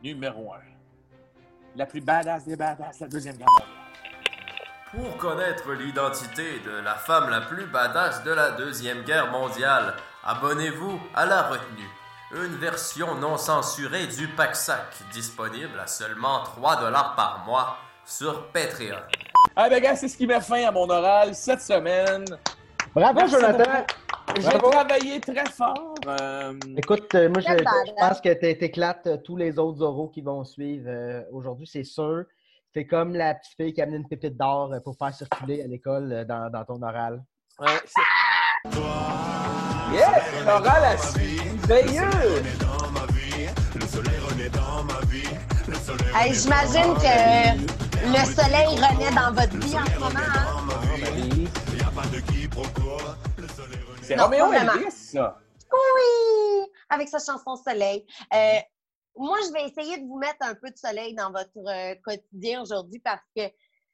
Numéro 0.03 0.53
un. 0.53 0.61
La 1.77 1.87
plus 1.87 2.01
badass 2.01 2.45
des 2.45 2.57
badass, 2.57 3.01
la 3.01 3.09
deuxième 3.09 3.37
guerre 3.37 3.88
pour 4.93 5.17
connaître 5.19 5.73
l'identité 5.73 6.61
de 6.65 6.83
la 6.83 6.95
femme 6.95 7.29
la 7.29 7.43
plus 7.43 7.67
badass 7.67 8.25
de 8.25 8.31
la 8.31 8.53
Deuxième 8.53 9.03
Guerre 9.03 9.31
mondiale, 9.31 9.95
abonnez-vous 10.25 10.99
à 11.15 11.27
La 11.27 11.43
Retenue, 11.43 11.91
une 12.33 12.57
version 12.57 13.15
non 13.17 13.37
censurée 13.37 14.07
du 14.07 14.29
pack-sac, 14.29 14.87
disponible 15.13 15.79
à 15.79 15.87
seulement 15.87 16.43
3 16.43 16.81
dollars 16.81 17.15
par 17.17 17.45
mois 17.47 17.77
sur 18.07 18.47
Patreon. 18.53 18.97
Ah 19.57 19.69
ben 19.69 19.83
gars, 19.83 19.97
c'est 19.97 20.09
ce 20.09 20.17
qui 20.17 20.27
met 20.27 20.41
fin 20.41 20.65
à 20.67 20.71
mon 20.71 20.89
oral 20.89 21.35
cette 21.35 21.61
semaine. 21.61 22.25
Bravo 22.95 23.27
Jonathan! 23.27 23.85
J'ai 24.37 24.59
travaillé 24.59 25.21
très 25.21 25.47
fort. 25.51 25.95
Euh, 26.07 26.55
Écoute, 26.77 27.15
euh, 27.15 27.29
moi 27.29 27.41
je, 27.41 27.95
pense 27.99 28.21
que 28.21 28.33
tu 28.35 28.65
éclates 28.65 29.07
euh, 29.07 29.17
tous 29.17 29.37
les 29.37 29.59
autres 29.59 29.83
oraux 29.83 30.09
qui 30.09 30.21
vont 30.21 30.45
suivre 30.45 31.25
aujourd'hui, 31.33 31.67
c'est 31.67 31.85
sûr. 31.85 32.25
C'est 32.75 32.87
comme 32.87 33.15
la 33.15 33.35
petite 33.35 33.55
fille 33.57 33.73
qui 33.73 33.81
a 33.81 33.85
amené 33.85 33.97
une 33.97 34.09
pépite 34.09 34.37
d'or 34.37 34.73
euh, 34.73 34.81
pour 34.81 34.97
faire 34.97 35.15
circuler 35.15 35.63
à 35.63 35.67
l'école 35.67 36.13
euh, 36.13 36.25
dans, 36.25 36.51
dans, 36.51 36.65
ton 36.65 36.83
oral. 36.83 37.23
Ouais, 37.59 37.67
c'est... 37.87 38.71
Yes! 39.93 40.45
L'oral 40.45 40.85
a 40.85 40.97
veilleux! 41.67 42.43
Hey, 46.15 46.35
J'imagine 46.35 46.95
que 46.95 47.17
le 48.07 48.25
soleil 48.27 48.77
renaît 48.77 49.15
dans 49.15 49.33
votre 49.33 49.57
vie 49.57 49.77
en 49.77 49.87
ce 49.87 49.99
moment. 49.99 50.19
Hein? 50.19 50.69
C'est 54.03 54.21
Roméo 54.21 54.53
Elvis, 54.53 54.91
ça! 54.91 55.39
Oui! 55.73 56.67
Avec 56.91 57.09
sa 57.09 57.19
chanson 57.19 57.57
Soleil. 57.57 58.05
Euh, 58.33 58.59
moi, 59.19 59.37
je 59.47 59.53
vais 59.53 59.69
essayer 59.69 59.99
de 59.99 60.07
vous 60.07 60.19
mettre 60.19 60.39
un 60.41 60.55
peu 60.55 60.71
de 60.71 60.77
soleil 60.77 61.15
dans 61.15 61.31
votre 61.31 61.59
euh, 61.67 61.95
quotidien 62.05 62.63
aujourd'hui 62.63 63.01
parce 63.01 63.23
que 63.37 63.43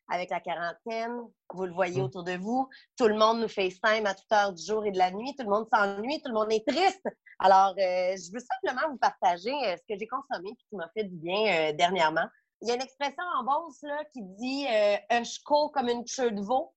avec 0.08 0.28
la 0.28 0.40
quarantaine, 0.40 1.18
vous 1.54 1.64
le 1.64 1.72
voyez 1.72 2.00
mmh. 2.00 2.04
autour 2.04 2.24
de 2.24 2.36
vous, 2.36 2.68
tout 2.98 3.08
le 3.08 3.16
monde 3.16 3.40
nous 3.40 3.48
FaceTime 3.48 4.04
à 4.04 4.14
toute 4.14 4.30
heure 4.30 4.52
du 4.52 4.62
jour 4.62 4.84
et 4.84 4.92
de 4.92 4.98
la 4.98 5.10
nuit, 5.10 5.34
tout 5.34 5.44
le 5.44 5.50
monde 5.50 5.66
s'ennuie, 5.72 6.20
tout 6.20 6.28
le 6.28 6.34
monde 6.34 6.52
est 6.52 6.66
triste. 6.66 7.06
Alors, 7.38 7.70
euh, 7.70 8.14
je 8.14 8.30
veux 8.30 8.40
simplement 8.40 8.90
vous 8.90 8.98
partager 8.98 9.50
euh, 9.50 9.76
ce 9.76 9.82
que 9.88 9.98
j'ai 9.98 10.06
consommé 10.06 10.50
et 10.50 10.56
qui 10.68 10.76
m'a 10.76 10.90
fait 10.94 11.04
du 11.04 11.16
bien 11.16 11.72
dernièrement. 11.72 12.26
Il 12.60 12.68
y 12.68 12.70
a 12.70 12.74
une 12.74 12.82
expression 12.82 13.22
en 13.38 13.44
Beauce 13.44 13.82
là, 13.82 14.04
qui 14.12 14.20
dit 14.22 14.66
un 15.10 15.24
chco 15.24 15.70
comme 15.70 15.88
une 15.88 16.04
queue 16.04 16.30
de 16.30 16.40
veau 16.40 16.74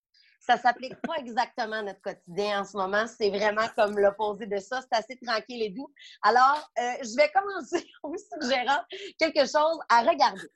ça 0.47 0.57
s'applique 0.57 0.95
pas 1.01 1.15
exactement 1.17 1.77
à 1.77 1.83
notre 1.83 2.01
quotidien 2.01 2.61
en 2.61 2.65
ce 2.65 2.77
moment. 2.77 3.05
C'est 3.05 3.29
vraiment 3.29 3.67
comme 3.75 3.99
l'opposé 3.99 4.45
de 4.45 4.57
ça. 4.57 4.81
C'est 4.81 4.97
assez 4.97 5.19
tranquille 5.21 5.61
et 5.61 5.69
doux. 5.69 5.91
Alors, 6.21 6.71
euh, 6.79 6.93
je 7.01 7.15
vais 7.17 7.29
commencer 7.31 7.85
en 8.03 8.09
vous 8.09 8.17
suggérant 8.17 8.79
quelque 9.19 9.41
chose 9.41 9.79
à 9.89 10.01
regarder. 10.01 10.47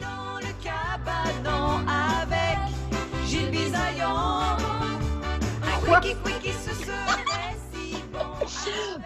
dans 0.00 0.38
le 0.38 0.52
cabanon 0.62 1.86
avec 1.88 2.58
Gilles 3.26 3.50
Bisaillon. 3.50 4.58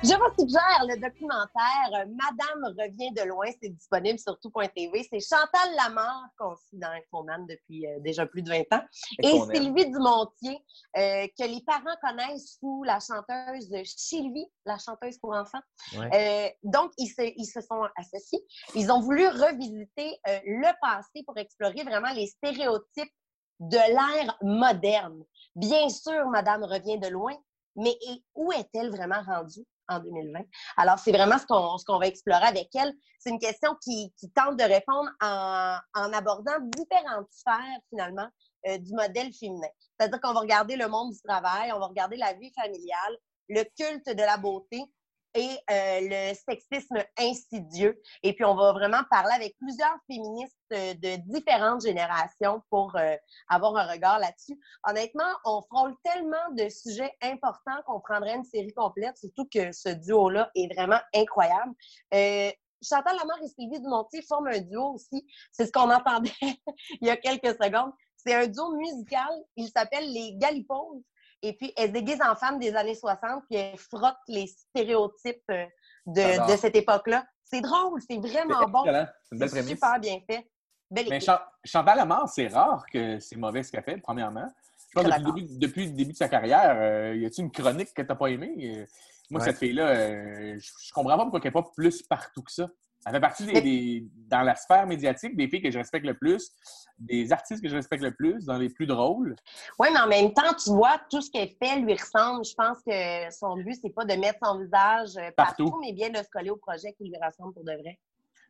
Je 0.02 0.14
vous 0.14 0.35
suggère 0.38 0.85
le 0.88 1.00
documentaire 1.00 2.06
Madame 2.08 2.74
revient 2.78 3.12
de 3.12 3.22
loin. 3.28 3.46
C'est 3.62 3.68
disponible 3.68 4.18
sur 4.18 4.38
tout.tv. 4.40 5.06
C'est 5.08 5.20
Chantal 5.20 5.74
Lamarre 5.76 6.28
qu'on 6.38 6.56
suit 6.56 6.78
dans 6.78 6.90
Infoman 6.90 7.46
depuis 7.46 7.87
euh, 7.87 8.00
déjà 8.00 8.26
plus 8.26 8.42
de 8.42 8.50
20 8.50 8.61
ans. 8.72 8.85
Et, 9.22 9.40
Sylvie 9.52 9.90
Dumontier, 9.90 10.58
euh, 10.96 11.26
que 11.38 11.46
les 11.46 11.62
parents 11.64 11.96
connaissent 12.02 12.58
sous 12.58 12.82
la 12.85 12.98
chanteuse 12.98 13.70
Sylvie, 13.85 14.46
la 14.66 14.78
chanteuse 14.78 15.18
pour 15.18 15.35
enfants. 15.35 15.61
Euh, 15.94 16.48
donc, 16.62 16.92
ils 16.98 17.08
se, 17.08 17.22
ils 17.22 17.46
se, 17.46 17.61
sont 17.61 17.87
associés. 17.96 18.40
Ils 18.74 18.90
ont 18.90 19.00
voulu 19.00 19.26
revisiter 19.26 20.18
le 20.26 20.72
passé 20.80 21.22
pour 21.26 21.37
explorer 21.38 21.85
vraiment 21.85 22.12
les 22.14 22.26
stéréotypes 22.26 23.12
de 23.61 23.76
l'ère 23.76 24.37
moderne. 24.42 25.22
Bien 25.54 25.88
sûr, 25.88 26.26
Madame 26.28 26.64
revient 26.64 26.98
de 26.98 27.08
loin, 27.08 27.35
mais 27.76 27.96
où 28.35 28.52
est-elle 28.52 28.90
vraiment 28.90 29.22
rendue 29.22 29.64
en 29.88 29.98
2020? 29.98 30.40
Alors, 30.76 30.98
c'est 30.98 31.12
vraiment 31.12 31.38
ce 31.38 31.46
qu'on, 31.85 31.98
va 31.98 32.06
explorer 32.06 32.44
avec 32.44 32.68
elle. 32.74 32.92
C'est 33.18 33.30
une 33.30 33.38
question 33.38 33.76
qui, 33.82 34.12
tente 34.35 34.58
de 34.58 34.64
répondre 34.64 35.11
en, 35.20 35.78
en 35.94 36.12
abordant 36.12 36.58
différentes 36.61 37.30
sphères, 37.30 37.80
finalement, 37.90 38.28
euh, 38.68 38.78
du 38.78 38.92
modèle 38.94 39.32
féminin. 39.32 39.68
C'est-à-dire 39.98 40.20
qu'on 40.20 40.35
va 40.35 40.40
regarder 40.40 40.76
le 40.76 40.87
monde 40.87 41.12
du 41.12 41.20
travail, 41.22 41.72
on 41.72 41.80
va 41.80 41.87
regarder 41.87 42.16
la 42.16 42.32
vie 42.35 42.52
familiale, 42.54 43.16
le 43.48 43.64
culte 43.76 44.06
de 44.06 44.22
la 44.22 44.37
beauté, 44.37 44.85
et 45.34 45.58
euh, 45.70 46.00
le 46.02 46.34
sexisme 46.34 47.02
insidieux. 47.18 48.00
Et 48.22 48.34
puis, 48.34 48.44
on 48.44 48.54
va 48.54 48.72
vraiment 48.72 49.02
parler 49.10 49.32
avec 49.34 49.56
plusieurs 49.58 49.96
féministes 50.06 50.56
de 50.70 51.16
différentes 51.30 51.82
générations 51.82 52.62
pour 52.70 52.94
euh, 52.96 53.16
avoir 53.48 53.76
un 53.76 53.90
regard 53.90 54.18
là-dessus. 54.18 54.58
Honnêtement, 54.86 55.30
on 55.44 55.62
frôle 55.62 55.94
tellement 56.04 56.50
de 56.52 56.68
sujets 56.68 57.12
importants 57.22 57.82
qu'on 57.86 58.00
prendrait 58.00 58.34
une 58.34 58.44
série 58.44 58.72
complète, 58.72 59.16
surtout 59.16 59.46
que 59.52 59.72
ce 59.72 59.88
duo-là 59.90 60.50
est 60.54 60.72
vraiment 60.74 61.00
incroyable. 61.14 61.72
Euh, 62.14 62.50
Chantal 62.82 63.16
Lamar 63.16 63.38
et 63.42 63.48
Sylvie 63.48 63.80
Dumontier 63.80 64.22
forment 64.22 64.48
un 64.48 64.60
duo 64.60 64.94
aussi. 64.94 65.24
C'est 65.52 65.66
ce 65.66 65.72
qu'on 65.72 65.90
entendait 65.90 66.32
il 67.00 67.06
y 67.06 67.10
a 67.10 67.16
quelques 67.16 67.54
secondes. 67.62 67.92
C'est 68.16 68.34
un 68.34 68.46
duo 68.46 68.76
musical. 68.76 69.30
Il 69.56 69.68
s'appelle 69.68 70.10
les 70.12 70.34
Galiposes. 70.36 71.02
Et 71.42 71.55
puis, 71.55 71.72
elles 71.76 71.88
se 71.88 71.92
déguisent 71.92 72.22
en 72.22 72.37
femmes 72.37 72.59
des 72.59 72.74
années 72.74 72.94
60, 72.94 73.44
puis 73.48 73.59
elles 73.59 73.76
frottent 73.76 74.16
les 74.28 74.46
stéréotypes 74.46 75.42
euh, 75.50 75.66
de, 76.07 76.57
cette 76.57 76.76
époque-là. 76.76 77.24
C'est 77.44 77.61
drôle, 77.61 78.00
c'est 78.09 78.18
vraiment 78.18 78.66
bon. 78.68 78.85
C'est 79.31 79.62
super 79.62 79.98
bien 80.00 80.18
fait. 80.28 80.48
Mais 80.90 81.20
Chantal 81.64 81.96
Lamar, 81.96 82.28
c'est 82.28 82.48
rare 82.48 82.85
que 82.92 83.18
c'est 83.18 83.37
mauvais 83.37 83.62
ce 83.62 83.72
qu'elle 83.72 83.83
fait, 83.83 83.96
premièrement. 83.98 84.48
Je 84.94 85.00
pense 85.00 85.22
depuis, 85.22 85.59
depuis, 85.59 85.87
le 85.87 85.92
début 85.92 86.12
de 86.12 86.16
sa 86.16 86.28
carrière, 86.28 86.76
euh, 86.76 87.16
y 87.16 87.24
a-t-il 87.24 87.44
une 87.44 87.50
chronique 87.50 87.94
que 87.94 88.02
tu 88.02 88.09
n'as 88.09 88.14
pas 88.14 88.26
aimée? 88.26 88.55
Euh, 88.61 88.87
moi, 89.31 89.40
cette 89.40 89.57
fille-là, 89.57 89.88
euh, 89.88 90.59
je, 90.59 90.92
comprends 90.92 91.16
pas 91.16 91.22
pourquoi 91.22 91.40
elle 91.42 91.46
n'est 91.46 91.50
pas 91.52 91.70
plus 91.74 92.02
partout 92.02 92.42
que 92.42 92.52
ça. 92.52 92.68
Elle 93.04 93.12
fait 93.12 93.20
partie 93.20 93.46
des, 93.46 94.06
dans 94.28 94.42
la 94.42 94.54
sphère 94.54 94.86
médiatique 94.86 95.36
des 95.36 95.48
filles 95.48 95.62
que 95.62 95.70
je 95.70 95.78
respecte 95.78 96.06
le 96.06 96.14
plus, 96.14 96.52
des 96.98 97.32
artistes 97.32 97.62
que 97.62 97.68
je 97.68 97.74
respecte 97.74 98.02
le 98.02 98.14
plus, 98.14 98.44
dans 98.44 98.58
les 98.58 98.68
plus 98.68 98.86
drôles. 98.86 99.34
Oui, 99.78 99.88
mais 99.92 100.00
en 100.00 100.06
même 100.06 100.32
temps, 100.32 100.54
tu 100.54 100.70
vois, 100.70 101.00
tout 101.10 101.20
ce 101.20 101.30
qu'elle 101.30 101.50
fait 101.62 101.80
lui 101.80 101.94
ressemble. 101.94 102.44
Je 102.44 102.54
pense 102.54 102.78
que 102.86 103.30
son 103.32 103.56
but, 103.56 103.76
c'est 103.82 103.90
pas 103.90 104.04
de 104.04 104.14
mettre 104.14 104.38
son 104.44 104.58
visage 104.58 105.14
partout, 105.36 105.76
mais 105.80 105.92
bien 105.92 106.10
de 106.10 106.18
se 106.18 106.28
coller 106.30 106.50
au 106.50 106.56
projet 106.56 106.92
qui 106.92 107.04
lui 107.04 107.16
ressemble 107.20 107.54
pour 107.54 107.64
de 107.64 107.72
vrai 107.72 107.98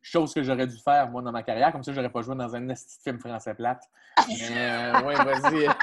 chose 0.02 0.34
que 0.34 0.42
j'aurais 0.42 0.66
dû 0.66 0.76
faire, 0.78 1.08
moi, 1.08 1.22
dans 1.22 1.32
ma 1.32 1.42
carrière. 1.42 1.72
Comme 1.72 1.82
ça, 1.82 1.92
j'aurais 1.92 2.10
pas 2.10 2.22
joué 2.22 2.34
dans 2.34 2.54
un 2.54 2.74
film 3.02 3.18
français 3.20 3.54
plate. 3.54 3.82
Euh, 4.18 5.02
ouais, 5.02 5.14
vas-y. 5.14 5.68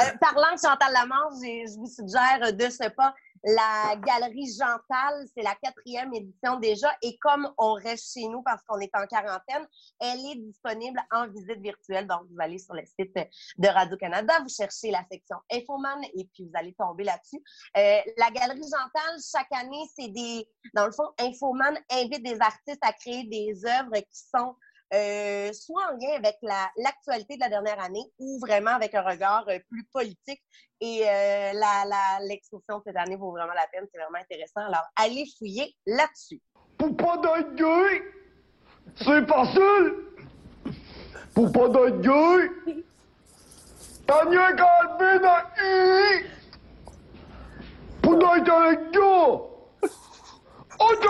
Euh, 0.00 0.04
parlant 0.20 0.54
de 0.54 0.60
Chantal 0.60 0.92
Lamarche, 0.92 1.34
je 1.42 1.78
vous 1.78 1.86
suggère 1.86 2.52
de 2.52 2.70
ce 2.70 2.88
pas 2.88 3.14
la 3.44 3.96
galerie 3.96 4.52
Jantal, 4.52 5.26
c'est 5.34 5.42
la 5.42 5.54
quatrième 5.56 6.14
édition 6.14 6.58
déjà. 6.60 6.88
Et 7.02 7.16
comme 7.18 7.50
on 7.58 7.74
reste 7.74 8.12
chez 8.12 8.28
nous 8.28 8.42
parce 8.42 8.62
qu'on 8.62 8.78
est 8.78 8.90
en 8.94 9.06
quarantaine, 9.06 9.66
elle 10.00 10.20
est 10.20 10.36
disponible 10.36 11.00
en 11.10 11.28
visite 11.28 11.60
virtuelle. 11.60 12.06
Donc, 12.06 12.22
vous 12.30 12.36
allez 12.40 12.58
sur 12.58 12.74
le 12.74 12.82
site 12.84 13.14
de 13.58 13.68
Radio-Canada, 13.68 14.40
vous 14.42 14.48
cherchez 14.48 14.90
la 14.90 15.04
section 15.10 15.36
Infoman 15.50 16.04
et 16.14 16.28
puis 16.32 16.44
vous 16.44 16.52
allez 16.54 16.74
tomber 16.74 17.04
là-dessus. 17.04 17.42
Euh, 17.76 18.00
la 18.16 18.30
galerie 18.30 18.62
Jantal, 18.62 19.18
chaque 19.30 19.52
année, 19.52 19.84
c'est 19.98 20.08
des. 20.08 20.46
Dans 20.74 20.86
le 20.86 20.92
fond, 20.92 21.08
Infoman 21.18 21.76
invite 21.90 22.22
des 22.22 22.40
artistes 22.40 22.82
à 22.82 22.92
créer 22.92 23.24
des 23.24 23.64
œuvres 23.66 23.96
qui 23.96 24.20
sont 24.34 24.54
euh, 24.92 25.52
soit 25.52 25.82
en 25.90 25.96
lien 25.96 26.16
avec 26.16 26.36
l'actualité 26.76 27.36
de 27.36 27.40
la 27.40 27.48
dernière 27.48 27.80
année 27.80 28.04
ou 28.18 28.38
vraiment 28.40 28.72
avec 28.72 28.94
un 28.94 29.02
regard 29.02 29.44
euh, 29.48 29.58
plus 29.70 29.84
politique. 29.92 30.42
Et 30.80 31.04
euh, 31.08 31.52
l'exposition 32.28 32.78
de 32.78 32.82
cette 32.86 32.96
année 32.96 33.16
vaut 33.16 33.30
vraiment 33.30 33.54
la 33.54 33.66
peine, 33.72 33.86
c'est 33.92 33.98
vraiment 33.98 34.18
intéressant. 34.18 34.60
Alors, 34.66 34.84
allez 34.96 35.24
fouiller 35.38 35.74
là-dessus. 35.86 36.40
Pour 36.76 36.96
pas 36.96 37.16
d'être 37.18 37.54
c'est 38.96 39.26
facile. 39.26 39.94
Pour 41.34 41.52
pas 41.52 41.68
d'être 41.68 42.02
t'as 44.06 44.26
qu'à. 44.26 45.52
Pour 48.02 48.18
d'être. 48.18 49.52
OK! 50.80 51.06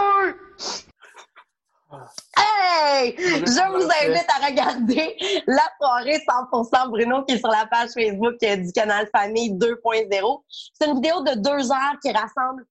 Hey! 2.37 3.15
Je 3.19 3.71
vous 3.71 3.85
invite 3.85 4.29
à 4.29 4.47
regarder 4.47 5.17
la 5.47 5.63
soirée 5.81 6.19
100% 6.27 6.91
Bruno 6.91 7.25
qui 7.25 7.35
est 7.35 7.39
sur 7.39 7.49
la 7.49 7.67
page 7.67 7.91
Facebook 7.91 8.39
du 8.41 8.73
canal 8.73 9.09
Famille 9.15 9.53
2.0. 9.55 10.43
C'est 10.49 10.87
une 10.87 10.95
vidéo 10.95 11.23
de 11.23 11.35
deux 11.35 11.71
heures 11.71 11.99
qui 12.03 12.13
rassemble 12.13 12.67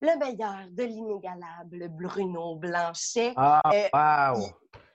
le 0.00 0.16
meilleur 0.16 0.68
de 0.70 0.84
l'inégalable 0.84 1.88
Bruno 1.88 2.54
Blanchet. 2.56 3.32
Ah, 3.36 3.60
euh, 3.72 3.88
wow! 3.92 4.48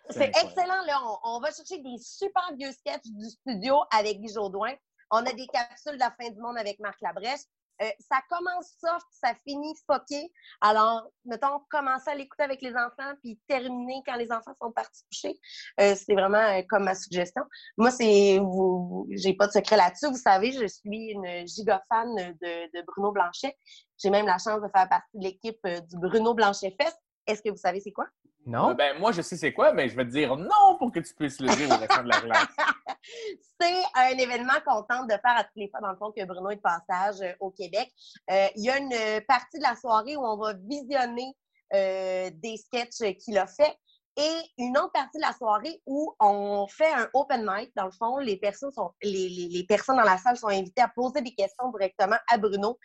C'est 0.10 0.30
excellent. 0.30 0.82
Là, 0.86 1.02
on, 1.24 1.40
va 1.40 1.52
chercher 1.52 1.80
des 1.80 1.98
super 2.00 2.44
vieux 2.58 2.72
sketchs 2.72 3.06
du 3.06 3.30
studio 3.30 3.82
avec 3.92 4.20
Guy 4.20 4.34
Jodoin. 4.34 4.74
On 5.12 5.18
a 5.18 5.34
des 5.34 5.48
capsules 5.48 5.94
de 5.94 6.00
la 6.00 6.12
fin 6.12 6.30
du 6.30 6.40
monde 6.40 6.58
avec 6.58 6.80
Marc 6.80 7.02
Labrèche. 7.02 7.42
Euh, 7.84 7.90
ça 8.00 8.20
commence 8.30 8.74
soft, 8.80 9.06
ça 9.12 9.34
finit 9.46 9.76
fucké. 9.86 10.32
Alors, 10.62 11.08
mettons, 11.26 11.60
commencer 11.70 12.10
à 12.10 12.16
l'écouter 12.16 12.44
avec 12.44 12.62
les 12.62 12.72
enfants, 12.72 13.14
puis 13.22 13.40
terminer 13.48 14.02
quand 14.06 14.16
les 14.16 14.32
enfants 14.32 14.54
sont 14.62 14.72
partis 14.72 15.04
coucher. 15.12 15.40
Euh, 15.80 15.96
c'est 15.96 16.14
vraiment 16.14 16.38
euh, 16.38 16.62
comme 16.70 16.86
ma 16.86 16.96
suggestion. 16.96 17.44
Moi, 17.78 17.92
c'est, 17.92 18.40
vous, 18.40 19.08
j'ai 19.12 19.34
pas 19.34 19.48
de 19.48 19.52
secret 19.52 19.78
là-dessus. 19.78 20.08
Vous 20.08 20.18
savez, 20.18 20.52
je 20.52 20.66
suis 20.68 21.12
une 21.12 21.48
giga 21.48 21.84
fan 21.90 22.16
de, 22.16 22.78
de 22.78 22.86
Bruno 22.86 23.12
Blanchet. 23.12 23.58
J'ai 23.98 24.10
même 24.10 24.26
la 24.26 24.38
chance 24.38 24.62
de 24.62 24.68
faire 24.74 24.88
partie 24.90 25.18
de 25.18 25.24
l'équipe 25.24 25.66
du 25.66 25.98
Bruno 25.98 26.34
Blanchet 26.34 26.76
Fest. 26.80 26.98
Est-ce 27.28 27.42
que 27.42 27.50
vous 27.50 27.58
savez 27.58 27.80
c'est 27.80 27.92
quoi? 27.92 28.08
Non. 28.46 28.72
Euh, 28.72 28.74
ben, 28.74 29.00
moi, 29.00 29.12
je 29.12 29.22
sais 29.22 29.38
c'est 29.38 29.54
quoi, 29.54 29.74
mais 29.74 29.88
je 29.88 29.96
vais 29.96 30.06
te 30.06 30.12
dire 30.12 30.36
non 30.36 30.78
pour 30.78 30.92
que 30.92 31.00
tu 31.00 31.14
puisses 31.14 31.40
le 31.40 31.48
dire 31.56 31.70
au 31.70 31.78
restant 31.78 32.04
de 32.04 32.10
la 32.10 32.22
classe. 32.22 32.48
c'est 33.62 33.84
un 33.96 34.18
événement 34.18 34.60
qu'on 34.66 34.84
tente 34.84 35.08
de 35.08 35.14
faire 35.14 35.38
à 35.38 35.44
tous 35.44 35.58
les 35.58 35.70
fois, 35.70 35.80
dans 35.80 35.92
le 35.92 35.98
fond, 35.98 36.12
que 36.12 36.24
Bruno 36.26 36.50
est 36.50 36.58
de 36.58 36.62
passage 36.62 37.22
euh, 37.22 37.34
au 37.40 37.52
Québec. 37.52 37.92
Euh, 38.32 38.48
il 38.56 38.66
y 38.66 38.70
a 38.70 38.78
une 38.78 39.22
partie 39.28 39.58
de 39.58 39.64
la 39.64 39.76
soirée 39.76 40.18
où 40.18 40.26
on 40.26 40.38
va 40.38 40.54
visionner 40.54 41.34
des 41.72 42.56
sketchs 42.58 43.18
qu'il 43.18 43.36
a 43.36 43.48
fait 43.48 43.76
et 44.16 44.38
une 44.60 44.78
autre 44.78 44.92
partie 44.92 45.18
de 45.18 45.24
la 45.24 45.34
soirée 45.34 45.82
où 45.88 46.14
on 46.20 46.68
fait 46.68 46.92
un 46.94 47.10
open 47.14 47.44
mic. 47.50 47.72
Dans 47.76 47.86
le 47.86 47.92
fond, 47.92 48.20
les 48.20 48.38
personnes, 48.38 48.72
sont, 48.72 48.92
les, 49.02 49.30
les 49.30 49.64
personnes 49.64 49.98
dans 49.98 50.04
la 50.04 50.18
salle 50.18 50.38
sont 50.38 50.50
invitées 50.50 50.84
à 50.84 50.88
poser 50.88 51.22
des 51.22 51.34
questions 51.34 51.72
directement 51.72 52.18
à 52.28 52.38
Bruno. 52.38 52.78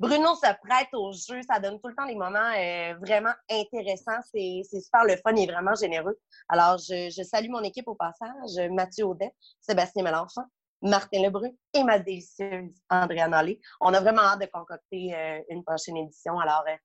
Bruno 0.00 0.34
se 0.34 0.50
prête 0.66 0.88
au 0.94 1.12
jeu, 1.12 1.42
ça 1.42 1.60
donne 1.60 1.78
tout 1.78 1.88
le 1.88 1.94
temps 1.94 2.06
des 2.06 2.14
moments 2.14 2.38
euh, 2.56 2.94
vraiment 3.02 3.34
intéressants. 3.50 4.18
C'est 4.32 4.62
super 4.64 5.04
le 5.04 5.16
fun, 5.16 5.34
il 5.36 5.42
est 5.42 5.52
vraiment 5.52 5.74
généreux. 5.74 6.18
Alors, 6.48 6.78
je, 6.78 7.22
salue 7.22 7.50
mon 7.50 7.62
équipe 7.62 7.86
au 7.86 7.94
passage, 7.94 8.70
Mathieu 8.70 9.04
Audet, 9.04 9.30
Sébastien 9.60 10.02
Mélenchon, 10.02 10.40
Martin 10.80 11.22
Lebrun 11.22 11.50
et 11.74 11.84
ma 11.84 11.98
délicieuse 11.98 12.72
Andréane 12.88 13.34
Allé. 13.34 13.60
On 13.82 13.92
a 13.92 14.00
vraiment 14.00 14.22
hâte 14.22 14.40
de 14.40 14.46
concocter 14.46 15.14
euh, 15.14 15.42
une 15.50 15.62
prochaine 15.62 15.98
édition, 15.98 16.40
alors 16.40 16.64
euh, 16.66 16.76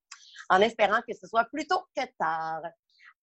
en 0.49 0.59
espérant 0.59 0.99
que 1.07 1.15
ce 1.15 1.25
soit 1.25 1.45
plus 1.45 1.65
tôt 1.67 1.85
que 1.95 2.03
tard. 2.19 2.63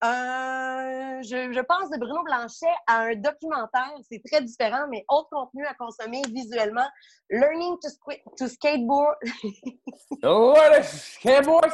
Euh, 0.05 1.23
je, 1.23 1.61
pense 1.63 1.91
de 1.91 1.99
Bruno 1.99 2.25
Blanchet 2.25 2.67
à 2.89 3.03
un 3.03 3.15
documentaire. 3.15 3.93
C'est 4.11 4.21
très 4.25 4.43
différent, 4.43 4.89
mais 4.91 5.05
autre 5.09 5.29
contenu 5.31 5.65
à 5.65 5.75
consommer 5.75 6.23
visuellement. 6.29 6.87
Learning 7.31 7.77
to, 7.81 7.89
to 8.37 8.49
skateboard. 8.49 9.17
oh, 10.25 10.57
le 10.77 10.83
skateboard! 10.83 11.71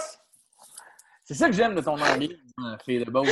C'est 1.25 1.35
ça 1.35 1.47
que 1.47 1.53
j'aime 1.53 1.75
de 1.75 1.81
ton 1.81 1.99
anglais, 2.01 2.37
fille 2.85 3.03
de 3.03 3.11
boss. 3.11 3.29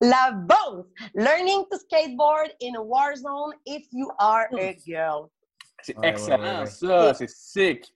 La 0.00 0.32
boss! 0.32 0.84
Learning 1.14 1.64
to 1.70 1.78
skateboard 1.78 2.50
in 2.60 2.76
a 2.76 2.82
war 2.82 3.16
zone 3.16 3.54
if 3.64 3.86
you 3.92 4.10
are 4.18 4.46
a 4.58 4.76
girl. 4.86 5.30
C'est 5.82 5.96
excellent, 6.02 6.66
ça. 6.66 7.14
C'est 7.14 7.30
sick. 7.30 7.90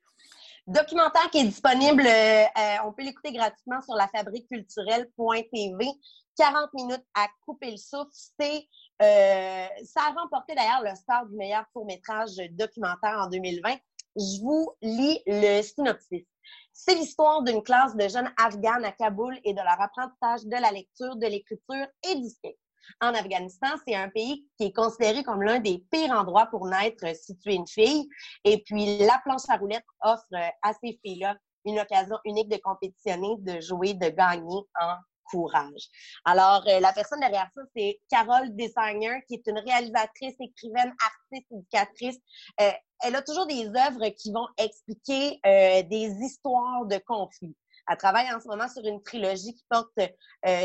Documentaire 0.66 1.28
qui 1.30 1.38
est 1.38 1.44
disponible, 1.44 2.06
euh, 2.06 2.44
on 2.84 2.92
peut 2.92 3.02
l'écouter 3.02 3.32
gratuitement 3.32 3.82
sur 3.82 3.94
lafabriqueculturelle.tv. 3.94 5.90
40 6.36 6.72
minutes 6.74 7.04
à 7.14 7.26
couper 7.44 7.70
le 7.70 7.76
souffle. 7.76 8.10
C'est, 8.12 8.68
euh, 9.02 9.66
ça 9.84 10.00
a 10.08 10.20
remporté 10.20 10.54
d'ailleurs 10.54 10.82
le 10.82 10.94
star 10.94 11.26
du 11.26 11.36
meilleur 11.36 11.64
court-métrage 11.72 12.36
documentaire 12.52 13.18
en 13.18 13.28
2020. 13.28 13.76
Je 14.16 14.42
vous 14.42 14.72
lis 14.82 15.20
le 15.26 15.62
synopsis. 15.62 16.24
C'est 16.72 16.94
l'histoire 16.94 17.42
d'une 17.42 17.62
classe 17.62 17.94
de 17.96 18.08
jeunes 18.08 18.32
afghanes 18.38 18.84
à 18.84 18.92
Kaboul 18.92 19.38
et 19.44 19.52
de 19.52 19.60
leur 19.60 19.80
apprentissage 19.80 20.44
de 20.44 20.60
la 20.60 20.70
lecture, 20.70 21.16
de 21.16 21.26
l'écriture 21.26 21.86
et 22.08 22.14
du 22.16 22.28
skate. 22.28 22.56
En 23.00 23.14
Afghanistan, 23.14 23.68
c'est 23.86 23.94
un 23.94 24.08
pays 24.08 24.46
qui 24.56 24.64
est 24.66 24.72
considéré 24.72 25.22
comme 25.22 25.42
l'un 25.42 25.60
des 25.60 25.84
pires 25.90 26.10
endroits 26.10 26.46
pour 26.46 26.66
naître 26.66 27.04
si 27.14 27.36
tu 27.38 27.50
es 27.50 27.54
une 27.54 27.66
fille. 27.66 28.08
Et 28.44 28.62
puis, 28.62 28.98
la 28.98 29.20
planche 29.24 29.42
à 29.48 29.56
roulettes 29.56 29.86
offre 30.00 30.26
à 30.32 30.72
ces 30.82 30.98
filles-là 31.04 31.36
une 31.64 31.78
occasion 31.78 32.18
unique 32.24 32.48
de 32.48 32.56
compétitionner, 32.56 33.36
de 33.38 33.60
jouer, 33.60 33.94
de 33.94 34.08
gagner 34.08 34.60
en 34.80 34.96
courage. 35.32 35.88
Alors, 36.24 36.62
euh, 36.68 36.78
la 36.80 36.92
personne 36.92 37.20
derrière 37.20 37.48
ça, 37.54 37.62
c'est 37.74 37.98
Carole 38.10 38.54
Designer, 38.54 39.20
qui 39.26 39.34
est 39.34 39.46
une 39.46 39.58
réalisatrice, 39.58 40.34
écrivaine, 40.38 40.94
artiste, 41.02 41.50
éducatrice. 41.50 42.18
Euh, 42.60 42.70
elle 43.02 43.16
a 43.16 43.22
toujours 43.22 43.46
des 43.46 43.66
œuvres 43.66 44.08
qui 44.10 44.30
vont 44.30 44.46
expliquer 44.58 45.40
euh, 45.46 45.82
des 45.84 46.12
histoires 46.20 46.84
de 46.84 46.98
conflits. 46.98 47.56
Elle 47.88 47.96
travaille 47.96 48.32
en 48.32 48.38
ce 48.38 48.46
moment 48.46 48.68
sur 48.68 48.84
une 48.86 49.02
trilogie 49.02 49.54
qui 49.54 49.64
porte 49.68 49.98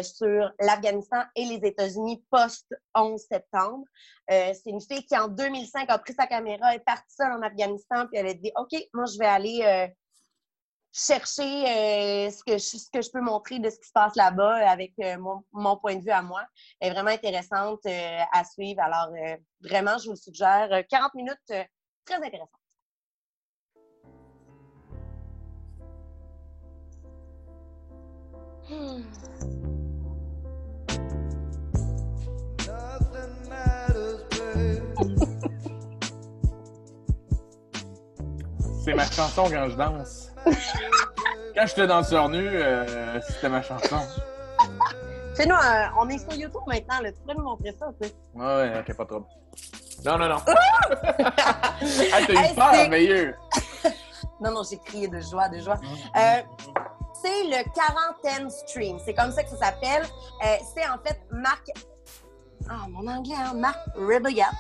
sur 0.03 0.51
l'Afghanistan 0.59 1.23
et 1.35 1.45
les 1.45 1.67
États-Unis 1.67 2.23
post-11 2.29 3.17
septembre. 3.17 3.85
c'est 4.29 4.67
une 4.67 4.79
fille 4.79 5.03
qui, 5.03 5.17
en 5.17 5.27
2005, 5.27 5.89
a 5.89 5.97
pris 5.97 6.13
sa 6.13 6.27
caméra, 6.27 6.75
est 6.75 6.79
partie 6.79 7.15
seule 7.15 7.31
en 7.31 7.41
Afghanistan, 7.41 8.05
puis 8.05 8.19
elle 8.19 8.27
a 8.27 8.33
dit, 8.35 8.51
OK, 8.55 8.79
moi, 8.93 9.05
je 9.11 9.17
vais 9.17 9.25
aller 9.25 9.89
chercher 10.97 11.43
euh, 11.43 12.31
ce, 12.31 12.43
que 12.43 12.57
je, 12.57 12.77
ce 12.77 12.89
que 12.91 13.01
je 13.01 13.11
peux 13.11 13.21
montrer 13.21 13.59
de 13.59 13.69
ce 13.69 13.77
qui 13.79 13.87
se 13.87 13.93
passe 13.93 14.15
là-bas 14.15 14.69
avec 14.69 14.93
euh, 14.99 15.17
mon, 15.17 15.43
mon, 15.51 15.77
point 15.77 15.95
de 15.95 16.01
vue 16.01 16.11
à 16.11 16.21
moi. 16.21 16.43
Est 16.81 16.89
vraiment 16.89 17.11
intéressante 17.11 17.85
euh, 17.85 18.19
à 18.31 18.43
suivre. 18.43 18.81
Alors, 18.81 19.13
vraiment, 19.61 19.97
je 19.97 20.05
vous 20.05 20.11
le 20.11 20.17
suggère. 20.17 20.69
40 20.89 21.13
minutes 21.13 21.53
très 22.05 22.15
intéressantes. 22.15 22.49
Hmm. 28.69 29.03
C'est 38.83 38.93
ma 38.93 39.09
chanson 39.11 39.43
quand 39.49 39.69
je 39.69 39.75
danse. 39.75 40.31
quand 41.57 41.65
j'étais 41.65 41.87
danseur 41.87 42.29
nu, 42.29 42.47
euh, 42.47 43.19
c'était 43.21 43.49
ma 43.49 43.61
chanson. 43.61 43.97
C'est 45.33 45.45
nous, 45.45 45.55
euh, 45.55 45.85
on 45.99 46.09
est 46.09 46.17
sur 46.17 46.33
YouTube 46.33 46.61
maintenant, 46.67 46.99
là. 47.01 47.11
tu 47.11 47.19
pourrais 47.21 47.35
nous 47.35 47.43
montrer 47.43 47.71
ça, 47.77 47.87
tu 48.01 48.07
sais. 48.07 48.15
Ouais, 48.33 48.79
ok, 48.79 48.95
pas 48.95 49.05
trop. 49.05 49.23
Non, 50.03 50.17
non, 50.17 50.29
non. 50.29 50.37
ah, 50.49 52.19
t'as 52.25 52.51
eu 52.51 52.55
peur, 52.55 52.71
merveilleux. 52.71 53.35
non, 54.41 54.51
non, 54.51 54.61
j'ai 54.67 54.77
crié 54.79 55.07
de 55.07 55.19
joie, 55.19 55.47
de 55.49 55.59
joie. 55.59 55.79
Euh, 56.15 56.41
c'est 57.21 57.43
le 57.43 57.63
quarantaine 57.71 58.49
stream. 58.49 58.97
C'est 59.05 59.13
comme 59.13 59.31
ça 59.31 59.43
que 59.43 59.49
ça 59.49 59.57
s'appelle. 59.57 60.03
c'est 60.73 60.87
en 60.87 60.97
fait 61.05 61.19
Marc. 61.31 61.67
Ah, 62.67 62.87
mon 62.89 63.07
anglais, 63.07 63.35
hein? 63.37 63.53
Marc 63.55 63.77
Ribayat. 63.95 64.51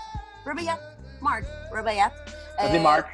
Ribayat? 0.45 0.77
Marc 1.21 1.43
Ribayat. 1.73 2.11
Ça 2.59 2.79
Marc. 2.79 3.07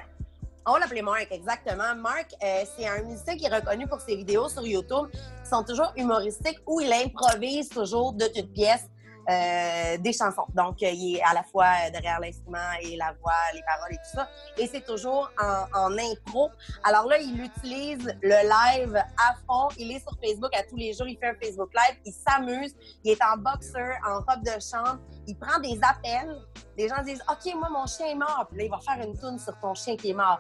On 0.66 0.78
l'appelait 0.78 1.02
Mark, 1.02 1.28
exactement. 1.32 1.94
Mark, 1.96 2.28
euh, 2.42 2.64
c'est 2.78 2.88
un 2.88 3.04
musicien 3.04 3.36
qui 3.36 3.46
est 3.46 3.54
reconnu 3.54 3.86
pour 3.86 4.00
ses 4.00 4.16
vidéos 4.16 4.48
sur 4.48 4.66
YouTube 4.66 5.08
qui 5.12 5.50
sont 5.50 5.64
toujours 5.64 5.92
humoristiques 5.98 6.60
où 6.66 6.80
il 6.80 6.92
improvise 6.94 7.68
toujours 7.68 8.14
de 8.14 8.26
toutes 8.28 8.54
pièces 8.54 8.88
euh, 9.30 9.98
des 9.98 10.14
chansons. 10.14 10.46
Donc, 10.54 10.84
euh, 10.84 10.90
il 10.92 11.18
est 11.18 11.22
à 11.24 11.34
la 11.34 11.44
fois 11.44 11.90
derrière 11.92 12.20
l'instrument 12.20 12.72
et 12.82 12.96
la 12.98 13.14
voix, 13.22 13.34
les 13.54 13.62
paroles 13.62 13.94
et 13.94 13.98
tout 13.98 14.18
ça. 14.18 14.30
Et 14.58 14.68
c'est 14.68 14.86
toujours 14.86 15.30
en, 15.42 15.66
en, 15.80 15.98
impro. 15.98 16.50
Alors 16.84 17.08
là, 17.08 17.18
il 17.20 17.42
utilise 17.42 18.14
le 18.22 18.80
live 18.80 18.96
à 18.96 19.36
fond. 19.48 19.70
Il 19.78 19.92
est 19.92 20.00
sur 20.00 20.18
Facebook 20.22 20.54
à 20.56 20.64
tous 20.64 20.76
les 20.76 20.94
jours. 20.94 21.08
Il 21.08 21.18
fait 21.18 21.28
un 21.28 21.36
Facebook 21.42 21.72
Live. 21.74 21.98
Il 22.06 22.14
s'amuse. 22.14 22.76
Il 23.04 23.12
est 23.12 23.24
en 23.24 23.38
boxer, 23.38 23.98
en 24.08 24.16
robe 24.16 24.44
de 24.44 24.60
chambre. 24.60 25.00
Il 25.28 25.38
prend 25.38 25.60
des 25.60 25.80
appels. 25.82 26.42
Les 26.78 26.88
gens 26.88 27.02
disent 27.04 27.24
OK, 27.30 27.54
moi, 27.56 27.70
mon 27.70 27.86
chien 27.86 28.08
est 28.08 28.16
mort. 28.16 28.48
Puis 28.50 28.60
là, 28.60 28.64
il 28.66 28.72
va 28.72 28.80
faire 28.80 29.06
une 29.06 29.18
tune 29.18 29.40
sur 29.40 29.58
ton 29.60 29.74
chien 29.74 29.96
qui 29.96 30.10
est 30.10 30.16
mort 30.16 30.40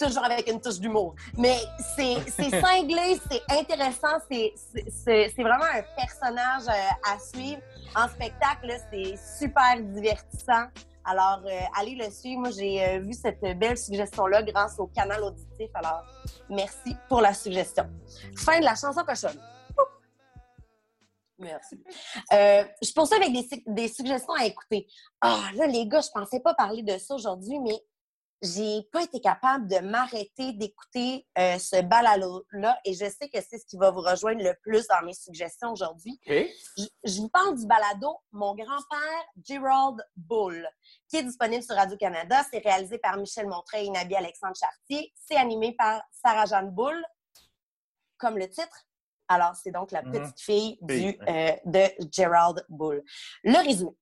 toujours 0.00 0.24
avec 0.24 0.48
une 0.50 0.60
touche 0.60 0.78
d'humour. 0.78 1.14
Mais 1.36 1.58
c'est 1.96 2.18
cinglé, 2.60 3.18
c'est 3.30 3.42
intéressant, 3.50 4.18
c'est 4.28 5.32
vraiment 5.38 5.64
un 5.64 5.82
personnage 5.96 6.68
euh, 6.68 7.12
à 7.12 7.18
suivre. 7.18 7.60
En 7.94 8.08
spectacle, 8.08 8.74
c'est 8.90 9.14
super 9.38 9.80
divertissant. 9.80 10.66
Alors, 11.04 11.42
euh, 11.46 11.60
allez 11.78 11.94
le 11.94 12.10
suivre. 12.10 12.40
Moi, 12.42 12.50
j'ai 12.50 12.84
euh, 12.84 12.98
vu 13.00 13.12
cette 13.14 13.40
belle 13.58 13.76
suggestion-là 13.76 14.42
grâce 14.42 14.78
au 14.78 14.86
canal 14.86 15.22
auditif. 15.22 15.70
Alors, 15.74 16.04
merci 16.48 16.96
pour 17.08 17.20
la 17.20 17.34
suggestion. 17.34 17.88
Fin 18.36 18.60
de 18.60 18.64
la 18.64 18.74
chanson 18.74 19.02
cochonne. 19.04 19.40
Merci. 21.38 21.82
Euh, 22.34 22.64
je 22.82 22.92
poursuis 22.92 23.16
avec 23.16 23.32
des, 23.32 23.62
des, 23.66 23.88
suggestions 23.88 24.34
à 24.34 24.44
écouter. 24.44 24.86
Ah, 25.22 25.48
là, 25.54 25.66
les 25.66 25.86
gars, 25.86 26.02
je 26.02 26.10
pensais 26.12 26.38
pas 26.38 26.52
parler 26.52 26.82
de 26.82 26.98
ça 26.98 27.14
aujourd'hui, 27.14 27.58
mais 27.60 27.80
j'ai 28.42 28.82
pas 28.92 29.02
été 29.02 29.20
capable 29.20 29.66
de 29.66 29.78
m'arrêter 29.80 30.52
d'écouter 30.54 31.26
euh, 31.38 31.58
ce 31.58 31.82
balado-là 31.82 32.78
et 32.84 32.94
je 32.94 33.04
sais 33.04 33.28
que 33.28 33.40
c'est 33.40 33.58
ce 33.58 33.66
qui 33.66 33.76
va 33.76 33.90
vous 33.90 34.00
rejoindre 34.00 34.42
le 34.42 34.54
plus 34.62 34.86
dans 34.88 35.02
mes 35.04 35.12
suggestions 35.12 35.72
aujourd'hui. 35.72 36.18
Je, 36.26 37.20
vous 37.20 37.28
parle 37.28 37.58
du 37.58 37.66
balado 37.66 38.16
Mon 38.32 38.54
grand-père 38.54 39.24
Gerald 39.44 40.02
Bull, 40.16 40.66
qui 41.08 41.18
est 41.18 41.22
disponible 41.22 41.62
sur 41.62 41.76
Radio-Canada. 41.76 42.42
C'est 42.50 42.60
réalisé 42.60 42.98
par 42.98 43.18
Michel 43.18 43.46
Montreuil 43.46 43.86
et 43.86 43.90
Nabi 43.90 44.14
Alexandre 44.14 44.56
Chartier. 44.56 45.12
C'est 45.14 45.36
animé 45.36 45.72
par 45.72 46.02
Sarah-Jeanne 46.10 46.70
Bull, 46.70 47.04
comme 48.16 48.38
le 48.38 48.48
titre. 48.48 48.86
Alors, 49.28 49.54
c'est 49.54 49.70
donc 49.70 49.92
la 49.92 50.02
mm-hmm. 50.02 50.12
petite 50.12 50.40
fille 50.40 50.78
du, 50.80 51.16
euh, 51.28 51.52
de 51.64 51.84
Gerald 52.10 52.64
Bull. 52.68 53.02
Le 53.44 53.64
résumé. 53.64 53.92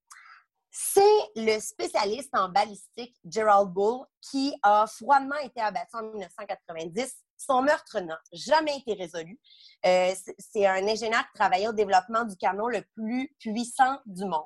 C'est 0.71 1.31
le 1.35 1.59
spécialiste 1.61 2.31
en 2.35 2.49
balistique 2.49 3.17
Gerald 3.25 3.71
Bull 3.71 4.05
qui 4.21 4.55
a 4.63 4.87
froidement 4.87 5.39
été 5.39 5.61
abattu 5.61 5.97
en 5.97 6.03
1990. 6.03 7.15
Son 7.37 7.63
meurtre 7.63 8.01
n'a 8.01 8.21
jamais 8.33 8.79
été 8.79 8.95
résolu. 8.95 9.39
Euh, 9.87 10.15
c'est 10.39 10.67
un 10.67 10.87
ingénieur 10.87 11.23
qui 11.29 11.35
travaillait 11.35 11.69
au 11.69 11.73
développement 11.73 12.25
du 12.25 12.37
canon 12.37 12.67
le 12.67 12.83
plus 12.95 13.35
puissant 13.39 13.99
du 14.07 14.25
monde. 14.25 14.45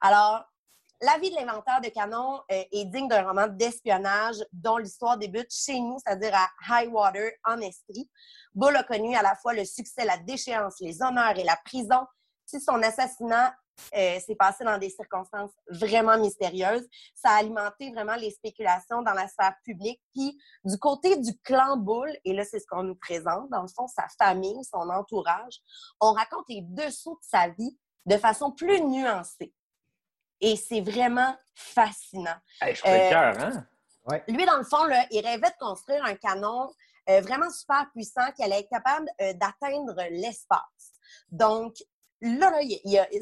Alors, 0.00 0.44
la 1.00 1.18
vie 1.18 1.30
de 1.30 1.36
l'inventeur 1.36 1.80
de 1.80 1.88
canon 1.88 2.40
euh, 2.50 2.64
est 2.72 2.84
digne 2.86 3.08
d'un 3.08 3.26
roman 3.26 3.46
d'espionnage 3.46 4.36
dont 4.52 4.78
l'histoire 4.78 5.18
débute 5.18 5.52
chez 5.52 5.78
nous, 5.80 5.98
c'est-à-dire 6.04 6.34
à 6.34 6.82
High 6.82 6.92
Water, 6.92 7.32
en 7.44 7.60
Estrie. 7.60 8.08
Bull 8.54 8.76
a 8.76 8.84
connu 8.84 9.14
à 9.16 9.22
la 9.22 9.34
fois 9.36 9.54
le 9.54 9.64
succès, 9.64 10.04
la 10.04 10.18
déchéance, 10.18 10.76
les 10.80 11.02
honneurs 11.02 11.38
et 11.38 11.44
la 11.44 11.56
prison. 11.64 12.06
Si 12.46 12.60
son 12.60 12.82
assassinat 12.82 13.54
euh, 13.96 14.18
s'est 14.20 14.34
passé 14.34 14.64
dans 14.64 14.78
des 14.78 14.90
circonstances 14.90 15.52
vraiment 15.68 16.18
mystérieuses. 16.18 16.86
Ça 17.14 17.30
a 17.30 17.38
alimenté 17.38 17.90
vraiment 17.92 18.14
les 18.16 18.30
spéculations 18.30 19.02
dans 19.02 19.12
la 19.12 19.28
sphère 19.28 19.54
publique. 19.64 20.00
Puis 20.14 20.38
du 20.64 20.78
côté 20.78 21.16
du 21.16 21.36
clan 21.40 21.76
Bull, 21.76 22.10
et 22.24 22.32
là 22.32 22.44
c'est 22.44 22.60
ce 22.60 22.66
qu'on 22.66 22.82
nous 22.82 22.94
présente, 22.94 23.50
dans 23.50 23.62
le 23.62 23.68
fond, 23.68 23.86
sa 23.88 24.06
famille, 24.18 24.62
son 24.64 24.88
entourage, 24.90 25.60
on 26.00 26.12
raconte 26.12 26.44
les 26.48 26.62
dessous 26.62 27.14
de 27.14 27.26
sa 27.28 27.48
vie 27.48 27.78
de 28.06 28.16
façon 28.16 28.52
plus 28.52 28.80
nuancée. 28.80 29.52
Et 30.40 30.56
c'est 30.56 30.80
vraiment 30.80 31.36
fascinant. 31.54 32.36
je 32.60 32.74
fais 32.74 32.98
le 32.98 33.04
euh, 33.04 33.10
cœur, 33.10 33.40
hein? 33.40 33.66
Lui, 34.28 34.44
dans 34.44 34.58
le 34.58 34.64
fond, 34.64 34.84
là, 34.84 35.06
il 35.10 35.24
rêvait 35.24 35.48
de 35.48 35.56
construire 35.58 36.04
un 36.04 36.14
canon 36.14 36.70
euh, 37.08 37.22
vraiment 37.22 37.48
super 37.50 37.90
puissant 37.92 38.30
qui 38.32 38.42
allait 38.42 38.60
être 38.60 38.68
capable 38.68 39.08
d'atteindre 39.18 39.96
l'espace. 40.10 40.92
Donc, 41.30 41.76
là, 42.24 42.52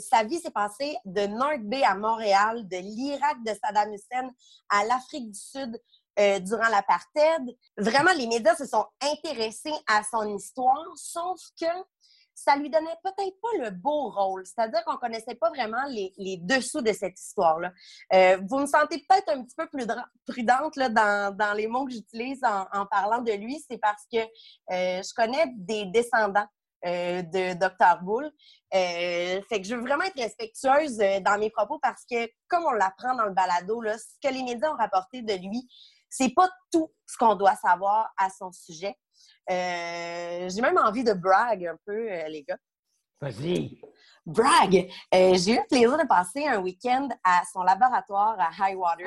sa 0.00 0.22
vie 0.24 0.38
s'est 0.38 0.50
passée 0.50 0.96
de 1.05 1.26
North 1.26 1.62
Bay 1.62 1.82
à 1.82 1.94
Montréal, 1.94 2.66
de 2.68 2.76
l'Irak 2.76 3.42
de 3.44 3.53
Saddam 3.62 3.92
Hussein 3.92 4.30
à 4.68 4.84
l'Afrique 4.84 5.30
du 5.30 5.38
Sud 5.38 5.80
euh, 6.18 6.38
durant 6.38 6.68
l'apartheid. 6.68 7.57
Vraiment, 7.76 8.12
les 8.12 8.26
médias 8.26 8.55
se 8.55 8.66
sont 8.66 8.86
intéressés 9.00 9.74
à 9.88 10.03
son 10.05 10.36
histoire, 10.36 10.86
sauf 10.96 11.40
que 11.61 11.66
ça 12.34 12.57
lui 12.57 12.70
donnait 12.70 12.96
peut-être 13.03 13.40
pas 13.40 13.64
le 13.64 13.70
beau 13.70 14.11
rôle. 14.11 14.44
C'est-à-dire 14.46 14.84
qu'on 14.84 14.96
connaissait 14.96 15.34
pas 15.34 15.50
vraiment 15.50 15.84
les, 15.88 16.38
dessous 16.38 16.80
de 16.80 16.92
cette 16.92 17.18
histoire-là. 17.18 17.72
Euh, 18.12 18.38
vous 18.48 18.59
me 18.59 18.66
sentez 18.66 18.98
peut-être 18.98 19.28
un 19.30 19.42
petit 19.42 19.55
peu 19.57 19.68
plus 19.68 19.86
prudente 20.26 20.78
dans, 20.78 21.57
les 21.57 21.66
mots 21.66 21.86
que 21.86 21.92
j'utilise 21.92 22.40
en, 22.44 22.86
parlant 22.86 23.20
de 23.20 23.32
lui. 23.32 23.62
C'est 23.68 23.78
parce 23.78 24.05
que 24.12 24.18
euh, 24.18 25.03
je 25.03 25.14
connais 25.14 25.46
des 25.57 25.86
descendants 25.86 26.46
euh, 26.84 27.22
de 27.22 27.54
Dr. 27.54 28.02
Bull. 28.02 28.24
Euh, 28.74 29.40
fait 29.48 29.60
que 29.60 29.68
je 29.68 29.76
veux 29.76 29.82
vraiment 29.82 30.02
être 30.02 30.20
respectueuse 30.20 30.98
euh, 31.00 31.20
dans 31.20 31.38
mes 31.38 31.48
propos 31.48 31.78
parce 31.80 32.04
que, 32.10 32.28
comme 32.48 32.64
on 32.64 32.72
l'apprend 32.72 33.14
dans 33.14 33.26
le 33.26 33.32
balado, 33.32 33.80
là, 33.80 33.96
ce 33.96 34.16
que 34.20 34.34
les 34.34 34.42
médias 34.42 34.72
ont 34.72 34.76
rapporté 34.76 35.22
de 35.22 35.34
lui, 35.34 35.68
c'est 36.08 36.34
pas 36.34 36.48
tout 36.72 36.92
ce 37.06 37.16
qu'on 37.16 37.36
doit 37.36 37.54
savoir 37.54 38.12
à 38.18 38.30
son 38.30 38.50
sujet. 38.50 38.96
J'ai 39.48 40.60
même 40.60 40.78
envie 40.78 41.04
de 41.04 41.12
brag 41.12 41.66
un 41.66 41.76
peu, 41.86 42.08
les 42.26 42.42
gars. 42.42 42.58
Vas-y. 43.20 43.80
Brag! 44.26 44.90
J'ai 45.12 45.52
eu 45.52 45.56
le 45.56 45.68
plaisir 45.68 45.96
de 45.96 46.06
passer 46.06 46.46
un 46.46 46.60
week-end 46.60 47.08
à 47.22 47.42
son 47.52 47.62
laboratoire 47.62 48.36
à 48.38 48.50
Highwater. 48.64 49.06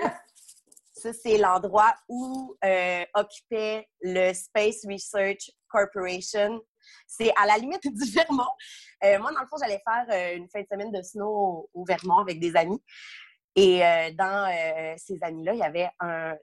Ça, 0.94 1.12
c'est 1.14 1.38
l'endroit 1.38 1.94
où 2.08 2.56
occupait 3.14 3.88
le 4.02 4.34
Space 4.34 4.86
Research 4.90 5.52
Corporation 5.68 6.62
c'est 7.08 7.32
à 7.42 7.46
la 7.46 7.58
limite 7.58 7.82
du 7.94 8.12
Vermont. 8.12 8.44
Euh, 9.04 9.20
moi, 9.20 9.32
dans 9.32 9.42
le 9.42 9.48
fond, 9.48 9.58
j'allais 9.60 9.82
faire 9.84 10.06
euh, 10.10 10.38
une 10.38 10.50
fin 10.50 10.62
de 10.62 10.68
semaine 10.72 10.92
de 10.92 11.02
snow 11.02 11.70
au, 11.74 11.86
Vermont 11.86 12.20
avec 12.20 12.40
des 12.40 12.56
amis. 12.56 12.82
Et 13.56 13.86
euh, 13.86 14.12
dans 14.18 14.52
ces 14.98 15.18
amis-là, 15.22 15.54
il 15.54 15.60
y 15.60 15.64
avait 15.64 15.90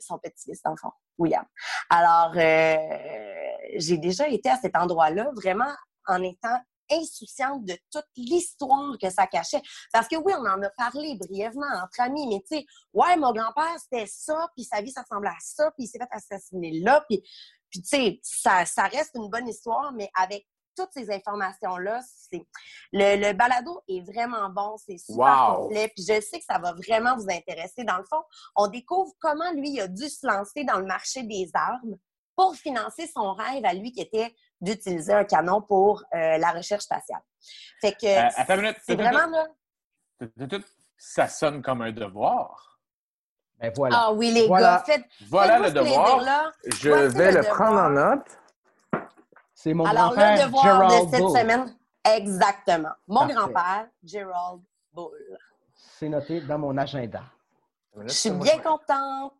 son 0.01 0.18
petit-fils, 0.18 0.62
dans 0.62 0.74
William. 1.18 1.45
Alors, 1.90 2.32
j'ai 2.34 3.99
déjà 3.99 4.28
été 4.28 4.49
à 4.49 4.57
cet 4.57 4.76
endroit-là, 4.76 5.30
vraiment 5.34 5.72
en 6.07 6.22
étant 6.22 6.59
insouciante 6.93 7.64
de 7.64 7.76
toute 7.90 8.07
l'histoire 8.16 8.97
que 9.01 9.11
ça 9.11 9.26
cachait. 9.26 9.62
Parce 9.93 10.09
que 10.09 10.16
oui, 10.16 10.32
on 10.36 10.47
en 10.47 10.62
a 10.62 10.70
parlé 10.70 11.16
brièvement 11.16 11.66
entre 11.82 12.01
amis, 12.01 12.26
mais 12.28 12.40
tu 12.40 12.59
sais, 12.59 12.66
ouais, 12.93 13.16
mon 13.16 13.32
grand-père, 13.32 13.76
c'était 13.78 14.07
ça, 14.07 14.49
puis 14.55 14.64
sa 14.64 14.80
vie, 14.80 14.90
ça 14.90 15.03
ressemblait 15.03 15.30
à 15.30 15.40
ça, 15.40 15.70
puis 15.72 15.84
il 15.84 15.88
s'est 15.88 15.99
fait 15.99 16.09
assassiner 16.11 16.80
là, 16.80 17.05
puis 17.09 17.22
puis, 17.72 17.80
tu 17.80 17.88
sais, 17.88 18.20
ça, 18.22 18.66
ça, 18.66 18.84
reste 18.84 19.12
une 19.14 19.30
bonne 19.30 19.48
histoire, 19.48 19.92
mais 19.92 20.10
avec 20.14 20.46
toutes 20.76 20.92
ces 20.92 21.10
informations-là, 21.10 22.00
c'est 22.30 22.46
le, 22.92 23.16
le, 23.16 23.32
balado 23.32 23.82
est 23.88 24.00
vraiment 24.00 24.48
bon, 24.50 24.76
c'est 24.76 24.98
super 24.98 25.56
complet. 25.56 25.88
Puis 25.94 26.04
je 26.06 26.20
sais 26.20 26.38
que 26.38 26.44
ça 26.44 26.58
va 26.58 26.72
vraiment 26.72 27.16
vous 27.16 27.30
intéresser. 27.30 27.84
Dans 27.84 27.98
le 27.98 28.04
fond, 28.04 28.22
on 28.56 28.68
découvre 28.68 29.12
comment 29.20 29.52
lui 29.52 29.80
a 29.80 29.88
dû 29.88 30.08
se 30.08 30.26
lancer 30.26 30.64
dans 30.64 30.78
le 30.78 30.86
marché 30.86 31.22
des 31.24 31.50
armes 31.54 31.96
pour 32.36 32.54
financer 32.56 33.06
son 33.06 33.34
rêve 33.34 33.64
à 33.64 33.74
lui 33.74 33.92
qui 33.92 34.00
était 34.00 34.34
d'utiliser 34.60 35.12
un 35.12 35.24
canon 35.24 35.60
pour 35.60 36.02
euh, 36.14 36.38
la 36.38 36.52
recherche 36.52 36.84
spatiale. 36.84 37.22
Fait 37.80 37.92
que 37.92 38.06
Euh, 38.06 38.72
c'est 38.84 38.94
vraiment 38.94 39.26
là. 39.26 39.48
Ça 40.96 41.28
sonne 41.28 41.62
comme 41.62 41.82
un 41.82 41.92
devoir. 41.92 42.71
Ben 43.62 43.72
voilà. 43.76 43.96
Ah 43.98 44.12
oui, 44.12 44.32
les 44.32 44.48
Voilà. 44.48 44.76
gars, 44.78 44.82
faites, 44.84 45.04
Voilà 45.28 45.58
le 45.60 45.70
devoir. 45.70 46.20
Je 46.80 46.90
vais 46.90 47.30
le 47.30 47.38
le 47.38 47.44
prendre 47.46 47.78
en 47.80 47.90
note. 47.90 48.26
C'est 49.54 49.72
mon 49.72 49.84
Alors, 49.84 50.10
le 50.10 50.16
grand-père, 50.16 50.46
devoir 50.46 50.64
Gerald 50.64 51.04
de 51.06 51.10
cette 51.10 51.20
Bull. 51.20 51.38
semaine, 51.38 51.76
exactement. 52.04 52.90
Mon 53.06 53.26
grand-père, 53.26 53.86
Gerald 54.02 54.62
Bull. 54.92 55.12
C'est 55.76 56.08
noté 56.08 56.40
dans 56.40 56.58
mon 56.58 56.76
agenda. 56.76 57.22
Je 57.96 58.08
suis 58.12 58.30
bien 58.30 58.58
contente. 58.58 59.34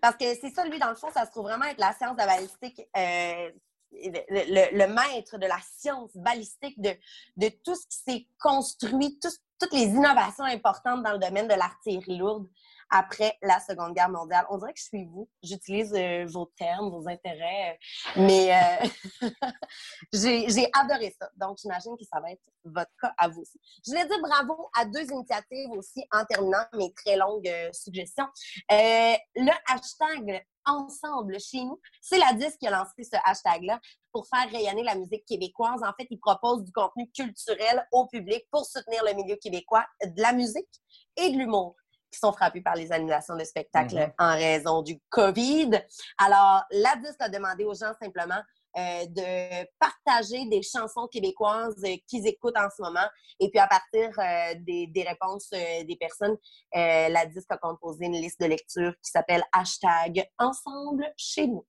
Parce 0.00 0.16
que 0.16 0.24
c'est 0.40 0.50
ça, 0.50 0.64
lui, 0.64 0.78
dans 0.78 0.88
le 0.90 0.94
fond, 0.94 1.08
ça 1.12 1.26
se 1.26 1.30
trouve 1.30 1.44
vraiment 1.44 1.64
être 1.66 1.78
la 1.78 1.92
science 1.92 2.12
de 2.14 2.18
la 2.18 2.26
balistique, 2.26 2.80
euh, 2.96 3.50
le, 3.92 4.20
le- 4.30 4.78
le 4.78 4.86
maître 4.92 5.36
de 5.38 5.46
la 5.46 5.58
science 5.78 6.10
balistique, 6.16 6.80
de, 6.80 6.94
de 7.36 7.48
tout 7.64 7.74
ce 7.74 7.86
qui 7.86 7.96
s'est 8.06 8.26
construit, 8.40 9.18
tout- 9.20 9.28
toutes 9.58 9.72
les 9.72 9.84
innovations 9.84 10.44
importantes 10.44 11.02
dans 11.02 11.12
le 11.12 11.18
domaine 11.18 11.48
de 11.48 11.54
l'artillerie 11.54 12.18
lourde 12.18 12.46
après 12.90 13.36
la 13.42 13.60
Seconde 13.60 13.94
Guerre 13.94 14.08
mondiale. 14.08 14.46
On 14.50 14.58
dirait 14.58 14.72
que 14.72 14.78
je 14.80 14.84
suis 14.84 15.04
vous. 15.04 15.28
J'utilise 15.42 15.92
euh, 15.94 16.24
vos 16.26 16.46
termes, 16.56 16.90
vos 16.90 17.08
intérêts, 17.08 17.78
euh, 18.16 18.20
mais 18.22 18.54
euh, 18.54 19.28
j'ai 20.12 20.68
adoré 20.72 21.14
ça. 21.18 21.28
Donc, 21.36 21.58
j'imagine 21.60 21.96
que 21.96 22.04
ça 22.04 22.20
va 22.20 22.32
être 22.32 22.42
votre 22.64 22.90
cas 23.00 23.12
à 23.18 23.28
vous 23.28 23.42
aussi. 23.42 23.60
Je 23.84 23.90
voulais 23.90 24.06
dire 24.06 24.20
bravo 24.20 24.70
à 24.76 24.84
deux 24.84 25.04
initiatives 25.10 25.70
aussi 25.70 26.04
en 26.12 26.24
terminant 26.24 26.64
mes 26.74 26.92
très 26.94 27.16
longues 27.16 27.50
suggestions. 27.72 28.26
Le 28.70 29.50
hashtag 29.68 30.44
Ensemble 30.66 31.38
chez 31.40 31.62
nous, 31.62 31.78
c'est 32.00 32.16
la 32.16 32.32
disque 32.32 32.58
qui 32.58 32.66
a 32.66 32.70
lancé 32.70 33.04
ce 33.04 33.16
hashtag-là 33.24 33.78
pour 34.12 34.26
faire 34.26 34.50
rayonner 34.50 34.82
la 34.82 34.94
musique 34.94 35.26
québécoise. 35.26 35.82
En 35.82 35.92
fait, 35.92 36.06
il 36.08 36.18
propose 36.18 36.64
du 36.64 36.72
contenu 36.72 37.10
culturel 37.10 37.86
au 37.92 38.06
public 38.06 38.46
pour 38.50 38.64
soutenir 38.64 39.02
le 39.04 39.12
milieu 39.14 39.36
québécois 39.36 39.84
de 40.02 40.22
la 40.22 40.32
musique 40.32 40.80
et 41.16 41.30
de 41.30 41.36
l'humour 41.36 41.76
qui 42.14 42.18
sont 42.20 42.32
frappés 42.32 42.60
par 42.62 42.76
les 42.76 42.92
annulations 42.92 43.36
de 43.36 43.44
spectacles 43.44 43.96
Mhm. 43.96 44.12
en 44.18 44.32
raison 44.34 44.82
du 44.82 45.00
COVID. 45.10 45.70
Alors, 46.18 46.62
la 46.70 46.96
disque 46.96 47.20
a 47.20 47.28
demandé 47.28 47.64
aux 47.64 47.74
gens 47.74 47.92
simplement 48.00 48.40
euh, 48.76 49.06
de 49.06 49.68
partager 49.78 50.46
des 50.46 50.60
chansons 50.60 51.06
québécoises 51.06 51.80
euh, 51.84 51.94
qu'ils 52.08 52.26
écoutent 52.26 52.56
en 52.58 52.68
ce 52.76 52.82
moment. 52.82 53.06
Et 53.38 53.48
puis, 53.48 53.60
à 53.60 53.68
partir 53.68 54.10
euh, 54.18 54.54
des, 54.66 54.88
des 54.88 55.02
réponses 55.04 55.48
des 55.50 55.96
personnes, 56.00 56.36
la 56.72 57.24
disque 57.26 57.52
a 57.52 57.56
composé 57.56 58.06
une 58.06 58.14
liste 58.16 58.40
de 58.40 58.46
lecture 58.46 58.92
qui 59.00 59.12
s'appelle 59.12 59.44
hashtag 59.52 60.28
Ensemble 60.40 61.06
chez 61.16 61.46
nous. 61.46 61.64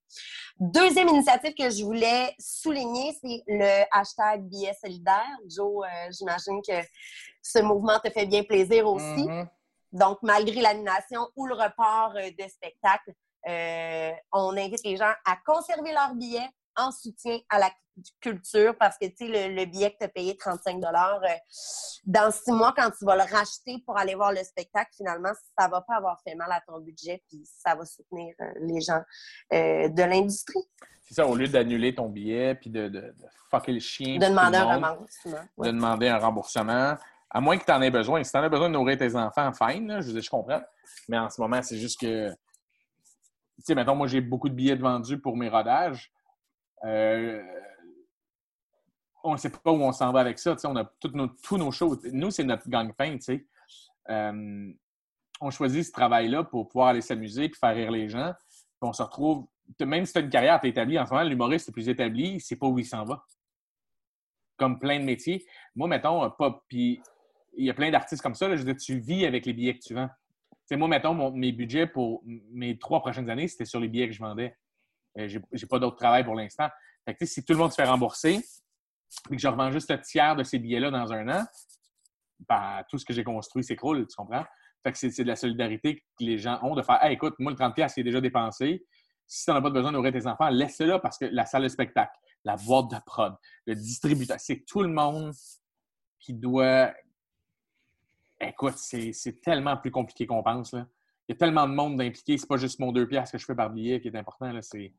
Deuxième 0.59 1.09
initiative 1.09 1.53
que 1.53 1.69
je 1.69 1.83
voulais 1.83 2.33
souligner, 2.39 3.15
c'est 3.21 3.43
le 3.47 3.83
hashtag 3.91 4.41
billet 4.41 4.73
solidaire. 4.83 5.37
Joe, 5.47 5.85
j'imagine 6.09 6.59
que 6.67 6.73
ce 7.43 7.59
mouvement 7.59 7.99
te 8.03 8.09
fait 8.09 8.25
bien 8.25 8.43
plaisir 8.43 8.87
aussi. 8.87 9.27
Mhm. 9.27 9.47
Donc, 9.95 10.19
malgré 10.23 10.59
l'annulation 10.59 11.29
ou 11.37 11.47
le 11.47 11.55
report 11.55 12.13
euh, 12.17 12.29
de 12.37 12.49
spectacle, 12.49 13.13
euh, 13.47 14.11
on 14.33 14.57
invite 14.57 14.83
les 14.83 14.97
gens 14.97 15.13
à 15.25 15.37
conserver 15.45 15.93
leur 15.93 16.13
billet 16.15 16.47
en 16.75 16.91
soutien 16.91 17.39
à 17.49 17.59
la 17.59 17.71
culture 18.19 18.75
parce 18.77 18.97
que, 18.97 19.05
tu 19.05 19.15
sais, 19.19 19.27
le, 19.27 19.55
le 19.55 19.65
billet 19.65 19.91
que 19.91 19.99
tu 19.99 20.03
as 20.03 20.09
payé 20.09 20.35
35 20.35 20.83
euh, 20.83 21.27
dans 22.03 22.29
six 22.29 22.51
mois, 22.51 22.73
quand 22.75 22.89
tu 22.91 23.05
vas 23.05 23.15
le 23.15 23.21
racheter 23.21 23.81
pour 23.85 23.97
aller 23.97 24.15
voir 24.15 24.33
le 24.33 24.43
spectacle, 24.43 24.91
finalement, 24.97 25.31
ça 25.57 25.69
va 25.69 25.79
pas 25.79 25.95
avoir 25.95 26.19
fait 26.27 26.35
mal 26.35 26.51
à 26.51 26.59
ton 26.67 26.81
budget 26.81 27.23
puis 27.29 27.45
ça 27.45 27.75
va 27.75 27.85
soutenir 27.85 28.35
euh, 28.41 28.51
les 28.59 28.81
gens 28.81 29.01
de 29.49 30.03
l'industrie. 30.03 30.65
C'est 31.03 31.13
ça, 31.13 31.27
au 31.27 31.35
lieu 31.35 31.47
d'annuler 31.47 31.95
ton 31.95 32.09
billet 32.09 32.55
puis 32.55 32.69
de, 32.69 32.89
de, 32.89 32.99
de 32.99 33.25
fucker 33.49 33.71
le 33.71 33.79
chien. 33.79 34.17
De 34.17 34.25
demander 34.25 34.57
un 34.57 34.65
remboursement. 34.65 35.45
De 35.59 35.67
demander 35.67 36.07
un 36.09 36.17
remboursement. 36.17 36.97
À 37.36 37.41
moins 37.41 37.57
que 37.57 37.65
tu 37.65 37.71
en 37.73 37.81
aies 37.81 37.91
besoin. 37.91 38.23
Si 38.23 38.31
tu 38.31 38.38
en 38.38 38.43
as 38.43 38.47
besoin 38.47 38.69
de 38.69 38.75
nourrir 38.75 38.97
tes 38.97 39.13
enfants, 39.13 39.51
fine, 39.51 39.88
là, 39.89 39.99
je, 39.99 40.17
je 40.17 40.29
comprends. 40.29 40.61
Mais 41.09 41.17
en 41.17 41.29
ce 41.29 41.41
moment, 41.41 41.61
c'est 41.61 41.77
juste 41.77 41.99
que. 41.99 42.29
Tu 42.29 42.36
sais, 43.57 43.75
mettons, 43.75 43.93
moi, 43.93 44.07
j'ai 44.07 44.21
beaucoup 44.21 44.47
de 44.47 44.53
billets 44.53 44.77
de 44.77 44.81
vendus 44.81 45.19
pour 45.19 45.36
mes 45.36 45.49
rodages. 45.49 46.13
Euh, 46.86 47.43
on 49.21 49.33
ne 49.33 49.38
sait 49.38 49.49
pas 49.49 49.69
où 49.69 49.81
on 49.81 49.91
s'en 49.91 50.13
va 50.13 50.21
avec 50.21 50.39
ça. 50.39 50.55
On 50.63 50.77
a 50.77 50.86
toutes 51.01 51.13
nos, 51.13 51.27
tous 51.27 51.57
nos 51.57 51.71
shows. 51.71 51.99
Nous, 52.13 52.31
c'est 52.31 52.45
notre 52.45 52.69
gang-pain. 52.69 53.17
Euh, 54.09 54.73
on 55.41 55.49
choisit 55.49 55.83
ce 55.83 55.91
travail-là 55.91 56.45
pour 56.45 56.69
pouvoir 56.69 56.88
aller 56.88 57.01
s'amuser 57.01 57.45
et 57.45 57.49
faire 57.49 57.75
rire 57.75 57.91
les 57.91 58.07
gens. 58.07 58.31
Puis 58.53 58.89
on 58.89 58.93
se 58.93 59.03
retrouve, 59.03 59.45
même 59.81 60.05
si 60.05 60.13
tu 60.13 60.19
as 60.19 60.21
une 60.21 60.29
carrière, 60.29 60.61
tu 60.61 60.69
établi 60.69 60.97
en 60.97 61.05
ce 61.05 61.11
moment, 61.11 61.25
l'humoriste 61.25 61.67
est 61.67 61.73
plus 61.73 61.89
établi, 61.89 62.39
sait 62.39 62.55
pas 62.55 62.67
où 62.67 62.79
il 62.79 62.86
s'en 62.86 63.03
va. 63.03 63.25
Comme 64.55 64.79
plein 64.79 65.01
de 65.01 65.03
métiers. 65.03 65.45
Moi, 65.75 65.89
mettons, 65.89 66.23
euh, 66.23 66.29
pas. 66.29 66.63
Puis 66.69 67.01
il 67.58 67.66
y 67.66 67.70
a 67.70 67.74
plein 67.74 67.91
d'artistes 67.91 68.22
comme 68.22 68.36
ça. 68.36 68.47
Là, 68.47 68.56
je 68.56 68.64
veux 68.64 68.74
dire, 68.74 68.82
tu 68.82 68.99
vis 68.99 69.26
avec 69.26 69.45
les 69.45 69.53
billets 69.53 69.74
que 69.76 69.84
tu 69.84 69.93
vends. 69.93 70.10
Tu 70.51 70.58
sais, 70.70 70.78
moi, 70.78 70.88
mettons, 70.88 71.14
mon- 71.14 71.32
mes 71.32 71.51
budgets 71.51 71.88
pour 71.88 72.24
mes 72.26 72.78
trois 72.78 72.99
prochaines 72.99 73.30
années, 73.30 73.47
c'était 73.47 73.66
sur 73.66 73.80
les 73.80 73.88
billets 73.88 74.08
que 74.08 74.14
je 74.14 74.20
vendais. 74.20 74.56
Euh, 75.18 75.28
j'ai, 75.28 75.68
pas 75.68 75.80
d'autre 75.80 75.95
travail 75.95 76.24
pour 76.24 76.36
l'instant. 76.36 76.68
Fait 77.06 77.16
que, 77.16 77.26
si 77.26 77.43
tout 77.45 77.53
le 77.53 77.60
monde 77.60 77.72
se 77.72 77.76
fait 77.76 77.86
rembourser, 77.88 78.39
et 79.32 79.36
que 79.36 79.41
je 79.41 79.47
revends 79.47 79.72
juste 79.72 79.91
le 79.91 80.01
tiers 80.01 80.36
de 80.36 80.43
ces 80.43 80.60
billets-là 80.60 80.91
dans 80.91 81.14
un 81.14 81.30
an, 81.30 81.45
ben, 82.49 82.84
tout 82.89 82.97
ce 82.97 83.06
que 83.06 83.14
j'ai 83.14 83.24
construit 83.24 83.64
s'écroule, 83.64 84.06
tu 84.08 84.16
comprends? 84.16 84.43
Fait 84.84 84.91
que 84.91 84.97
c'est, 84.97 85.24
de 85.24 85.28
la 85.28 85.36
solidarité 85.36 85.95
que 85.95 86.03
les 86.20 86.38
gens 86.38 86.60
ont 86.62 86.76
de 86.76 86.82
faire 86.82 87.03
Hey, 87.03 87.14
écoute, 87.14 87.36
moi, 87.39 87.51
le 87.51 87.58
30$ 87.58 87.93
il 87.97 88.01
est 88.01 88.03
déjà 88.03 88.22
dépensé. 88.22 88.86
Si 89.26 89.45
tu 89.45 89.51
n'en 89.51 89.58
as 89.58 89.62
pas 89.62 89.72
besoin 89.72 89.91
nourrir 89.91 90.12
tes 90.12 90.28
enfants, 90.28 90.49
laisse-le 90.49 90.86
là 90.86 90.99
parce 90.99 91.18
que 91.18 91.26
la 91.26 91.45
salle 91.45 91.64
de 91.64 91.70
spectacle, 91.70 92.14
la 92.43 92.56
boîte 92.56 92.91
de 92.91 92.97
prod, 93.03 93.36
le 93.66 93.74
distributeur, 93.74 94.39
c'est 94.39 94.64
tout 94.68 94.84
le 94.84 94.89
monde 94.89 95.34
qui 96.20 96.34
doit. 96.34 96.93
Écoute, 98.39 98.75
c'est, 98.77 99.11
tellement 99.41 99.77
plus 99.77 99.91
compliqué 99.91 100.25
qu'on 100.27 100.43
pense. 100.43 100.73
Là. 100.73 100.86
Il 101.27 101.33
y 101.33 101.36
a 101.36 101.38
tellement 101.38 101.67
de 101.67 101.73
monde 101.73 101.97
d'impliqué. 101.97 102.38
C'est 102.38 102.47
pas 102.47 102.57
juste 102.57 102.79
mon 102.79 102.91
deux 102.91 103.07
piastres 103.07 103.33
que 103.33 103.38
je 103.38 103.45
fais 103.45 103.55
par 103.55 103.69
billet 103.69 103.99
qui 104.01 104.09
est 104.09 104.15
important. 104.17 104.51
C'est, 104.61 104.93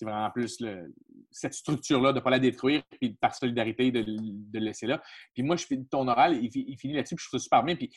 vraiment 0.00 0.30
plus 0.30 0.58
le- 0.60 0.92
cette 1.30 1.52
structure-là 1.54 2.12
de 2.12 2.18
ne 2.18 2.24
pas 2.24 2.30
la 2.30 2.38
détruire, 2.38 2.82
puis 3.00 3.12
par 3.20 3.34
solidarité 3.34 3.90
de, 3.90 4.02
de 4.02 4.58
le 4.58 4.64
laisser 4.64 4.86
là. 4.86 5.02
Puis 5.34 5.42
moi, 5.42 5.56
je 5.56 5.66
fais 5.66 5.78
ton 5.90 6.08
oral, 6.08 6.42
il, 6.42 6.50
fi- 6.50 6.64
il 6.66 6.78
finit 6.78 6.94
là-dessus, 6.94 7.14
puis 7.14 7.24
je 7.24 7.28
trouve 7.28 7.40
ça 7.40 7.44
super 7.44 7.62
bien. 7.62 7.76
Puis, 7.76 7.92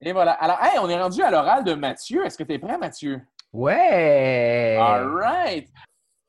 et 0.00 0.12
voilà. 0.12 0.32
Alors, 0.32 0.58
hey, 0.62 0.78
on 0.80 0.88
est 0.88 1.00
rendu 1.00 1.20
à 1.22 1.30
l'oral 1.30 1.64
de 1.64 1.74
Mathieu. 1.74 2.24
Est-ce 2.24 2.38
que 2.38 2.44
tu 2.44 2.52
es 2.54 2.58
prêt, 2.60 2.78
Mathieu? 2.78 3.20
Ouais! 3.52 4.76
All 4.80 5.08
right! 5.08 5.68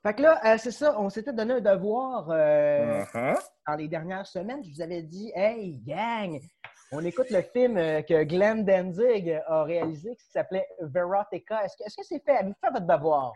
Fait 0.04 0.16
que 0.16 0.24
là, 0.24 0.42
euh, 0.44 0.58
c'est 0.58 0.72
ça, 0.72 1.00
on 1.00 1.10
s'était 1.10 1.32
donné 1.34 1.54
un 1.54 1.62
devoir 1.62 2.28
euh, 2.32 3.04
Mhm. 3.14 3.36
dans 3.68 3.76
les 3.76 3.88
dernières 3.88 4.26
semaines. 4.26 4.64
Je 4.64 4.72
vous 4.72 4.82
avais 4.82 5.04
dit, 5.04 5.32
hey, 5.36 5.78
gang, 5.86 6.40
on 6.92 7.06
écoute 7.06 7.30
le 7.30 7.42
film 7.42 7.78
euh, 7.78 8.02
que 8.02 8.24
Glenn 8.24 8.66
Danzig 8.66 9.40
a 9.48 9.64
réalisé 9.64 10.16
qui 10.16 10.26
s'appelait 10.30 10.68
Verotica. 10.82 11.64
Est-ce 11.64 11.78
que 11.78 11.84
est-ce 11.86 11.96
que 11.96 12.04
c'est 12.04 12.24
fait? 12.24 12.38
Avez-vous 12.38 12.56
fait 12.60 12.72
votre 12.72 12.86
devoir? 12.86 13.34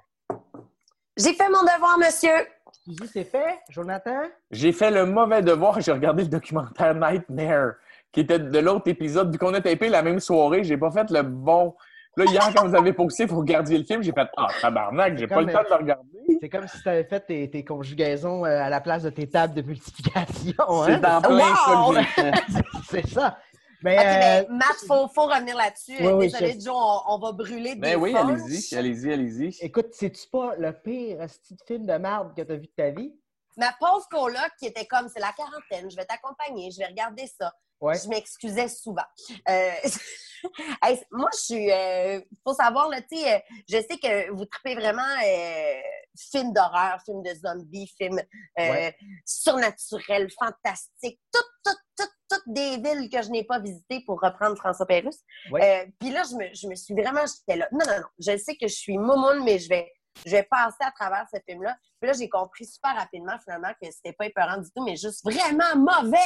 J'ai 1.18 1.34
fait 1.34 1.48
mon 1.48 1.62
devoir, 1.62 1.98
monsieur. 1.98 2.48
Suzy, 2.84 3.08
c'est 3.08 3.24
fait? 3.24 3.60
Jonathan? 3.70 4.24
J'ai 4.52 4.74
fait 4.74 4.92
le 4.92 5.06
mauvais 5.06 5.42
devoir. 5.42 5.80
J'ai 5.80 5.94
regardé 5.94 6.24
le 6.24 6.30
documentaire 6.30 6.94
Nightmare, 6.94 7.76
qui 8.12 8.20
était 8.22 8.40
de 8.40 8.60
l'autre 8.60 8.90
épisode. 8.90 9.32
Vu 9.32 9.38
qu'on 9.38 9.54
a 9.54 9.62
tapé 9.62 9.88
la 9.88 10.02
même 10.02 10.20
soirée, 10.20 10.66
j'ai 10.66 10.78
pas 10.78 10.92
fait 10.92 11.10
le 11.10 11.22
bon. 11.22 11.74
Là, 12.18 12.26
hier, 12.26 12.50
quand 12.56 12.68
vous 12.68 12.76
avez 12.76 12.94
posté 12.94 13.28
pour 13.28 13.40
regarder 13.40 13.78
le 13.78 13.84
film, 13.84 14.02
j'ai 14.02 14.14
fait 14.14 14.28
Ah, 14.38 14.48
tabarnak, 14.62 15.18
j'ai 15.18 15.28
pas 15.28 15.42
le 15.42 15.52
temps 15.52 15.64
de 15.64 15.70
le 15.70 15.76
regarder. 15.76 16.38
C'est 16.42 16.50
comme 16.50 16.68
si 16.68 16.82
tu 16.82 16.88
avais 16.90 17.04
fait 17.04 17.20
tes, 17.20 17.50
tes 17.50 17.66
conjugaisons 17.66 18.46
euh, 18.46 18.62
à 18.62 18.70
la 18.70 18.80
place 18.82 19.04
de 19.04 19.10
tes 19.10 19.28
tables 19.28 19.54
de 19.54 19.62
multiplication. 19.62 20.54
C'est 20.86 21.06
Hein? 21.06 21.18
en 21.18 21.22
plein 21.22 21.54
Wow! 21.86 21.96
C'est 22.90 23.08
ça. 23.08 23.38
Mais, 23.84 23.98
OK, 23.98 24.04
euh, 24.06 24.20
ben, 24.20 24.46
Matt, 24.50 24.76
il 24.82 24.88
faut, 24.88 25.08
faut 25.10 25.26
revenir 25.28 25.56
là-dessus. 25.58 25.98
Oui, 26.00 26.12
oui, 26.14 26.26
Désolée, 26.28 26.56
je- 26.58 26.66
Joe, 26.66 26.74
on, 26.76 27.16
on 27.16 27.20
va 27.20 27.32
brûler 27.34 27.76
des 27.76 27.82
Ben 27.82 27.96
oui, 27.98 28.16
allez-y, 28.16 28.76
allez-y, 28.76 29.12
allez-y. 29.14 29.58
écoute, 29.62 29.88
c'est-tu 29.92 30.28
pas 30.30 30.56
le 30.58 30.72
pire 30.72 31.22
esti 31.22 31.54
de 31.54 31.62
film 31.68 31.86
de 31.86 31.94
merde 31.94 32.34
que 32.36 32.42
tu 32.42 32.52
as 32.52 32.56
vu 32.56 32.62
de 32.62 32.72
ta 32.76 32.90
vie? 32.92 33.14
Ma 33.58 33.74
pauvre 33.80 34.08
coloc 34.10 34.52
qui 34.60 34.66
était 34.68 34.86
comme, 34.86 35.08
c'est 35.10 35.20
la 35.20 35.34
quarantaine, 35.34 35.90
je 35.90 35.96
vais 35.96 36.06
t'accompagner, 36.06 36.72
je 36.72 36.80
vais 36.80 36.88
regarder 36.88 37.28
ça. 37.28 37.54
Ouais. 37.82 37.98
Je 38.00 38.08
m'excusais 38.08 38.70
souvent. 38.70 39.04
Euh, 39.50 39.72
hey, 40.82 41.04
moi, 41.12 41.30
je 41.34 41.40
suis. 41.40 41.66
Il 41.68 42.38
faut 42.48 42.54
savoir, 42.54 42.90
là, 42.90 43.02
tu 43.02 43.18
sais, 43.18 43.36
euh, 43.36 43.40
je 43.70 43.78
sais 43.78 43.98
que 44.02 44.32
vous 44.32 44.46
tripez 44.46 44.76
vraiment 44.76 45.02
euh, 45.26 45.74
film 46.18 46.54
d'horreur, 46.54 47.00
film 47.04 47.22
de 47.22 47.34
zombies, 47.34 47.92
film 47.98 48.18
euh, 48.18 48.24
Ouais. 48.72 48.96
surnaturel, 49.26 50.30
fantastique, 50.40 51.20
toutes, 51.34 51.52
toutes, 51.66 51.84
toutes, 51.98 52.14
toutes 52.30 52.54
des 52.54 52.78
villes 52.78 53.10
que 53.10 53.22
je 53.22 53.30
n'ai 53.30 53.44
pas 53.44 53.60
visitées 53.60 54.02
pour 54.06 54.20
reprendre 54.22 54.56
François 54.58 54.86
Pérusse. 54.86 55.20
Euh, 55.54 55.86
Puis 56.00 56.12
là, 56.12 56.24
je 56.30 56.36
me, 56.36 56.54
je 56.54 56.68
me 56.68 56.76
suis 56.76 56.94
vraiment, 56.94 57.26
j'étais 57.26 57.58
là. 57.60 57.68
Non, 57.72 57.86
non, 57.86 58.00
non, 58.00 58.08
je 58.20 58.38
sais 58.38 58.56
que 58.56 58.68
je 58.68 58.76
suis 58.76 58.98
moumoune, 58.98 59.44
mais 59.44 59.60
je 59.60 59.70
vais, 59.70 59.92
je 60.26 60.32
vais 60.32 60.44
passer 60.44 60.82
à 60.82 60.92
travers 60.92 61.26
ce 61.34 61.40
film-là. 61.48 61.76
Puis 62.00 62.10
là, 62.10 62.14
j'ai 62.18 62.30
compris 62.30 62.66
super 62.66 62.96
rapidement, 62.96 63.34
finalement, 63.44 63.72
que 63.82 63.90
c'était 63.92 64.14
pas 64.14 64.26
épeurant 64.28 64.58
du 64.58 64.70
tout, 64.76 64.84
mais 64.84 64.96
juste 64.96 65.24
vraiment 65.24 65.76
mauvais! 65.76 66.18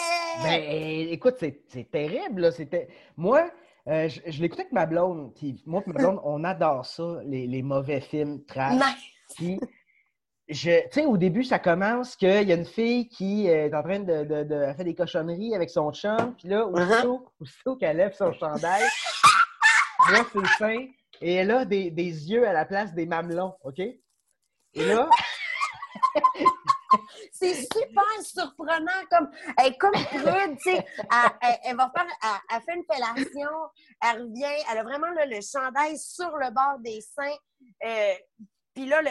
Ben, 0.43 1.07
écoute, 1.11 1.35
c'est 1.39 1.89
terrible. 1.91 2.41
Là. 2.41 2.51
C'était... 2.51 2.87
Moi, 3.17 3.49
euh, 3.87 4.09
je, 4.09 4.19
je 4.25 4.41
l'écoutais 4.41 4.63
avec 4.63 4.73
ma 4.73 4.85
blonde. 4.85 5.33
Puis 5.35 5.63
moi 5.65 5.81
et 5.85 5.89
ma 5.91 5.99
blonde, 5.99 6.19
on 6.23 6.43
adore 6.43 6.85
ça, 6.85 7.19
les, 7.25 7.47
les 7.47 7.61
mauvais 7.61 8.01
films 8.01 8.43
trash. 8.45 8.73
Nice. 8.73 9.59
Tu 10.51 10.65
sais, 10.91 11.05
au 11.05 11.15
début, 11.15 11.43
ça 11.43 11.59
commence 11.59 12.15
qu'il 12.15 12.47
y 12.47 12.51
a 12.51 12.55
une 12.55 12.65
fille 12.65 13.07
qui 13.07 13.45
est 13.45 13.71
en 13.71 13.83
train 13.83 13.99
de, 13.99 14.23
de, 14.23 14.43
de 14.43 14.55
elle 14.55 14.75
fait 14.75 14.83
des 14.83 14.95
cochonneries 14.95 15.53
avec 15.53 15.69
son 15.69 15.91
chum, 15.91 16.33
puis 16.35 16.47
là, 16.47 16.65
aussitôt, 16.65 17.27
aussitôt 17.39 17.75
qu'elle 17.75 17.97
lève 17.97 18.13
son 18.15 18.33
chandail, 18.33 18.81
voit 20.07 20.25
ses 20.33 20.47
seins, 20.57 20.87
et 21.21 21.35
elle 21.35 21.51
a 21.51 21.65
des, 21.65 21.91
des 21.91 22.03
yeux 22.31 22.47
à 22.47 22.53
la 22.53 22.65
place 22.65 22.93
des 22.93 23.05
mamelons, 23.05 23.55
OK? 23.63 23.79
Et 23.79 23.99
là, 24.75 25.09
C'est 27.31 27.53
super 27.55 28.03
surprenant, 28.23 29.05
comme, 29.11 29.29
elle 29.57 29.67
est 29.67 29.77
comme 29.77 29.91
prude, 29.93 30.57
tu 30.57 30.71
sais. 30.71 30.85
Elle, 30.97 31.31
elle- 31.41 31.57
elle 31.63 31.77
va 31.77 31.91
faire, 31.95 32.05
elle, 32.23 32.29
elle 32.55 32.61
fait 32.63 32.75
une 32.75 32.83
fellation, 32.91 33.49
elle 34.01 34.21
revient, 34.23 34.63
elle 34.71 34.77
a 34.79 34.83
vraiment 34.83 35.09
là, 35.11 35.25
le 35.25 35.39
chandail 35.41 35.97
sur 35.97 36.29
le 36.37 36.51
bord 36.51 36.79
des 36.79 36.99
seins. 37.01 37.35
Euh, 37.85 38.13
puis 38.73 38.87
là, 38.87 39.01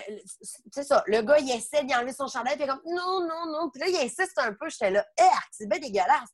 c'est 0.72 0.84
ça, 0.84 1.02
le 1.06 1.22
gars, 1.22 1.38
il 1.38 1.50
essaie 1.50 1.84
d'y 1.84 1.94
enlever 1.94 2.12
son 2.12 2.26
chandail, 2.26 2.56
puis 2.56 2.64
il 2.64 2.68
est 2.68 2.68
comme, 2.68 2.82
non, 2.86 3.20
non, 3.26 3.46
non. 3.46 3.70
Puis 3.70 3.80
là, 3.80 3.88
il 3.88 3.96
insiste 3.96 4.38
un 4.38 4.52
peu, 4.54 4.68
j'étais 4.68 4.90
là, 4.90 5.06
eh, 5.20 5.24
c'est 5.52 5.68
bien 5.68 5.78
dégueulasse. 5.78 6.30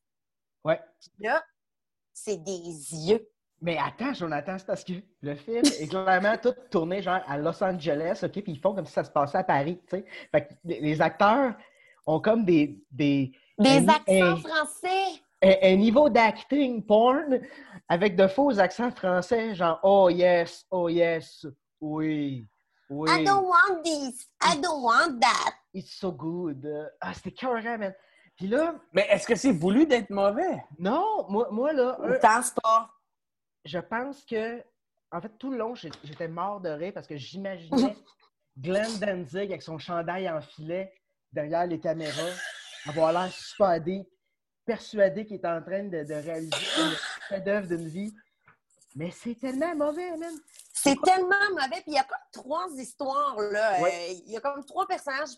ouais. 0.64 0.80
Puis 1.00 1.12
là, 1.26 1.44
c'est 2.12 2.38
des 2.42 2.52
yeux. 2.52 3.28
Mais 3.64 3.78
attends, 3.78 4.12
Jonathan, 4.12 4.56
c'est 4.58 4.66
parce 4.66 4.84
que 4.84 4.92
le 5.22 5.34
film 5.34 5.62
est 5.64 5.88
clairement 5.88 6.36
tout 6.36 6.52
tourné 6.70 7.00
genre 7.00 7.20
à 7.26 7.38
Los 7.38 7.64
Angeles, 7.64 8.20
OK? 8.22 8.30
Puis 8.32 8.44
ils 8.52 8.60
font 8.60 8.74
comme 8.74 8.84
si 8.84 8.92
ça 8.92 9.02
se 9.04 9.10
passait 9.10 9.38
à 9.38 9.42
Paris, 9.42 9.80
tu 9.88 9.96
sais. 9.96 10.04
Fait 10.30 10.46
que 10.48 10.52
les 10.64 11.00
acteurs 11.00 11.54
ont 12.06 12.20
comme 12.20 12.44
des, 12.44 12.78
des, 12.90 13.32
Des 13.58 13.78
Un- 13.78 13.88
accents 13.88 14.12
un- 14.32 14.36
français. 14.36 15.22
un, 15.42 15.54
un 15.62 15.76
niveau 15.76 16.10
d'acting 16.10 16.84
porn 16.84 17.40
avec 17.88 18.16
de 18.16 18.26
faux 18.26 18.58
accents 18.58 18.90
français, 18.90 19.54
genre 19.54 19.80
Oh 19.82 20.10
yes, 20.10 20.66
oh 20.70 20.90
yes, 20.90 21.46
oui, 21.80 22.46
oui, 22.90 23.10
I 23.10 23.24
don't 23.24 23.46
want 23.46 23.82
this. 23.82 24.28
I 24.42 24.60
don't 24.60 24.82
want 24.82 25.20
that. 25.20 25.54
it's 25.72 25.92
so 25.98 26.12
good. 26.12 26.68
Ah, 27.00 27.14
c'était 27.14 27.30
carré, 27.32 27.78
man. 27.78 27.94
Puis 28.36 28.46
là, 28.48 28.74
Mais 28.92 29.06
est-ce 29.10 29.26
que 29.26 29.36
c'est 29.36 29.52
voulu 29.52 29.86
d'être 29.86 30.10
mauvais? 30.10 30.62
non, 30.78 31.24
moi, 31.30 31.48
moi 31.50 31.72
là, 31.72 31.96
un- 32.02 32.18
Pense 32.18 32.50
pas. 32.62 32.90
Je 33.64 33.78
pense 33.78 34.24
que, 34.24 34.62
en 35.10 35.20
fait, 35.20 35.32
tout 35.38 35.50
le 35.50 35.58
long, 35.58 35.74
j'étais 35.74 36.28
mort 36.28 36.60
de 36.60 36.68
rire 36.68 36.92
parce 36.92 37.06
que 37.06 37.16
j'imaginais 37.16 37.96
Glenn 38.58 38.98
Danzig 38.98 39.50
avec 39.50 39.62
son 39.62 39.78
chandail 39.78 40.28
en 40.28 40.40
filet 40.40 40.92
derrière 41.32 41.66
les 41.66 41.80
caméras, 41.80 42.30
avoir 42.86 43.12
l'air 43.12 43.80
deep, 43.80 44.06
persuadé 44.64 45.26
qu'il 45.26 45.36
est 45.36 45.46
en 45.46 45.60
train 45.62 45.84
de, 45.84 46.04
de 46.04 46.14
réaliser 46.14 46.56
le 46.78 46.96
chef-d'œuvre 47.28 47.66
d'une 47.66 47.88
vie. 47.88 48.14
Mais 48.94 49.10
c'est 49.10 49.34
tellement 49.34 49.74
mauvais, 49.74 50.16
man. 50.16 50.32
C'est 50.72 51.00
tellement 51.02 51.50
mauvais. 51.50 51.82
Puis 51.82 51.88
il 51.88 51.94
y 51.94 51.98
a 51.98 52.04
comme 52.04 52.18
trois 52.32 52.68
histoires, 52.76 53.36
là. 53.40 53.80
Ouais. 53.80 54.10
Euh, 54.10 54.20
Il 54.26 54.32
y 54.32 54.36
a 54.36 54.40
comme 54.40 54.64
trois 54.64 54.86
personnages 54.86 55.30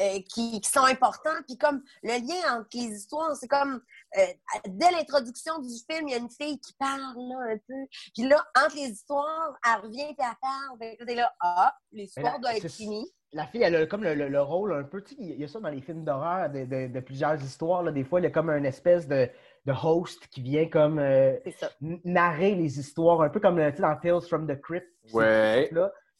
euh, 0.00 0.18
qui, 0.28 0.60
qui 0.60 0.70
sont 0.70 0.84
importants. 0.84 1.30
Puis 1.46 1.56
comme 1.58 1.82
le 2.02 2.10
lien 2.26 2.58
entre 2.58 2.68
les 2.74 2.96
histoires, 2.96 3.34
c'est 3.36 3.48
comme 3.48 3.80
euh, 4.18 4.22
dès 4.68 4.90
l'introduction 4.90 5.58
du 5.60 5.68
film, 5.90 6.08
il 6.08 6.12
y 6.12 6.14
a 6.14 6.18
une 6.18 6.30
fille 6.30 6.58
qui 6.60 6.72
parle 6.74 7.00
là, 7.16 7.52
un 7.52 7.56
peu. 7.58 7.86
Puis 8.14 8.26
là, 8.28 8.44
entre 8.64 8.76
les 8.76 8.90
histoires, 8.90 9.54
elle 9.66 9.82
revient 9.86 10.00
et 10.02 10.16
elle 10.18 10.36
parle. 10.40 11.06
T'es 11.06 11.14
là, 11.14 11.32
ah, 11.40 11.74
l'histoire 11.92 12.38
doit 12.40 12.56
être 12.56 12.68
finie. 12.68 13.10
La 13.34 13.46
fille, 13.46 13.62
elle 13.62 13.76
a 13.76 13.86
comme 13.86 14.04
le, 14.04 14.14
le- 14.14 14.28
le 14.28 14.42
rôle 14.42 14.74
un 14.74 14.82
peu, 14.82 15.02
tu 15.02 15.14
sais, 15.14 15.16
il 15.18 15.40
y 15.40 15.44
a 15.44 15.48
ça 15.48 15.58
dans 15.58 15.70
les 15.70 15.80
films 15.80 16.04
d'horreur, 16.04 16.50
de, 16.50 16.66
de- 16.66 16.92
de 16.92 17.00
plusieurs 17.00 17.42
histoires. 17.42 17.82
Là. 17.82 17.90
Des 17.90 18.04
fois, 18.04 18.20
il 18.20 18.24
y 18.24 18.26
a 18.26 18.30
comme 18.30 18.50
une 18.50 18.66
espèce 18.66 19.08
de, 19.08 19.26
de 19.64 19.72
host 19.72 20.26
qui 20.26 20.42
vient 20.42 20.68
comme 20.68 20.98
euh, 20.98 21.34
C'est 21.44 21.52
ça. 21.58 21.70
n- 21.80 21.98
narrer 22.04 22.54
les 22.54 22.78
histoires, 22.78 23.22
un 23.22 23.30
peu 23.30 23.40
comme 23.40 23.56
tu 23.56 23.76
sais, 23.76 23.80
dans 23.82 23.96
Tales 23.96 24.20
from 24.28 24.46
the 24.46 24.60
Crypt. 24.60 24.86
Ouais. 25.14 25.70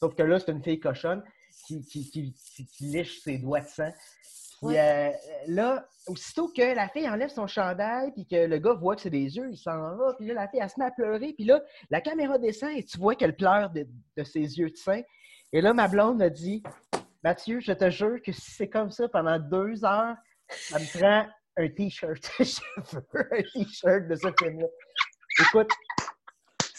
Sauf 0.00 0.14
que 0.14 0.22
là, 0.22 0.40
c'est 0.40 0.52
une 0.52 0.62
fille 0.62 0.80
cochonne 0.80 1.22
qui, 1.80 2.10
qui, 2.10 2.32
qui, 2.32 2.34
qui- 2.54 2.66
qui 2.66 2.84
liche 2.84 3.20
ses 3.22 3.38
doigts 3.38 3.60
de 3.60 3.68
sang. 3.68 3.90
Puis 4.58 4.68
Ouais. 4.68 4.78
euh, 4.78 5.10
là, 5.48 5.88
aussitôt 6.06 6.48
que 6.48 6.62
la 6.74 6.88
fille 6.88 7.08
enlève 7.08 7.30
son 7.30 7.46
chandail, 7.48 8.12
puis 8.12 8.26
que 8.26 8.46
le 8.46 8.58
gars 8.58 8.74
voit 8.74 8.94
que 8.94 9.02
c'est 9.02 9.10
des 9.10 9.36
yeux, 9.36 9.48
il 9.50 9.56
s'en 9.56 9.96
va, 9.96 10.14
puis 10.18 10.28
là, 10.28 10.34
la 10.34 10.48
fille, 10.48 10.60
elle 10.62 10.70
se 10.70 10.78
met 10.78 10.84
à 10.86 10.90
pleurer, 10.92 11.32
puis 11.32 11.44
là, 11.44 11.60
la 11.90 12.00
caméra 12.00 12.38
descend 12.38 12.70
et 12.76 12.84
tu 12.84 12.96
vois 12.98 13.14
qu'elle 13.16 13.34
pleure 13.34 13.70
de, 13.70 13.86
de 14.16 14.22
ses 14.24 14.58
yeux 14.58 14.70
de 14.70 14.76
sang. 14.76 15.00
Et 15.52 15.60
là, 15.60 15.72
ma 15.74 15.88
blonde 15.88 16.18
me 16.18 16.28
dit 16.28 16.62
Mathieu, 17.24 17.60
je 17.60 17.72
te 17.72 17.90
jure 17.90 18.20
que 18.24 18.32
si 18.32 18.50
c'est 18.52 18.68
comme 18.68 18.90
ça 18.90 19.08
pendant 19.08 19.38
deux 19.38 19.84
heures, 19.84 20.16
ça 20.48 20.78
me 20.78 20.98
prend 20.98 21.26
un 21.56 21.68
T-shirt. 21.68 22.22
je 22.38 22.60
veux 23.12 23.28
un 23.32 23.42
T-shirt 23.52 24.06
de 24.08 24.14
ce 24.14 24.28
film-là. 24.40 24.66
Écoute. 25.40 25.70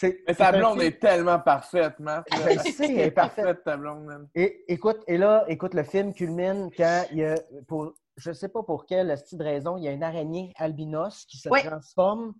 Mais 0.02 0.36
ta 0.36 0.52
blonde 0.52 0.82
est 0.82 1.00
tellement 1.00 1.39
parfaite, 1.39 1.96
sais, 2.64 2.86
elle 2.94 3.00
est 3.00 3.12
parfaite. 3.12 3.64
ta 3.64 3.78
blonde, 3.78 4.06
man. 4.06 4.28
Et 4.36 4.64
écoute, 4.68 5.02
et 5.08 5.18
là, 5.18 5.46
écoute, 5.48 5.74
le 5.74 5.84
film 5.84 6.14
culmine 6.14 6.70
quand 6.76 7.06
il 7.12 7.18
y 7.20 7.26
a, 7.26 7.36
pour, 7.68 7.94
je 8.18 8.32
sais 8.32 8.50
pas 8.50 8.64
pour 8.64 8.86
quelle 8.86 9.16
style 9.18 9.38
de 9.39 9.44
raison, 9.44 9.78
il 9.78 9.84
y 9.84 9.88
a 9.88 9.91
une 9.91 10.04
araignée 10.04 10.52
albinos 10.58 11.26
qui 11.26 11.38
se 11.38 11.50
transforme 11.50 12.34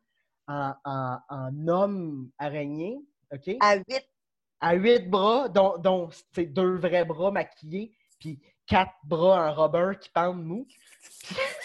en, 0.48 0.74
en- 0.86 1.18
en 1.30 1.68
homme 1.68 2.30
araignée, 2.38 2.98
OK? 3.34 3.56
À 3.60 3.76
huit. 3.78 4.10
À 4.60 4.74
huit 4.76 5.10
bras, 5.10 5.50
dont, 5.50 5.78
dont 5.78 6.10
c'est 6.34 6.46
deux 6.46 6.76
vrais 6.78 7.06
bras 7.06 7.32
maquillés, 7.32 7.96
puis 8.20 8.40
quatre 8.66 8.94
bras 9.04 9.50
en 9.50 9.54
rubber 9.54 9.98
qui 10.00 10.10
pendent 10.10 10.44
mou. 10.44 10.66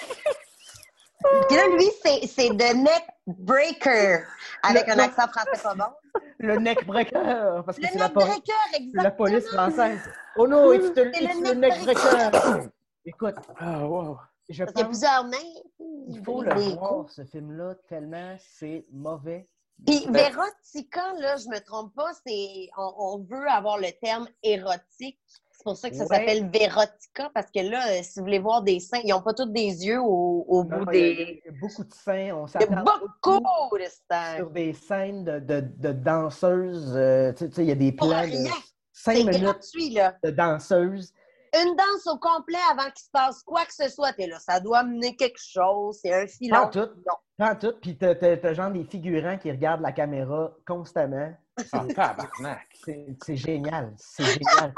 Puis 1.48 1.56
là, 1.56 1.66
lui, 1.76 1.90
c'est 2.02 2.26
c'est 2.26 2.48
The 2.50 2.74
Neck 2.74 3.04
Breaker. 3.26 4.24
Avec 4.62 4.86
Le- 4.86 4.92
un 4.92 4.96
le- 4.96 5.02
accent 5.02 5.28
français 5.28 5.62
pas 5.62 5.74
bon. 5.74 6.20
Le 6.38 6.56
neck 6.58 6.86
breaker, 6.86 7.62
parce 7.64 7.76
que 7.76 7.82
Le 7.82 7.88
c'est 7.88 7.98
la, 7.98 9.02
la 9.02 9.10
police 9.10 9.46
française. 9.48 10.00
Oh 10.36 10.46
non, 10.46 10.72
it's, 10.72 10.92
the- 10.94 11.10
C'est 11.12 11.20
le 11.20 11.28
the 11.54 11.56
neck 11.56 11.58
neck 11.58 11.82
breaker. 11.84 12.70
Écoute, 13.04 13.34
Ah, 13.58 13.84
wow. 13.86 14.18
je 14.48 14.64
Parce 14.64 14.72
qu'il 14.74 14.80
y 14.80 14.84
a 14.84 14.88
plusieurs 14.88 15.24
mains. 15.24 16.06
qu'il 16.12 16.24
faut 16.24 16.42
le 16.42 16.54
voir, 16.76 17.10
ce 17.10 17.24
film-là, 17.24 17.74
tellement 17.88 18.36
c'est 18.58 18.84
mauvais. 18.92 19.48
Puis 19.86 20.06
Vérotica, 20.10 21.12
là, 21.18 21.36
je 21.36 21.48
me 21.48 21.58
trompe 21.60 21.94
pas, 21.94 22.10
c'est 22.26 22.68
on, 22.76 22.92
on 22.98 23.18
veut 23.28 23.48
avoir 23.48 23.78
le 23.78 23.90
terme 24.02 24.28
érotique. 24.42 25.18
C'est 25.58 25.64
pour 25.64 25.76
ça 25.76 25.90
que 25.90 25.96
ça 25.96 26.04
Ouais. 26.04 26.16
s'appelle 26.18 26.48
Vérotica, 26.50 27.30
parce 27.34 27.50
que 27.50 27.58
là, 27.68 27.88
euh, 27.90 28.00
si 28.04 28.20
vous 28.20 28.24
voulez 28.26 28.38
voir 28.38 28.62
des 28.62 28.78
seins, 28.78 29.00
ils 29.02 29.10
n'ont 29.10 29.20
pas 29.22 29.34
tous 29.34 29.46
des 29.46 29.84
yeux 29.86 30.00
au, 30.00 30.44
au 30.46 30.62
Non, 30.62 30.84
bout 30.84 30.92
il 30.92 30.98
y 30.98 31.00
a- 31.00 31.14
des. 31.16 31.42
il 31.44 31.52
y 31.52 31.56
a 31.56 31.60
beaucoup 31.60 31.82
de 31.82 31.92
seins. 31.92 32.30
On 32.32 32.46
Il 32.46 32.52
y 32.52 32.56
a 32.56 32.60
s'attend 32.60 32.84
beaucoup 32.84 33.40
de 33.76 33.84
seins. 34.08 34.36
sur 34.36 34.50
des 34.50 34.72
scènes 34.72 35.24
de, 35.24 35.40
de, 35.40 35.60
de 35.60 35.92
danseuses. 35.92 36.94
euh, 36.96 37.32
tu 37.32 37.50
sais- 37.50 37.62
il 37.64 37.68
y 37.68 37.72
a 37.72 37.74
des 37.74 37.90
plans 37.90 38.06
de 38.06 38.14
rien. 38.14 38.52
5 38.92 39.16
C'est 39.16 39.24
minutes 39.24 39.42
gratuit, 39.42 39.90
là. 39.90 40.14
de 40.22 40.30
danseuses. 40.30 41.12
Une 41.54 41.74
danse 41.74 42.06
au 42.06 42.18
complet 42.18 42.58
avant 42.70 42.90
qu'il 42.90 43.04
se 43.04 43.10
passe 43.10 43.42
quoi 43.42 43.64
que 43.64 43.74
ce 43.74 43.88
soit. 43.88 44.12
T'es 44.12 44.28
là, 44.28 44.38
ça 44.38 44.60
doit 44.60 44.84
mener 44.84 45.16
quelque 45.16 45.40
chose. 45.40 45.98
C'est 46.00 46.12
un 46.14 46.22
Pas 46.26 46.28
filon. 46.28 46.68
tout. 46.70 46.90
Non. 47.04 47.14
Pas 47.36 47.54
tout. 47.56 47.72
Puis 47.82 47.96
t'as, 47.96 48.14
t'as- 48.14 48.52
genre 48.54 48.70
des 48.70 48.84
figurants 48.84 49.38
qui 49.38 49.50
regardent 49.50 49.80
la 49.82 49.92
caméra 49.92 50.52
constamment. 50.64 51.32
Ah, 51.72 51.84
tabarnak. 51.92 52.68
C'est, 52.84 53.06
c'est 53.24 53.34
génial. 53.36 53.92
C'est 53.96 54.22
génial. 54.24 54.72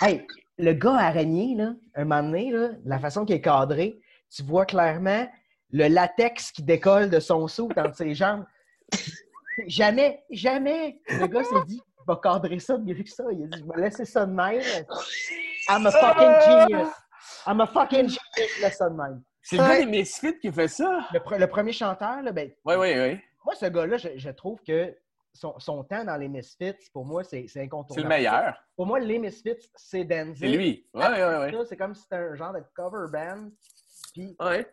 Hey, 0.00 0.26
le 0.58 0.72
gars 0.72 0.94
araignée, 0.98 1.54
là, 1.56 1.72
un 1.94 2.04
moment 2.04 2.22
donné, 2.22 2.50
là, 2.50 2.70
la 2.84 2.98
façon 2.98 3.24
qu'il 3.24 3.36
est 3.36 3.40
cadré, 3.40 3.98
tu 4.34 4.42
vois 4.42 4.66
clairement 4.66 5.26
le 5.70 5.88
latex 5.88 6.52
qui 6.52 6.62
décolle 6.62 7.10
de 7.10 7.18
son 7.20 7.48
seau 7.48 7.68
dans 7.74 7.92
ses 7.92 8.14
jambes. 8.14 8.44
Jamais, 9.66 10.22
jamais, 10.30 11.00
le 11.08 11.26
gars 11.28 11.42
s'est 11.42 11.64
dit, 11.66 11.80
il 11.80 12.04
va 12.06 12.20
cadrer 12.22 12.58
ça 12.58 12.76
mieux 12.76 13.02
que 13.02 13.08
ça. 13.08 13.24
Il 13.32 13.44
a 13.44 13.46
dit, 13.46 13.58
je 13.58 13.64
vais 13.64 13.80
laisser 13.80 14.04
ça 14.04 14.26
de 14.26 14.30
même. 14.32 14.60
I'm 15.70 15.86
a 15.86 15.90
fucking 15.90 16.34
genius. 16.68 16.88
I'm 17.46 17.60
a 17.62 17.66
fucking 17.66 18.00
genius, 18.06 18.60
laisse 18.60 18.76
ça 18.76 18.90
de 18.90 18.94
même. 18.96 19.22
C'est 19.40 19.56
le 19.56 19.62
gars 19.62 19.78
des 19.78 19.86
Misfits 19.86 20.38
qui 20.40 20.52
fait 20.52 20.68
ça? 20.68 21.06
Le, 21.10 21.20
pre- 21.20 21.38
le 21.38 21.46
premier 21.46 21.72
chanteur, 21.72 22.20
là, 22.20 22.32
ben, 22.32 22.50
Oui, 22.66 22.74
oui, 22.76 22.92
oui. 22.98 23.18
moi, 23.46 23.54
ce 23.54 23.64
gars-là, 23.64 23.96
je, 23.96 24.08
je 24.16 24.28
trouve 24.28 24.60
que 24.62 24.94
son, 25.36 25.58
son 25.58 25.84
temps 25.84 26.04
dans 26.04 26.16
les 26.16 26.28
Misfits, 26.28 26.74
pour 26.92 27.04
moi, 27.04 27.24
c'est, 27.24 27.42
c'est 27.42 27.48
C'est 27.48 27.62
incontournable. 27.62 28.02
le 28.02 28.08
meilleur. 28.08 28.56
Pour 28.74 28.86
moi, 28.86 28.98
les 29.00 29.18
Misfits, 29.18 29.70
c'est 29.76 30.04
Danzig. 30.04 30.38
C'est 30.38 30.48
lui. 30.48 30.88
Oui, 30.94 31.04
oui, 31.04 31.22
oui. 31.46 31.52
Ça, 31.52 31.64
C'est 31.66 31.76
comme 31.76 31.94
si 31.94 32.02
c'était 32.02 32.16
un 32.16 32.34
genre 32.34 32.52
de 32.52 32.62
cover 32.74 33.06
band. 33.12 33.50
Puis, 34.12 34.36
Ouais. 34.40 34.66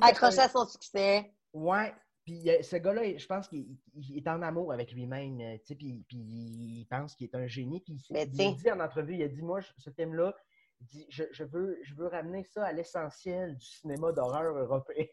Accroché 0.00 0.38
à 0.38 0.48
son 0.48 0.66
succès. 0.66 1.32
Ouais. 1.52 1.94
Puis 2.24 2.50
euh, 2.50 2.60
ce 2.62 2.76
gars-là, 2.76 3.16
je 3.16 3.26
pense 3.26 3.46
qu'il 3.46 3.78
il 3.94 4.18
est 4.18 4.28
en 4.28 4.42
amour 4.42 4.72
avec 4.72 4.90
lui-même. 4.92 5.40
euh, 5.40 5.56
tu 5.58 5.66
sais, 5.66 5.74
Puis, 5.76 6.04
puis 6.08 6.16
il 6.18 6.86
pense 6.90 7.14
qu'il 7.14 7.28
est 7.28 7.34
un 7.36 7.46
génie. 7.46 7.80
Puis 7.80 8.02
Mais 8.10 8.24
il, 8.24 8.40
il 8.40 8.56
dit 8.56 8.70
en 8.70 8.80
entrevue, 8.80 9.14
il 9.14 9.22
a 9.22 9.28
dit, 9.28 9.42
moi, 9.42 9.60
ce 9.78 9.90
dit, 10.80 11.06
je, 11.08 11.24
je 11.30 11.44
veux, 11.44 11.78
je 11.82 11.94
veux 11.94 12.08
ramener 12.08 12.44
ça 12.44 12.66
à 12.66 12.72
l'essentiel 12.72 13.56
du 13.56 13.66
cinéma 13.66 14.12
d'horreur 14.12 14.56
européen. 14.56 15.06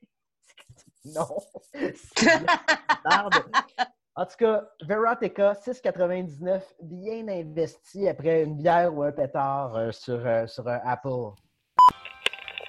non. 1.05 1.37
En 4.15 4.27
tout 4.27 4.35
cas, 4.37 4.61
Verotica, 4.83 5.53
6,99, 5.53 6.61
bien 6.83 7.27
investi 7.27 8.07
après 8.07 8.43
une 8.43 8.57
bière 8.57 8.93
ou 8.93 9.01
un 9.01 9.11
pétard 9.11 9.75
euh, 9.75 9.91
sur, 9.91 10.21
euh, 10.23 10.45
sur 10.45 10.67
un 10.67 10.79
Apple. 10.85 11.33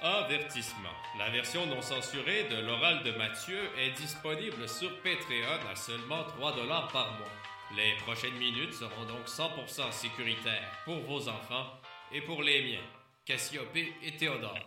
Avertissement. 0.01 0.89
La 1.19 1.29
version 1.29 1.67
non 1.67 1.81
censurée 1.83 2.45
de 2.49 2.65
l'oral 2.65 3.03
de 3.03 3.11
Mathieu 3.11 3.59
est 3.77 3.91
disponible 3.91 4.67
sur 4.67 4.89
Patreon 5.03 5.69
à 5.71 5.75
seulement 5.75 6.23
3 6.23 6.55
dollars 6.55 6.89
par 6.91 7.11
mois. 7.19 7.75
Les 7.75 7.95
prochaines 8.03 8.37
minutes 8.39 8.73
seront 8.73 9.05
donc 9.05 9.25
100% 9.27 9.91
sécuritaires 9.91 10.71
pour 10.83 10.99
vos 11.01 11.29
enfants 11.29 11.65
Et 12.11 12.21
pour 12.21 12.41
les 12.41 12.71
miens, 12.71 12.85
Cassiopée 13.23 13.93
et 14.03 14.17
Théodore. 14.17 14.57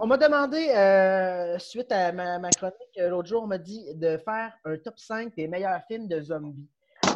On 0.00 0.06
m'a 0.06 0.16
demandé, 0.16 0.68
euh, 0.70 1.58
suite 1.58 1.92
à 1.92 2.12
ma, 2.12 2.38
ma 2.38 2.50
chronique 2.50 2.76
euh, 2.98 3.08
l'autre 3.08 3.28
jour, 3.28 3.42
on 3.44 3.46
m'a 3.46 3.58
dit 3.58 3.84
de 3.94 4.16
faire 4.18 4.52
un 4.64 4.76
top 4.78 4.98
5 4.98 5.34
des 5.36 5.46
meilleurs 5.48 5.80
films 5.86 6.08
de 6.08 6.20
zombies. 6.20 6.68
Euh, 7.06 7.12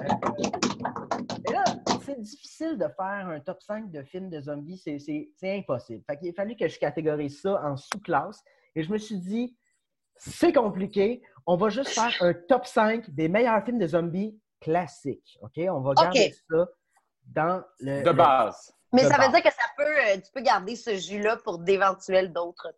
et 1.49 1.53
là, 1.53 1.65
c'est 2.05 2.21
difficile 2.21 2.79
de 2.79 2.87
faire 2.97 3.29
un 3.29 3.41
top 3.41 3.61
5 3.63 3.91
de 3.91 4.03
films 4.03 4.31
de 4.31 4.41
zombies, 4.41 4.79
c'est- 4.79 4.99
c'est 4.99 5.31
c'est 5.37 5.57
impossible. 5.59 6.03
Fait 6.09 6.17
qu'il 6.19 6.29
a 6.31 6.33
fallu 6.33 6.57
que 6.57 6.69
je 6.69 6.79
catégorise 6.79 7.41
ça 7.41 7.61
en 7.65 7.77
sous-classes. 7.77 8.43
Et 8.77 8.83
je 8.83 8.93
me 8.93 8.99
suis 8.99 9.19
dit, 9.19 9.57
c'est 10.17 10.53
compliqué, 10.53 11.23
on 11.47 11.57
va 11.57 11.71
juste 11.71 11.91
faire 11.91 12.13
un 12.21 12.35
top 12.35 12.67
5 12.67 13.11
des 13.11 13.29
meilleurs 13.29 13.65
films 13.65 13.79
de 13.79 13.87
zombies 13.87 14.39
classiques. 14.61 15.39
OK? 15.43 15.59
On 15.69 15.81
va 15.81 15.95
garder 15.95 16.33
ça 16.51 16.69
dans 17.27 17.63
le. 17.81 18.03
De 18.03 18.11
le- 18.11 18.13
base. 18.13 18.73
Mais 18.93 19.05
ça 19.05 19.19
veut 19.19 19.29
dire 19.33 19.43
que 19.43 19.51
ça 19.51 19.65
peut, 19.77 19.83
euh, 19.85 20.17
tu 20.17 20.31
peux 20.35 20.41
garder 20.41 20.75
ce 20.77 20.97
jus-là 20.97 21.37
pour 21.45 21.59
d'éventuels 21.59 22.33
d'autres 22.33 22.69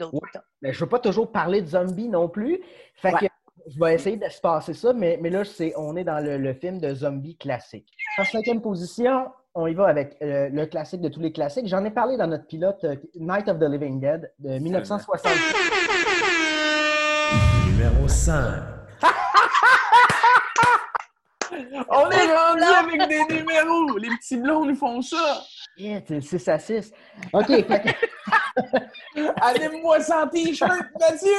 Ouais. 0.00 0.20
Mais 0.62 0.72
je 0.72 0.78
veux 0.78 0.88
pas 0.88 1.00
toujours 1.00 1.32
parler 1.32 1.60
de 1.60 1.66
zombies 1.66 2.08
non 2.08 2.28
plus. 2.28 2.60
Fait 2.94 3.12
Ouais. 3.12 3.18
que 3.20 3.26
je 3.66 3.80
vais 3.80 3.94
essayer 3.94 4.16
de 4.16 4.28
se 4.28 4.40
passer 4.40 4.72
ça, 4.72 4.92
mais, 4.92 5.18
mais 5.20 5.28
là, 5.28 5.44
c'est, 5.44 5.72
on 5.76 5.96
est 5.96 6.04
dans 6.04 6.24
le, 6.24 6.38
le 6.38 6.54
film 6.54 6.78
de 6.78 6.94
zombies 6.94 7.36
classique. 7.36 7.88
En 8.16 8.24
cinquième 8.24 8.62
position, 8.62 9.28
on 9.56 9.66
y 9.66 9.74
va 9.74 9.88
avec 9.88 10.16
euh, 10.22 10.48
le 10.52 10.66
classique 10.66 11.00
de 11.00 11.08
tous 11.08 11.18
les 11.18 11.32
classiques. 11.32 11.66
J'en 11.66 11.84
ai 11.84 11.90
parlé 11.90 12.16
dans 12.16 12.28
notre 12.28 12.46
pilote 12.46 12.78
euh, 12.84 12.94
Night 13.16 13.48
of 13.48 13.58
the 13.58 13.64
Living 13.64 13.98
Dead 14.00 14.32
de 14.38 14.60
1960. 14.60 15.32
Numéro 17.66 18.06
5. 18.06 18.62
On 21.90 22.08
est 22.10 22.26
rendu 22.36 22.62
avec 22.62 23.08
des 23.08 23.24
numéros! 23.34 23.98
Les 23.98 24.10
petits 24.16 24.36
blonds 24.36 24.64
nous 24.64 24.76
font 24.76 25.02
ça! 25.02 25.42
Yeah, 25.78 26.00
c'est 26.06 26.20
6 26.20 26.48
à 26.48 26.58
6. 26.58 26.92
OK, 27.32 27.50
Anime-moi 29.40 30.00
sans 30.00 30.26
t-shirt, 30.28 30.86
Mathieu! 30.98 31.30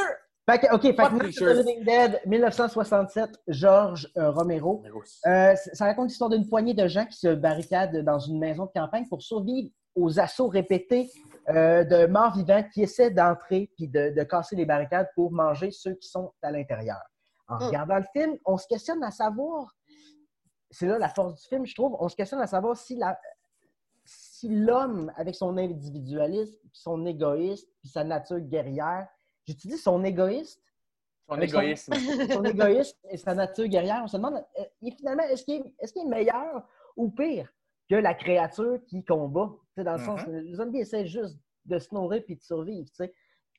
fait 0.49 0.59
que- 0.59 0.73
OK, 0.73 0.81
fait 0.81 0.95
que 0.95 1.53
Living 1.59 1.83
Dead, 1.83 2.21
1967, 2.25 3.29
George 3.49 4.09
euh, 4.17 4.31
Romero. 4.31 4.81
Euh, 5.27 5.53
ça 5.73 5.85
raconte 5.85 6.07
l'histoire 6.07 6.29
d'une 6.29 6.47
poignée 6.47 6.73
de 6.73 6.87
gens 6.87 7.05
qui 7.05 7.17
se 7.17 7.27
barricadent 7.35 7.97
dans 8.03 8.19
une 8.19 8.39
maison 8.39 8.65
de 8.65 8.71
campagne 8.73 9.07
pour 9.07 9.21
survivre 9.21 9.69
aux 9.95 10.19
assauts 10.19 10.47
répétés 10.47 11.09
euh, 11.49 11.83
de 11.83 12.05
morts 12.07 12.35
vivants 12.35 12.63
qui 12.73 12.81
essaient 12.83 13.11
d'entrer 13.11 13.69
puis 13.75 13.87
de, 13.87 14.13
de 14.15 14.23
casser 14.23 14.55
les 14.55 14.65
barricades 14.65 15.09
pour 15.15 15.31
manger 15.31 15.69
ceux 15.71 15.93
qui 15.95 16.07
sont 16.07 16.31
à 16.41 16.51
l'intérieur. 16.51 17.01
En 17.47 17.55
Mm. 17.57 17.63
regardant 17.67 17.97
le 17.97 18.05
film, 18.13 18.37
on 18.45 18.57
se 18.57 18.67
questionne 18.67 19.03
à 19.03 19.11
savoir, 19.11 19.75
c'est 20.71 20.85
là 20.87 20.97
la 20.97 21.09
force 21.09 21.41
du 21.41 21.47
film, 21.47 21.65
je 21.65 21.75
trouve, 21.75 21.95
on 21.99 22.07
se 22.07 22.15
questionne 22.15 22.41
à 22.41 22.47
savoir 22.47 22.77
si 22.77 22.95
la 22.95 23.19
si 24.39 24.47
l'homme, 24.49 25.11
avec 25.17 25.35
son 25.35 25.57
individualisme, 25.57 26.55
puis 26.71 26.79
son 26.81 27.05
égoïsme, 27.05 27.67
puis 27.81 27.89
sa 27.89 28.03
nature 28.03 28.39
guerrière, 28.39 29.07
j'utilise 29.45 29.81
son 29.83 30.03
égoïste, 30.03 30.61
Son 31.27 31.39
égoïsme. 31.41 31.93
son 32.33 32.43
égoïsme 32.43 32.97
et 33.11 33.17
sa 33.17 33.35
nature 33.35 33.67
guerrière, 33.67 34.01
on 34.03 34.07
se 34.07 34.17
demande 34.17 34.35
euh, 34.59 34.63
et 34.81 34.91
finalement, 34.91 35.23
est-ce 35.23 35.43
qu'il 35.43 35.61
est, 35.79 36.05
meilleur 36.05 36.67
ou 36.95 37.09
pire 37.11 37.51
que 37.89 37.95
la 37.95 38.13
créature 38.13 38.79
qui 38.87 39.03
combat? 39.03 39.51
Dans 39.77 39.93
le 39.93 39.99
sens, 40.05 40.21
le 40.27 40.53
zombie 40.55 40.79
essaie 40.79 41.05
juste 41.05 41.37
de 41.65 41.77
se 41.79 41.93
nourrir 41.93 42.23
puis 42.25 42.35
de 42.35 42.41
survivre. 42.41 42.89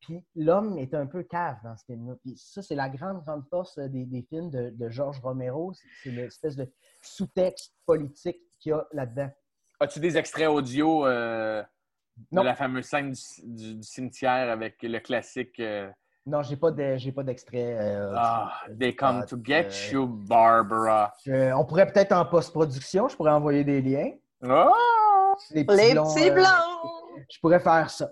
Puis 0.02 0.24
l'homme 0.34 0.78
est 0.78 0.94
un 0.94 1.06
peu 1.06 1.22
cave 1.24 1.56
dans 1.62 1.76
ce 1.76 1.84
film-là. 1.84 2.14
Puis 2.22 2.34
ça, 2.36 2.62
c'est 2.62 2.74
la 2.74 2.88
grande, 2.88 3.22
grande 3.24 3.44
force 3.50 3.76
euh, 3.78 3.86
des, 3.88 4.06
des 4.06 4.22
films 4.22 4.50
de, 4.50 4.70
de 4.70 4.88
Georges 4.88 5.20
Romero. 5.20 5.72
C'est- 5.74 5.88
C'est 6.02 6.10
l'espèce 6.10 6.56
de 6.56 6.66
sous-texte 7.02 7.74
politique 7.84 8.40
qu'il 8.58 8.70
y 8.70 8.72
a 8.72 8.86
là-dedans. 8.92 9.30
As-tu 9.80 9.98
des 9.98 10.16
extraits 10.18 10.48
audio 10.48 11.06
euh, 11.06 11.62
Non. 12.30 12.42
de 12.42 12.46
la 12.46 12.54
fameuse 12.54 12.84
scène 12.84 13.12
du, 13.12 13.20
du- 13.56 13.74
du 13.76 13.82
cimetière 13.82 14.50
avec 14.50 14.76
le 14.82 14.98
classique 14.98 15.58
euh, 15.58 15.88
Non, 16.26 16.42
j'ai 16.42 16.56
pas 16.56 16.70
de- 16.70 16.96
j'ai 16.98 17.12
pas 17.12 17.22
d'extrait. 17.22 17.76
euh, 17.80 18.12
Ah, 18.14 18.52
They 18.78 18.94
come 18.94 19.20
Ah, 19.22 19.26
to 19.26 19.38
get 19.42 19.68
euh, 19.70 19.92
you, 19.92 20.06
Barbara. 20.06 21.12
je- 21.24 21.52
on 21.54 21.64
pourrait 21.64 21.90
peut-être 21.90 22.12
en 22.12 22.26
post-production, 22.26 23.08
je 23.08 23.16
pourrais 23.16 23.32
envoyer 23.32 23.64
des 23.64 23.80
liens. 23.80 24.12
Oh! 24.44 24.70
Les 25.52 25.64
Les 25.64 25.94
blonds, 25.94 26.12
petits 26.14 26.28
euh, 26.30 26.34
blancs! 26.34 27.26
je 27.30 27.38
pourrais 27.40 27.60
faire 27.60 27.88
ça. 27.88 28.10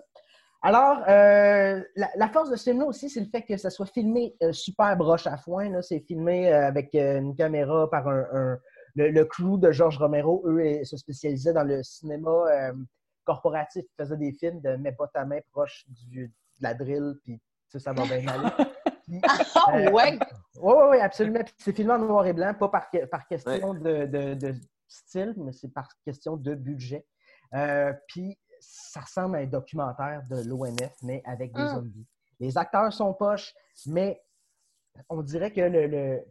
Alors, 0.63 0.97
euh, 1.07 1.81
la, 1.95 2.09
la 2.15 2.27
force 2.29 2.49
de 2.49 2.55
ce 2.55 2.63
film-là 2.63 2.85
aussi, 2.87 3.09
c'est 3.09 3.21
le 3.21 3.27
fait 3.27 3.43
que 3.43 3.55
ça 3.57 3.69
soit 3.69 3.85
filmé 3.85 4.35
euh, 4.43 4.51
super 4.51 4.97
broche 4.97 5.25
à 5.27 5.37
foin. 5.37 5.69
là. 5.69 5.81
C'est 5.83 5.99
filmé 6.01 6.51
euh, 6.51 6.67
avec 6.67 6.93
euh, 6.95 7.19
une 7.19 7.35
caméra 7.35 7.89
par 7.89 8.07
un, 8.07 8.25
un- 8.33 8.59
le, 8.99 9.09
le 9.11 9.25
crew 9.25 9.57
de 9.59 9.71
Georges 9.71 9.97
Romero. 9.97 10.43
Eux 10.45 10.65
ils 10.65 10.85
se 10.85 10.97
spécialisaient 10.97 11.53
dans 11.53 11.63
le 11.63 11.81
cinéma 11.83 12.29
euh, 12.31 12.73
corporatif. 13.23 13.83
Ils 13.85 14.03
faisaient 14.03 14.17
des 14.17 14.33
films 14.33 14.59
de 14.61 14.75
mets 14.75 14.91
pas 14.91 15.07
ta 15.07 15.25
main 15.25 15.39
proche 15.51 15.85
du, 15.87 16.27
de 16.27 16.31
la 16.63 16.73
drill, 16.73 17.15
puis 17.23 17.39
ça, 17.69 17.79
ça 17.79 17.93
va 17.93 18.03
bien 18.03 18.27
aller. 18.27 18.49
Puis, 19.09 19.21
Oh, 19.55 19.71
euh, 19.73 19.91
ouais! 19.91 20.19
oui, 20.61 20.73
oui, 20.77 20.83
oui, 20.91 20.97
absolument. 20.99 21.39
Puis 21.43 21.53
c'est 21.57 21.75
filmé 21.75 21.93
en 21.93 21.97
noir 21.97 22.27
et 22.27 22.33
blanc, 22.33 22.53
pas 22.53 22.69
par, 22.69 22.91
que- 22.91 23.05
par 23.05 23.25
question 23.27 23.73
de, 23.73 24.05
de- 24.05 24.33
de 24.35 24.53
style, 24.87 25.33
mais 25.37 25.51
c'est 25.51 25.73
par 25.73 25.87
question 26.05 26.37
de 26.37 26.53
budget. 26.53 27.03
Euh, 27.55 27.91
puis 28.07 28.37
ça 28.59 28.99
ressemble 29.01 29.37
à 29.37 29.39
un 29.39 29.45
documentaire 29.47 30.21
de 30.29 30.43
l'ONF, 30.47 30.93
mais 31.01 31.23
avec 31.25 31.53
des 31.53 31.63
Mm. 31.63 31.69
zombies. 31.69 32.07
Les 32.39 32.55
acteurs 32.55 32.93
sont 32.93 33.11
poches, 33.15 33.51
mais 33.87 34.21
on 35.09 35.23
dirait 35.23 35.51
que 35.51 35.61
le- 35.61 35.87
le- 35.87 36.23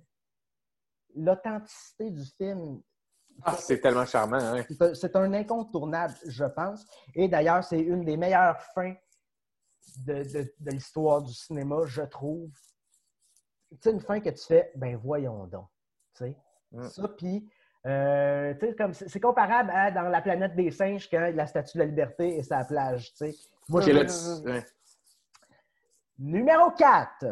l'authenticité 1.24 2.10
du 2.10 2.24
film, 2.24 2.80
Ah, 3.42 3.54
c'est 3.56 3.80
tellement 3.80 4.04
charmant, 4.06 4.36
hein? 4.38 4.64
c'est 4.68 4.82
un- 4.82 4.94
c'est 4.94 5.14
incontournable, 5.16 6.14
je 6.26 6.44
pense. 6.44 6.84
Et 7.14 7.28
d'ailleurs, 7.28 7.62
c'est 7.62 7.78
une 7.80 8.04
des 8.04 8.16
meilleures 8.16 8.60
fins 8.74 8.94
de, 10.04 10.22
de- 10.24 10.54
de 10.58 10.70
l'histoire 10.70 11.22
du 11.22 11.32
cinéma, 11.32 11.76
je 11.86 12.02
trouve. 12.02 12.50
Sais, 13.80 13.92
une 13.92 14.00
fin 14.00 14.18
que 14.20 14.30
tu 14.30 14.44
fais, 14.44 14.72
ben 14.74 14.96
voyons 14.96 15.46
donc. 15.46 15.68
Tu 16.14 16.24
sais, 16.24 16.36
Mm. 16.72 16.82
ça, 16.88 17.08
puis, 17.16 17.48
euh, 17.86 18.52
tu 18.54 18.66
sais, 18.66 18.74
comme 18.74 18.92
c'est 18.92 19.08
c'est 19.08 19.20
comparable 19.20 19.70
à 19.72 19.90
dans 19.90 20.02
la 20.02 20.20
planète 20.20 20.54
des 20.56 20.70
singes 20.70 21.08
quand 21.08 21.30
la 21.34 21.46
statue 21.46 21.78
de 21.78 21.82
la 21.84 21.88
liberté 21.88 22.38
est 22.38 22.42
sur 22.42 22.56
la 22.56 22.64
plage. 22.64 23.14
Moi. 23.68 23.80
Numéro 26.18 26.70
4. 26.72 27.24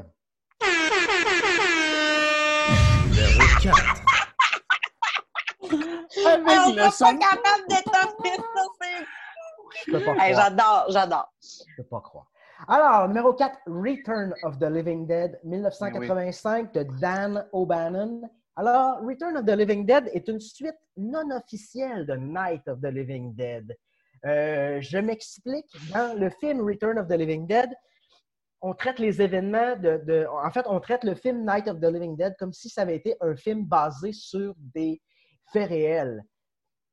Avec 6.26 6.46
on 6.46 6.70
le 6.70 6.82
n'est 6.82 6.90
son. 6.90 7.04
pas 7.04 7.14
capable 7.14 7.68
d'étoffer 7.68 8.36
ça, 9.86 10.32
j'adore, 10.32 10.84
j'adore. 10.88 11.32
Je 11.42 11.76
peux 11.76 11.88
pas 11.88 12.00
croire. 12.00 12.26
Alors, 12.68 13.08
numéro 13.08 13.34
4, 13.34 13.58
Return 13.66 14.34
of 14.44 14.58
the 14.58 14.70
Living 14.70 15.06
Dead, 15.06 15.38
1985 15.44 16.72
de 16.72 16.86
Dan 17.00 17.46
O'Bannon. 17.52 18.22
Alors, 18.56 19.00
Return 19.02 19.36
of 19.36 19.44
the 19.44 19.50
Living 19.56 19.84
Dead 19.84 20.10
est 20.14 20.26
une 20.28 20.40
suite 20.40 20.78
non 20.96 21.30
officielle 21.30 22.06
de 22.06 22.14
Night 22.14 22.66
of 22.68 22.80
the 22.80 22.86
Living 22.86 23.34
Dead. 23.34 23.76
Euh, 24.24 24.80
je 24.80 24.98
m'explique. 24.98 25.66
Dans 25.92 26.18
le 26.18 26.30
film 26.30 26.66
Return 26.66 26.98
of 26.98 27.08
the 27.08 27.12
Living 27.12 27.46
Dead, 27.46 27.70
on 28.62 28.74
traite 28.74 28.98
les 28.98 29.20
événements 29.22 29.76
de, 29.76 29.98
de- 30.04 30.26
En 30.44 30.50
fait, 30.50 30.64
on 30.66 30.80
traite 30.80 31.04
le 31.04 31.14
film 31.14 31.44
Night 31.46 31.68
of 31.68 31.78
the 31.80 31.84
Living 31.84 32.16
Dead 32.16 32.34
comme 32.38 32.52
si 32.52 32.68
ça 32.68 32.82
avait 32.82 32.96
été 32.96 33.16
un 33.20 33.36
film 33.36 33.64
basé 33.64 34.12
sur 34.12 34.54
des 34.74 35.00
faits 35.52 35.68
réels. 35.68 36.24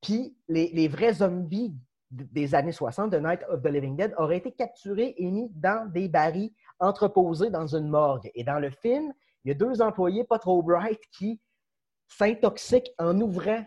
Puis 0.01 0.35
les, 0.47 0.69
les 0.73 0.87
vrais 0.87 1.13
zombies 1.13 1.73
des 2.11 2.53
années 2.53 2.71
60 2.73 3.09
de 3.11 3.17
Night 3.17 3.41
of 3.49 3.61
the 3.63 3.67
Living 3.67 3.95
Dead 3.95 4.13
auraient 4.17 4.37
été 4.37 4.51
capturés 4.51 5.15
et 5.17 5.31
mis 5.31 5.49
dans 5.55 5.89
des 5.91 6.07
barils 6.07 6.53
entreposés 6.79 7.49
dans 7.49 7.75
une 7.75 7.87
morgue. 7.87 8.29
Et 8.35 8.43
dans 8.43 8.59
le 8.59 8.69
film, 8.69 9.11
il 9.43 9.49
y 9.49 9.51
a 9.51 9.55
deux 9.55 9.81
employés 9.81 10.23
pas 10.25 10.37
trop 10.39 10.61
bright 10.61 10.99
qui 11.17 11.39
s'intoxiquent 12.07 12.91
en 12.99 13.19
ouvrant 13.19 13.65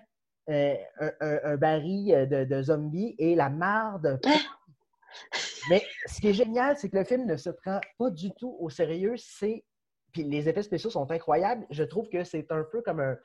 euh, 0.49 0.75
un, 1.01 1.11
un- 1.21 1.39
un 1.45 1.57
baril 1.57 2.29
de, 2.31 2.45
de 2.45 2.63
zombies 2.63 3.17
et 3.19 3.35
la 3.35 3.49
marde. 3.49 4.21
Mais 5.71 5.83
ce 6.07 6.21
qui 6.21 6.29
est 6.29 6.33
génial, 6.35 6.77
c'est 6.77 6.89
que 6.89 6.97
le 6.97 7.05
film 7.05 7.27
ne 7.27 7.37
se 7.37 7.51
prend 7.51 7.81
pas 7.99 8.11
du 8.11 8.31
tout 8.33 8.57
au 8.61 8.71
sérieux. 8.71 9.15
C'est 9.19 9.65
puis 10.13 10.23
les 10.25 10.49
effets 10.49 10.63
spéciaux 10.63 10.89
sont 10.91 11.11
incroyables. 11.11 11.67
Je 11.71 11.83
trouve 11.85 12.09
que 12.09 12.25
c'est 12.25 12.51
un 12.51 12.65
peu 12.73 12.81
comme 12.83 13.01
un- 13.01 13.17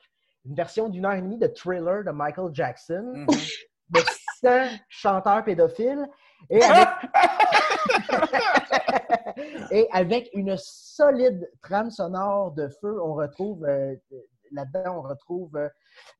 une 0.44 0.54
version 0.54 0.88
d'une 0.90 1.06
heure 1.06 1.14
et 1.14 1.22
demie 1.22 1.38
de 1.38 1.46
thriller 1.46 2.04
de 2.04 2.10
Michael 2.10 2.50
Jackson, 2.52 3.12
Mhm. 3.14 3.26
mais 3.90 4.00
sans 4.42 4.68
chanteur 4.88 5.42
pédophile 5.44 6.04
et 6.50 6.60
avec, 6.86 6.88
et 9.70 9.88
avec 9.92 10.28
une 10.34 10.56
solide 10.58 11.48
trame 11.62 11.90
sonore 11.90 12.52
de 12.52 12.68
feu. 12.80 13.00
On 13.02 13.14
retrouve 13.14 13.64
euh, 13.64 13.94
là-dedans, 14.50 14.98
on 14.98 15.02
retrouve 15.02 15.56
euh, 15.56 15.68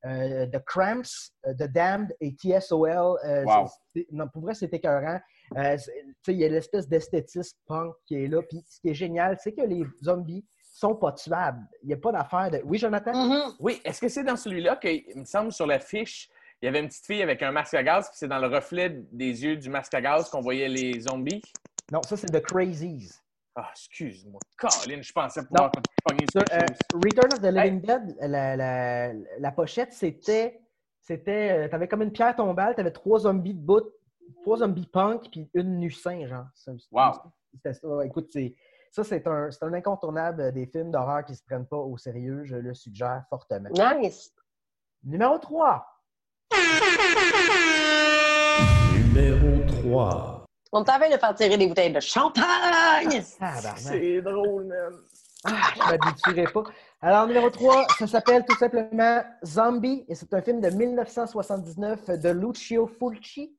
euh, 0.07 0.47
The 0.47 0.65
Cramps, 0.65 1.33
The 1.45 1.65
Damned 1.65 2.15
et 2.21 2.31
TSOL. 2.35 3.19
Euh, 3.25 3.45
Wow. 3.45 3.69
non, 4.13 4.29
pour 4.29 4.43
vrai, 4.43 4.55
c'est 4.55 4.73
écœurant. 4.73 5.21
Euh, 5.57 5.77
c'est- 5.79 5.93
tu 5.93 6.15
sais, 6.23 6.33
il 6.35 6.39
y 6.41 6.45
a 6.45 6.49
l'espèce 6.49 6.89
d'esthétisme 6.89 7.57
punk 7.67 7.95
qui 8.07 8.17
est 8.23 8.27
là. 8.29 8.43
Puis 8.43 8.63
ce 8.69 8.81
qui 8.81 8.89
est 8.91 8.95
génial, 8.95 9.37
c'est 9.41 9.53
que 9.53 9.63
les 9.63 9.85
zombies 10.03 10.45
sont 10.75 10.95
pas 10.95 11.13
tuables. 11.13 11.67
Il 11.83 11.89
n'y 11.89 11.95
a 11.95 11.99
pas 11.99 12.13
d'affaire 12.13 12.51
de. 12.51 12.61
Oui, 12.65 12.79
Jonathan? 12.79 13.13
Mhm. 13.15 13.55
Oui, 13.61 13.81
est-ce 13.85 14.01
que 14.01 14.09
c'est 14.09 14.25
dans 14.25 14.37
celui-là 14.37 14.77
qu'il 14.77 15.05
me 15.17 15.25
semble 15.25 15.53
sur 15.53 15.67
l'affiche 15.67 16.29
il 16.61 16.67
y 16.67 16.69
avait 16.69 16.79
une 16.79 16.87
petite 16.87 17.05
fille 17.07 17.23
avec 17.23 17.43
un 17.43 17.51
masque 17.51 17.75
à 17.75 17.83
gaz, 17.83 18.07
puis 18.07 18.17
c'est 18.19 18.29
dans 18.29 18.39
le 18.39 18.47
reflet 18.47 18.89
des 19.11 19.43
yeux 19.45 19.57
du 19.57 19.69
masque 19.69 19.95
à 19.95 20.01
gaz 20.01 20.31
qu'on 20.31 20.41
voyait 20.41 20.69
les 20.69 21.01
zombies? 21.01 21.43
Non, 21.91 22.01
ça, 22.05 22.17
c'est 22.17 22.29
The 22.29 22.41
Crazies. 22.41 23.11
Ah, 23.57 23.69
excuse-moi. 23.73 24.39
Colin, 24.57 25.03
je 25.03 25.13
pensais 25.13 25.45
pouvoir 25.45 25.73
pogner 26.07 26.25
euh, 26.37 26.41
chose. 26.41 26.79
Return 26.95 27.33
of 27.33 27.41
the 27.41 27.53
Living 27.53 27.81
Dead, 27.81 28.17
la, 28.21 28.55
la- 28.57 29.13
la 29.41 29.51
pochette, 29.51 29.93
c'était. 29.93 30.61
C'était. 31.01 31.69
tu 31.69 31.75
avais 31.75 31.89
comme 31.89 32.03
une 32.03 32.13
pierre 32.13 32.37
tombale, 32.37 32.77
tu 32.77 32.81
avais 32.81 32.93
trois 32.93 33.19
zombies 33.19 33.55
de 33.55 33.61
bout, 33.61 33.83
trois 34.43 34.59
zombies 34.59 34.87
punk, 34.87 35.31
puis 35.31 35.49
une 35.55 35.79
nu 35.79 35.91
sain, 35.91 36.27
genre. 36.27 36.47
C'est- 36.55 36.73
Wow. 36.91 38.03
Écoute, 38.05 38.29
c'est. 38.33 38.55
Ça, 38.91 39.05
c'est 39.05 39.27
un, 39.27 39.51
c'est 39.51 39.65
un 39.65 39.73
incontournable 39.73 40.53
des 40.53 40.67
films 40.67 40.91
d'horreur 40.91 41.25
qui 41.25 41.33
ne 41.33 41.37
se 41.37 41.43
prennent 41.45 41.67
pas 41.67 41.79
au 41.79 41.97
sérieux. 41.97 42.43
Je 42.45 42.57
le 42.57 42.75
suggère 42.75 43.25
fortement. 43.31 43.71
Nice. 44.01 44.31
Numéro 45.05 45.39
3. 45.39 45.87
Numéro 48.93 49.65
3. 49.83 50.45
On 50.73 50.85
t'avait 50.85 51.11
de 51.13 51.19
faire 51.19 51.35
tirer 51.35 51.57
des 51.59 51.67
bouteilles 51.67 51.93
de 51.93 52.01
champagne. 52.01 53.23
Tabarnak. 53.39 53.79
C'est 53.79 54.23
drôle, 54.23 54.65
man. 54.67 54.93
Ah, 55.45 55.61
je 55.75 55.81
m'habituerai 55.91 56.45
pas. 56.53 56.63
Alors, 57.01 57.27
numéro 57.27 57.51
3, 57.51 57.87
ça 57.99 58.07
s'appelle 58.07 58.45
tout 58.49 58.57
simplement 58.57 59.23
Zombie 59.45 60.05
et 60.09 60.15
c'est 60.15 60.33
un 60.35 60.41
film 60.41 60.61
de 60.61 60.71
1979 60.71 62.11
de 62.11 62.29
Lucio 62.31 62.87
Fulci. 62.87 63.57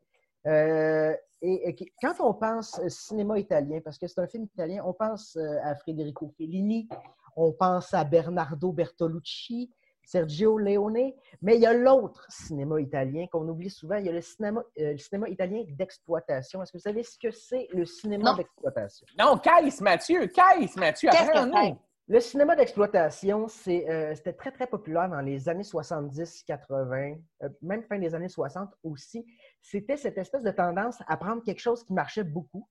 Euh, 0.48 1.16
et, 1.42 1.76
quand 2.02 2.14
on 2.20 2.34
pense 2.34 2.80
euh, 2.80 2.88
cinéma 2.90 3.38
italien, 3.38 3.80
parce 3.84 3.98
que 3.98 4.08
c'est 4.08 4.20
un 4.20 4.28
film 4.28 4.46
italien, 4.46 4.82
on 4.86 4.94
pense 4.94 5.36
euh, 5.36 5.58
à 5.64 5.76
Federico 5.76 6.32
Fellini, 6.38 6.88
on 7.36 7.52
pense 7.52 7.94
à 7.94 8.06
Bernardo 8.06 8.72
Bertolucci, 8.72 9.70
Sergio 10.06 10.58
Leone, 10.58 11.12
mais 11.42 11.56
il 11.56 11.62
y 11.62 11.66
a 11.66 11.74
l'autre 11.74 12.26
cinéma 12.30 12.80
italien 12.80 13.28
qu'on 13.32 13.48
oublie 13.48 13.70
souvent, 13.70 13.96
il 13.96 14.06
y 14.06 14.10
a 14.10 14.12
le 14.12 14.22
cinéma, 14.22 14.62
euh, 14.80 14.94
le 14.94 14.98
cinéma 14.98 15.30
italien 15.30 15.64
d'exploitation. 15.68 16.62
Est-ce 16.62 16.72
que 16.72 16.78
vous 16.78 16.84
savez 16.84 17.04
ce 17.04 17.18
que 17.18 17.32
c'est 17.32 17.68
le 17.72 17.86
cinéma 17.86 18.32
Non. 18.32 18.38
d'exploitation? 18.38 19.06
Non, 19.18 19.38
Caïs 19.38 19.82
Mathieu, 19.82 20.28
Caïs 20.28 20.76
Mathieu, 20.78 21.10
apprends-nous. 21.10 21.78
Le 22.08 22.20
cinéma 22.20 22.58
d'exploitation, 22.58 23.48
euh, 23.68 24.16
c'était 24.16 24.34
très, 24.34 24.52
très 24.52 24.68
populaire 24.68 25.10
dans 25.10 25.22
les 25.22 25.48
années 25.48 25.64
70, 25.64 26.44
80, 26.44 27.16
euh, 27.44 27.50
même 27.62 27.82
fin 27.84 27.98
des 27.98 28.14
années 28.14 28.28
60 28.28 28.70
aussi. 28.84 29.26
C'était 29.62 29.96
cette 29.96 30.18
espèce 30.18 30.44
de 30.44 30.52
tendance 30.52 30.98
à 31.08 31.16
prendre 31.16 31.42
quelque 31.44 31.62
chose 31.62 31.84
qui 31.86 31.94
marchait 31.94 32.26
beaucoup, 32.26 32.68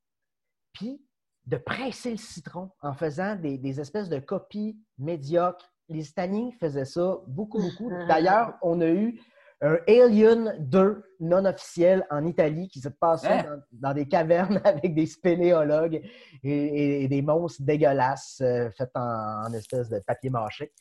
puis 0.74 1.02
de 1.46 1.56
presser 1.56 2.10
le 2.10 2.18
citron 2.18 2.70
en 2.82 2.92
faisant 2.92 3.34
des, 3.34 3.56
des 3.56 3.80
espèces 3.80 4.10
de 4.10 4.18
copies 4.18 4.78
médiocres. 4.98 5.72
Les 5.88 6.08
Italiens 6.08 6.50
faisaient 6.60 6.84
ça 6.84 7.16
beaucoup, 7.26 7.58
beaucoup. 7.58 7.90
D'ailleurs, 8.08 8.58
on 8.60 8.82
a 8.82 8.88
eu 8.88 9.18
un 9.64 9.78
Alien 9.86 10.56
2 10.58 11.02
non 11.20 11.44
officiel 11.44 12.04
en 12.10 12.26
Italie 12.26 12.68
qui 12.68 12.80
se 12.80 12.88
passait 12.88 13.28
Hein? 13.28 13.62
dans, 13.70 13.88
dans 13.88 13.94
des 13.94 14.06
cavernes 14.08 14.60
avec 14.64 14.94
des 14.94 15.06
spéléologues 15.06 16.02
et, 16.42 16.50
et- 16.50 17.04
et 17.04 17.08
des 17.08 17.22
monstres 17.22 17.62
dégueulasses 17.62 18.40
euh, 18.42 18.70
faits 18.76 18.90
en, 18.96 19.46
en 19.46 19.52
espèce 19.54 19.88
de 19.88 20.00
papier 20.00 20.30
mâché. 20.30 20.72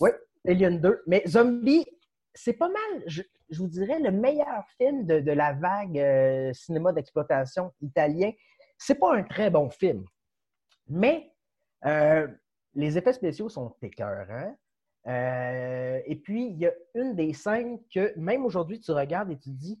Oui, 0.00 0.10
Alien 0.46 0.78
2. 0.80 1.02
Mais 1.06 1.22
Zombie, 1.26 1.86
c'est 2.34 2.52
pas 2.52 2.68
mal, 2.68 3.02
je, 3.06 3.22
je 3.48 3.58
vous 3.58 3.68
dirais, 3.68 3.98
le 4.00 4.10
meilleur 4.10 4.64
film 4.76 5.06
de, 5.06 5.20
de 5.20 5.32
la 5.32 5.54
vague 5.54 5.98
euh, 5.98 6.52
cinéma 6.52 6.92
d'exploitation 6.92 7.72
italien. 7.80 8.30
C'est 8.76 8.96
pas 8.96 9.16
un 9.16 9.22
très 9.22 9.48
bon 9.48 9.70
film, 9.70 10.04
mais 10.88 11.32
euh, 11.86 12.28
les 12.74 12.98
effets 12.98 13.14
spéciaux 13.14 13.48
sont 13.48 13.74
écœurants. 13.80 14.54
Euh, 15.06 16.00
et 16.04 16.16
puis, 16.16 16.48
il 16.48 16.58
y 16.58 16.66
a 16.66 16.72
une 16.94 17.14
des 17.14 17.32
scènes 17.32 17.78
que 17.92 18.12
même 18.18 18.44
aujourd'hui, 18.44 18.80
tu 18.80 18.90
regardes 18.92 19.30
et 19.30 19.36
tu 19.38 19.50
te 19.50 19.56
dis, 19.56 19.80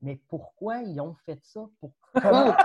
mais 0.00 0.20
pourquoi 0.28 0.78
ils 0.78 1.00
ont 1.00 1.14
fait 1.26 1.38
ça? 1.44 1.60
Pour- 1.80 1.92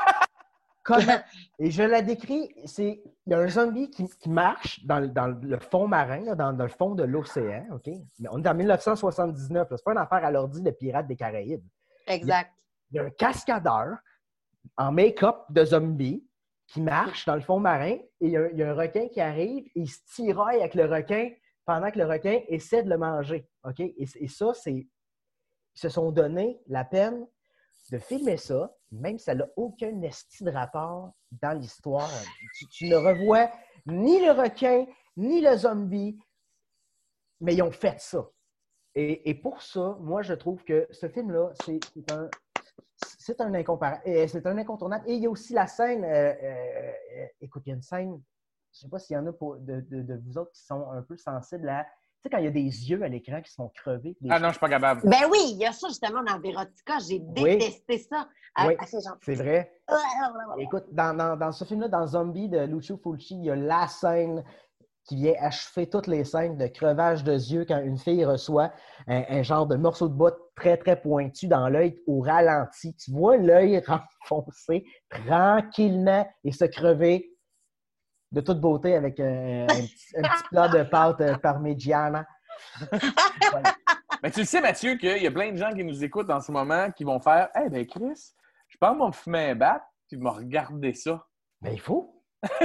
Comment? 0.84 1.20
Et 1.60 1.70
je 1.70 1.84
la 1.84 2.02
décris, 2.02 2.50
c'est 2.66 3.04
il 3.26 3.32
y 3.32 3.34
a 3.34 3.40
un 3.40 3.50
zombie 3.50 3.92
qui, 3.92 4.08
qui 4.08 4.30
marche 4.30 4.84
dans, 4.86 5.00
le- 5.02 5.10
dans 5.10 5.28
le 5.28 5.60
fond 5.60 5.86
marin, 5.86 6.22
là, 6.22 6.34
dans, 6.34 6.54
dans 6.54 6.64
le 6.64 6.70
fond 6.70 6.96
de 6.96 7.04
l'océan, 7.04 7.66
OK? 7.74 7.90
On 8.32 8.42
est 8.42 8.48
en 8.48 8.56
1979, 8.56 9.70
là, 9.70 9.78
c'est 9.78 9.84
pas 9.84 9.92
une 9.92 9.98
affaire 9.98 10.24
à 10.24 10.32
l'ordi 10.32 10.62
de 10.62 10.72
Pirates 10.72 11.06
des 11.08 11.18
Caraïbes. 11.18 11.66
Exact. 12.08 12.52
Il 12.92 12.96
y 12.96 13.00
a 13.00 13.04
un 13.04 13.10
cascadeur 13.10 13.98
en 14.78 14.94
make-up 14.94 15.36
de 15.50 15.66
zombie 15.66 16.26
qui 16.68 16.82
marche 16.82 17.26
dans 17.26 17.36
le 17.36 17.42
fond 17.42 17.60
marin 17.60 17.92
et 17.96 18.06
il 18.22 18.30
y 18.30 18.38
a, 18.38 18.50
il 18.50 18.58
y 18.58 18.64
a 18.64 18.72
un 18.72 18.74
requin 18.76 19.10
qui 19.10 19.20
arrive 19.20 19.66
et 19.76 19.82
il 19.82 19.88
se 19.90 20.00
tiraille 20.16 20.60
avec 20.62 20.74
le 20.74 20.86
requin 20.86 21.30
pendant 21.68 21.92
que 21.92 22.00
le 22.00 22.06
requin 22.06 22.40
essaie 22.48 22.82
de 22.82 22.90
le 22.90 22.98
manger. 22.98 23.48
OK? 23.66 23.82
Et, 23.82 24.28
ça, 24.28 24.54
c'est. 24.56 24.74
Ils 24.74 24.90
se 25.80 25.90
sont 25.90 26.12
donné 26.12 26.60
la 26.68 26.86
peine 26.86 27.28
de 27.92 28.00
filmer 28.00 28.38
ça, 28.38 28.74
même 28.92 29.20
si 29.20 29.26
ça 29.26 29.36
n'a 29.36 29.46
aucun 29.56 30.02
esti 30.02 30.44
de 30.44 30.50
rapport 30.50 31.12
dans 31.30 31.60
l'histoire. 31.60 32.10
Tu, 32.72 32.88
ne 32.88 32.96
revois 32.96 33.52
ni 33.86 34.20
le 34.26 34.32
requin, 34.32 34.86
ni 35.18 35.42
le 35.42 35.56
zombie, 35.56 36.18
mais 37.42 37.54
ils 37.54 37.62
ont 37.62 37.72
fait 37.72 38.00
ça. 38.00 38.28
Et, 38.96 39.36
pour 39.36 39.62
ça, 39.62 39.96
moi, 40.00 40.24
je 40.24 40.34
trouve 40.34 40.64
que 40.64 40.88
ce 40.90 41.08
film-là, 41.08 41.52
c'est 41.64 41.80
un, 42.12 42.30
c'est 42.96 43.40
un, 43.42 43.54
incompara- 43.54 44.02
euh, 44.08 44.28
un 44.46 44.58
incontournable. 44.58 45.08
Et 45.08 45.14
il 45.14 45.22
y 45.22 45.28
a 45.28 45.30
aussi 45.30 45.54
la 45.54 45.68
scène, 45.68 46.04
euh, 46.04 46.34
euh, 46.42 47.28
écoute, 47.42 47.62
il 47.68 47.70
y 47.70 47.72
a 47.74 47.76
une 47.76 47.82
scène, 47.84 48.20
je 48.80 48.86
ne 48.86 48.90
sais 48.90 48.92
pas 48.92 49.00
s'il 49.00 49.16
y 49.16 49.18
en 49.20 49.26
a 49.28 49.34
pour- 49.34 49.58
de, 49.58 49.82
de- 49.90 50.02
de 50.02 50.22
vous 50.26 50.38
autres 50.38 50.52
qui 50.52 50.64
sont 50.64 50.90
un 50.92 51.02
peu 51.02 51.18
sensibles 51.18 51.68
à, 51.70 51.84
tu 51.84 51.90
sais, 52.24 52.30
quand 52.30 52.38
il 52.38 52.46
y 52.46 52.48
a 52.48 52.52
des 52.52 52.62
yeux 52.90 53.02
à 53.04 53.08
l'écran 53.08 53.42
qui 53.42 53.50
se 53.50 53.56
font 53.56 53.70
crever. 53.70 54.16
Ah 54.30 54.40
non, 54.40 54.48
je 54.48 54.54
suis 54.54 54.60
pas 54.60 54.70
capable. 54.70 55.02
Ben 55.04 55.28
oui, 55.32 55.40
il 55.52 55.58
y 55.58 55.66
a 55.66 55.72
ça 55.72 55.88
justement 55.88 56.24
dans 56.24 56.40
Vérotica. 56.40 56.94
J'ai 57.08 57.20
Oui. 57.20 57.58
détesté 57.58 57.98
ça. 58.00 58.28
À, 58.56 58.68
Oui, 58.68 58.76
à 58.80 58.86
ces 58.86 59.02
gens. 59.02 59.16
C'est 59.24 59.36
vrai. 59.36 59.72
Écoute, 60.58 60.86
dans, 60.92 61.16
dans- 61.16 61.38
dans 61.38 61.52
ce 61.52 61.64
film-là, 61.64 61.88
dans 61.88 62.08
Zombie 62.08 62.50
de 62.50 62.60
Lucio 62.60 62.98
Fulci, 62.98 63.36
il 63.36 63.46
y 63.46 63.52
a 63.52 63.56
la 63.56 63.88
scène 63.88 64.44
qui 65.06 65.16
vient 65.16 65.36
achever 65.40 65.88
toutes 65.88 66.08
les 66.08 66.26
scènes 66.26 66.58
de 66.58 66.68
crevage 66.68 67.24
de 67.24 67.32
yeux 67.34 67.64
quand 67.66 67.80
une 67.80 67.98
fille 67.98 68.26
reçoit 68.26 68.74
un, 69.08 69.24
un 69.30 69.42
genre 69.44 69.66
de 69.68 69.76
morceau 69.78 70.10
de 70.10 70.14
bois 70.14 70.36
très, 70.56 70.76
très 70.76 71.00
pointu 71.00 71.48
dans 71.48 71.70
l'œil 71.70 71.98
au 72.08 72.20
ralenti. 72.20 72.94
Tu 72.96 73.12
vois 73.12 73.38
l'œil 73.38 73.82
renfoncé 73.88 74.86
tranquillement 75.10 76.28
et 76.44 76.52
se 76.52 76.66
crever 76.66 77.37
de 78.32 78.42
toute 78.42 78.60
beauté 78.60 78.96
avec 78.96 79.20
un, 79.20 79.64
un 79.64 79.68
petit, 79.68 80.18
un 80.18 80.22
petit 80.22 80.44
plat 80.50 80.68
de 80.68 80.84
pâte 80.84 81.22
euh, 81.22 81.38
parmigiana. 81.38 82.26
Voilà. 83.52 83.74
Mais 84.24 84.32
tu 84.32 84.40
le 84.40 84.46
sais, 84.46 84.62
Mathieu, 84.62 84.96
qu'il 84.96 85.22
y 85.22 85.28
a 85.28 85.32
plein 85.32 85.52
de 85.52 85.58
gens 85.58 85.72
qui 85.72 85.84
nous 85.84 86.04
écoutent 86.04 86.30
en 86.30 86.42
ce 86.42 86.52
moment 86.52 86.90
qui 86.92 87.04
vont 87.04 87.20
faire 87.20 87.50
Hey, 87.56 87.70
ben 87.70 87.86
Chris, 87.86 88.34
je 88.68 88.78
pense 88.80 88.98
qu'on 88.98 89.08
me 89.08 89.12
fumer 89.12 89.52
un 89.52 89.56
bat, 89.56 89.84
puis 90.08 90.18
me 90.18 90.30
regarder 90.30 90.94
ça. 90.94 91.24
Mais 91.62 91.74
il 91.74 91.80
faut. 91.80 92.14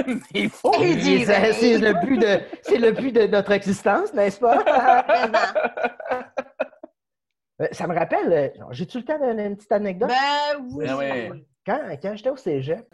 Mais 0.07 0.15
il 0.33 0.49
faut! 0.49 0.73
Il 0.79 1.25
ben, 1.25 1.53
C'est 1.53 1.77
le 1.77 1.93
but 2.05 2.17
de, 2.17 2.41
c'est 2.61 2.77
le 2.77 2.91
but 2.91 3.11
de 3.11 3.27
notre 3.27 3.51
existence, 3.51 4.13
n'est-ce 4.13 4.39
pas? 4.39 4.63
Euh, 7.61 7.67
Ça 7.71 7.85
me 7.87 7.93
rappelle, 7.93 8.33
euh, 8.33 8.63
j'ai-tu 8.71 8.97
le 8.97 9.05
temps 9.05 9.19
d'une 9.19 9.39
une 9.39 9.55
petite 9.55 9.71
anecdote? 9.71 10.09
Ben 10.09 10.65
oui. 10.71 10.85
Ah 10.89 10.97
ouais. 10.97 11.31
Quand, 11.65 11.79
quand 12.01 12.15
j'étais 12.15 12.29
au 12.31 12.35
cégep, 12.35 12.85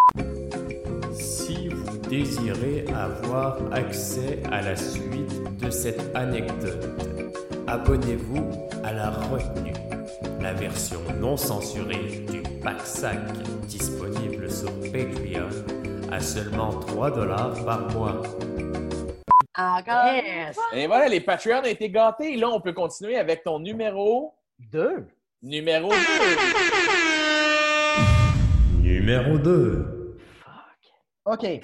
désirez 2.10 2.86
avoir 2.94 3.58
accès 3.72 4.42
à 4.52 4.62
la 4.62 4.76
suite 4.76 5.58
de 5.60 5.70
cette 5.70 6.16
anecdote, 6.16 6.90
abonnez-vous 7.68 8.50
à 8.84 8.92
la 8.94 9.12
retenue, 9.12 9.74
la 10.42 10.54
version 10.54 11.00
non 11.20 11.38
censurée 11.38 12.26
du 12.32 12.42
pack 12.64 12.82
sac 12.82 13.20
disponible 13.68 14.50
sur 14.52 14.72
Patreon 14.92 15.50
à 16.12 16.20
seulement 16.20 16.72
3 16.72 17.12
dollars 17.12 17.64
par 17.64 17.88
mois. 17.92 18.24
Encore. 19.56 20.06
yes, 20.14 20.58
Et 20.74 20.88
voilà, 20.88 21.08
les 21.10 21.20
Patreons 21.22 21.60
ont 21.60 21.64
été 21.66 21.90
gâtés. 21.90 22.36
Là, 22.38 22.50
on 22.50 22.60
peut 22.62 22.74
continuer 22.74 23.18
avec 23.18 23.44
ton 23.44 23.60
numéro. 23.60 24.34
deux. 24.72 25.06
Numéro 25.44 25.90
2. 25.90 25.96
Numéro 28.82 29.38
2. 29.38 30.18
OK. 31.26 31.62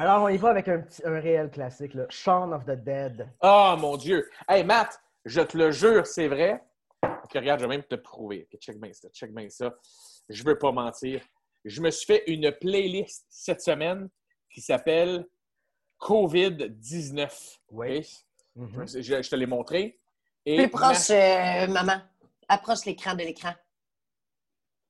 Alors, 0.00 0.22
on 0.22 0.28
y 0.30 0.38
va 0.38 0.48
avec 0.48 0.66
un, 0.66 0.80
petit, 0.80 1.02
un 1.04 1.20
réel 1.20 1.50
classique, 1.50 1.92
là. 1.92 2.06
Shaun 2.08 2.52
of 2.52 2.64
the 2.64 2.70
Dead. 2.70 3.28
Oh 3.42 3.74
mon 3.78 3.98
Dieu! 3.98 4.26
Hey 4.48 4.64
Matt, 4.64 4.98
je 5.26 5.42
te 5.42 5.58
le 5.58 5.72
jure, 5.72 6.06
c'est 6.06 6.26
vrai. 6.26 6.64
Ok, 7.02 7.32
regarde, 7.34 7.60
je 7.60 7.66
vais 7.66 7.76
même 7.76 7.84
te 7.84 7.96
prouver. 7.96 8.48
Ok, 8.50 8.58
check 8.60 8.80
bien 8.80 8.94
ça, 8.94 9.10
check 9.10 9.30
bien 9.34 9.50
ça. 9.50 9.74
Je 10.30 10.42
veux 10.42 10.56
pas 10.56 10.72
mentir. 10.72 11.20
Je 11.66 11.82
me 11.82 11.90
suis 11.90 12.06
fait 12.06 12.24
une 12.28 12.50
playlist 12.50 13.26
cette 13.28 13.60
semaine 13.60 14.08
qui 14.50 14.62
s'appelle 14.62 15.26
COVID-19. 16.00 17.58
Oui. 17.68 18.08
Mhm. 18.56 18.88
Je, 18.88 19.02
je 19.02 19.28
te 19.28 19.36
l'ai 19.36 19.44
montré. 19.44 20.00
Et 20.46 20.56
Plus 20.56 20.70
proche, 20.70 21.10
euh, 21.10 21.66
maman. 21.66 22.00
Approche 22.48 22.86
l'écran 22.86 23.12
de 23.12 23.18
l'écran. 23.24 23.52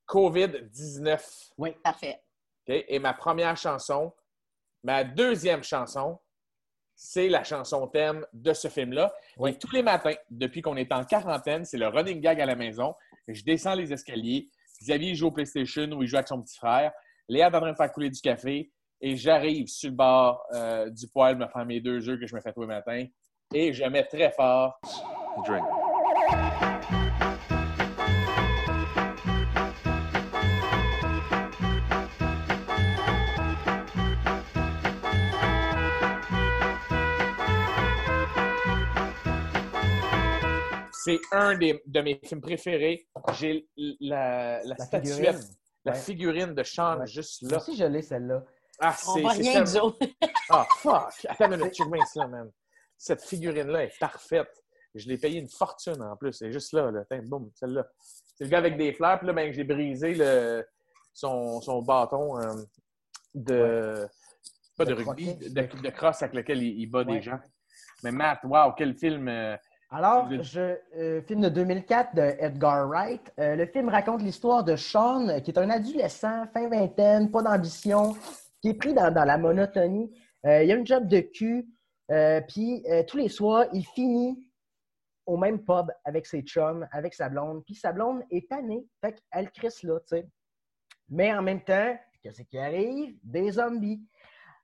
COVID-19. 0.07 1.51
Parfait. 1.83 2.23
OK? 2.69 2.85
Et 2.87 3.01
ma 3.01 3.13
première 3.13 3.57
chanson, 3.57 4.13
ma 4.83 5.05
deuxième 5.05 5.63
chanson, 5.63 6.19
c'est 6.95 7.29
la 7.29 7.45
chanson 7.45 7.87
thème 7.87 8.27
de 8.33 8.53
ce 8.53 8.69
film-là. 8.69 9.13
Oui. 9.39 9.51
Et 9.51 9.59
tous 9.59 9.73
les 9.73 9.83
matins, 9.83 10.15
depuis 10.31 10.61
qu'on 10.61 10.77
est 10.77 10.93
en 10.93 11.05
quarantaine, 11.05 11.65
c'est 11.65 11.79
le 11.79 11.89
running 11.89 12.21
gag 12.21 12.41
à 12.41 12.47
la 12.47 12.57
maison. 12.57 12.95
Je 13.27 13.43
descends 13.43 13.75
les 13.75 13.93
escaliers. 13.93 14.51
Xavier 14.83 15.15
joue 15.15 15.29
au 15.29 15.31
PlayStation 15.31 15.91
ou 15.93 16.03
il 16.03 16.09
joue 16.09 16.17
avec 16.17 16.29
son 16.29 16.43
petit 16.43 16.57
frère. 16.57 16.93
Léa 17.29 17.49
est 17.49 17.55
en 17.55 17.61
train 17.61 17.73
de 17.73 17.77
faire 17.77 17.93
couler 17.93 18.11
du 18.11 18.21
café. 18.21 18.71
Et 19.01 19.17
j'arrive 19.17 19.67
sur 19.67 19.89
le 19.89 19.97
bord 19.97 20.45
euh, 20.53 20.91
du 20.91 21.09
poêle 21.09 21.37
me 21.37 21.47
faire 21.49 21.65
mes 21.65 21.81
deux 21.81 22.01
jeux 22.01 22.19
que 22.19 22.27
je 22.27 22.35
me 22.35 22.41
fais 22.41 22.53
tous 22.53 22.63
les 22.63 22.67
matins. 22.67 23.07
Et 23.55 23.73
je 23.73 23.85
mets 23.85 24.05
très 24.05 24.31
fort. 24.31 24.79
Drink. 25.47 25.65
C'est 41.05 41.19
un 41.33 41.57
des- 41.57 41.83
de 41.87 42.01
mes 42.01 42.21
films 42.25 42.41
préférés. 42.41 43.07
J'ai 43.39 43.67
la, 43.77 44.61
la, 44.65 44.75
La 44.77 44.85
statuette, 44.85 45.07
figurine. 45.37 45.41
la 45.85 45.93
Ouais. 45.93 45.99
figurine 45.99 46.55
de 46.55 46.63
Sean 46.63 46.99
Ouais. 47.01 47.07
juste 47.07 47.43
Moi 47.43 47.53
là. 47.53 47.57
aussi, 47.59 47.77
je 47.77 47.85
l'ai, 47.85 48.03
celle-là. 48.03 48.45
Ah, 48.81 48.97
On 49.09 49.15
c'est 49.15 49.27
rien, 49.27 49.65
tellement-. 49.65 49.97
Ah, 50.51 50.67
fuck! 50.79 51.27
Attends 51.29 51.53
une 51.53 51.59
minute, 51.59 52.07
ça, 52.07 52.27
man. 52.27 52.51
Cette 52.97 53.23
figurine-là 53.23 53.85
est 53.85 53.99
parfaite. 53.99 54.51
Je 54.95 55.07
l'ai 55.09 55.19
payé 55.19 55.39
une 55.41 55.49
fortune 55.49 56.03
en 56.03 56.17
plus. 56.17 56.41
Elle 56.43 56.49
est 56.49 56.53
juste 56.53 56.73
là, 56.73 56.91
là. 56.91 57.05
Tiens, 57.11 57.23
boum, 57.23 57.51
celle-là. 57.55 57.87
C'est 58.35 58.45
le 58.45 58.51
gars 58.51 58.59
avec 58.59 58.77
des 58.77 58.93
fleurs. 58.93 59.19
Puis 59.19 59.27
là, 59.29 59.33
ben, 59.33 59.53
j'ai 59.53 59.65
brisé 59.65 60.15
le, 60.15 60.67
son, 61.13 61.61
son 61.61 61.83
bâton 61.83 62.39
euh, 62.41 62.55
de. 63.35 64.07
Pas 64.77 64.85
de, 64.85 64.95
De 64.95 65.03
rugby, 65.05 65.27
croquet. 65.37 65.49
de, 65.51 65.83
de 65.83 65.91
crosse 65.91 66.23
avec 66.23 66.35
lequel 66.35 66.63
il, 66.63 66.81
il 66.81 66.87
bat 66.87 67.01
Ouais. 67.01 67.17
des 67.17 67.23
gens. 67.23 67.39
Mais 68.03 68.11
Matt, 68.13 68.41
wow, 68.45 68.73
quel 68.77 68.97
film. 68.97 69.29
euh, 69.29 69.57
Alors, 69.93 70.31
je, 70.43 70.77
euh, 70.97 71.21
film 71.23 71.41
de 71.41 71.49
2004 71.49 72.15
de 72.15 72.23
Edgar 72.39 72.87
Wright. 72.89 73.33
Euh, 73.41 73.57
le 73.57 73.67
film 73.67 73.89
raconte 73.89 74.23
l'histoire 74.23 74.63
de 74.63 74.77
Sean, 74.77 75.29
euh, 75.29 75.41
qui 75.41 75.51
est 75.51 75.59
un 75.59 75.69
adolescent, 75.69 76.47
fin 76.55 76.69
vingtaine, 76.69 77.29
pas 77.29 77.43
d'ambition, 77.43 78.15
qui 78.63 78.69
est 78.69 78.75
pris 78.75 78.95
dans, 78.95 79.13
dans 79.13 79.25
la 79.25 79.37
monotonie. 79.37 80.13
Euh, 80.47 80.63
il 80.63 80.71
a 80.71 80.77
une 80.77 80.87
job 80.87 81.09
de 81.09 81.21
cul, 81.21 81.67
euh, 82.11 82.41
puis 82.41 82.85
euh, 82.89 83.03
tous 83.07 83.17
les 83.17 83.29
soirs, 83.29 83.67
il 83.73 83.85
finit 83.85 84.39
au 85.27 85.37
même 85.37 85.65
pub 85.65 85.91
avec 86.05 86.27
ses 86.27 86.43
chums, 86.43 86.87
avec 86.93 87.13
sa 87.13 87.29
blonde. 87.29 87.65
Puis 87.65 87.75
sa 87.75 87.93
blonde 87.93 88.23
est 88.31 88.49
tannée, 88.49 88.87
fait 89.01 89.21
qu'elle 89.33 89.51
crisse 89.51 89.83
là, 89.83 89.99
tu 90.01 90.17
sais. 90.17 90.29
Mais 91.09 91.33
en 91.35 91.43
même 91.43 91.63
temps, 91.63 91.97
qu'est-ce 92.23 92.43
qui 92.43 92.59
arrive? 92.59 93.17
Des 93.23 93.53
zombies. 93.53 94.01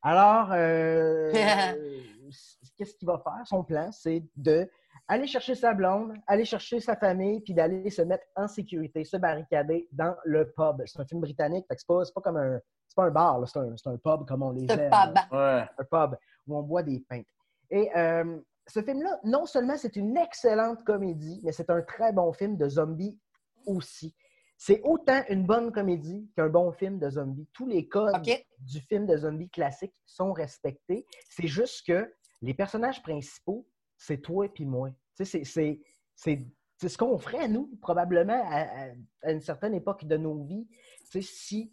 Alors, 0.03 0.51
euh, 0.53 1.33
qu'est-ce 2.77 2.95
qu'il 2.95 3.09
va 3.09 3.18
faire? 3.18 3.45
Son 3.45 3.64
plan, 3.64 3.91
c'est 3.91 4.24
de 4.37 4.70
aller 5.09 5.27
chercher 5.27 5.55
sa 5.55 5.73
blonde, 5.73 6.15
aller 6.27 6.45
chercher 6.45 6.81
sa 6.81 6.97
famille, 6.97 7.41
puis 7.41 7.55
d'aller 7.55 7.91
se 7.91 8.03
mettre 8.03 8.25
en 8.35 8.49
sécurité, 8.49 9.05
se 9.05 9.17
barricader 9.17 9.89
dans 9.93 10.15
le 10.25 10.51
pub. 10.53 10.83
C'est 10.87 11.01
un 11.01 11.05
film 11.07 11.21
britannique, 11.21 11.67
fait 11.69 11.77
que 11.77 11.81
c'est 11.81 12.15
pas, 12.15 12.21
comme 12.21 12.37
un, 12.37 12.59
c'est 12.89 12.97
pas 12.97 13.05
un 13.05 13.11
bar, 13.11 13.49
c'est 13.49 13.59
un, 13.59 13.73
un 13.73 13.97
pub 13.97 14.27
comme 14.27 14.43
on 14.43 14.51
les 14.51 14.67
aime. 14.71 14.91
bas. 14.91 15.13
ouais. 15.33 15.65
Un 15.79 15.85
pub 15.85 16.19
où 16.47 16.57
on 16.57 16.63
boit 16.63 16.83
des 16.83 17.05
pintes. 17.09 17.27
Et 17.71 17.91
euh, 17.97 18.39
ce 18.67 18.83
film-là, 18.83 19.21
non 19.25 19.47
seulement 19.47 19.77
c'est 19.77 19.97
une 19.97 20.17
excellente 20.17 20.85
comédie, 20.85 21.41
mais 21.45 21.53
c'est 21.53 21.71
un 21.71 21.83
très 21.83 22.13
bon 22.13 22.33
film 22.33 22.57
de 22.57 22.69
zombies 22.69 23.19
aussi. 23.67 24.15
C'est 24.59 24.81
autant 24.85 25.23
une 25.29 25.45
bonne 25.45 25.71
comédie 25.71 26.31
qu'un 26.35 26.49
bon 26.49 26.73
film 26.73 26.99
de 26.99 27.11
zombies. 27.11 27.47
Tous 27.53 27.67
les 27.67 27.89
codes 27.89 28.15
du 28.61 28.81
film 28.81 29.07
de 29.07 29.17
zombies 29.17 29.51
classique 29.51 29.95
sont 30.07 30.33
respectés. 30.33 31.07
C'est 31.29 31.47
juste 31.47 31.87
que 31.87 32.11
les 32.41 32.55
personnages 32.55 33.03
principaux, 33.03 33.67
c'est 33.97 34.19
toi 34.19 34.47
et 34.47 34.49
puis 34.49 34.65
moi. 34.65 34.91
Tu 35.17 35.25
sais, 35.25 35.25
c'est- 35.25 35.45
c'est- 35.45 35.81
c'est 36.15 36.47
c'est 36.79 36.91
ce 36.91 36.99
qu'on 36.99 37.17
ferait, 37.19 37.49
nous, 37.49 37.71
probablement, 37.81 38.39
à, 38.51 38.61
à- 38.61 38.91
à 39.23 39.33
une 39.33 39.41
certaine 39.41 39.73
époque 39.73 40.05
de 40.05 40.19
nos 40.19 40.45
vies, 40.45 40.67
tu 41.11 41.23
sais, 41.23 41.23
si 41.23 41.73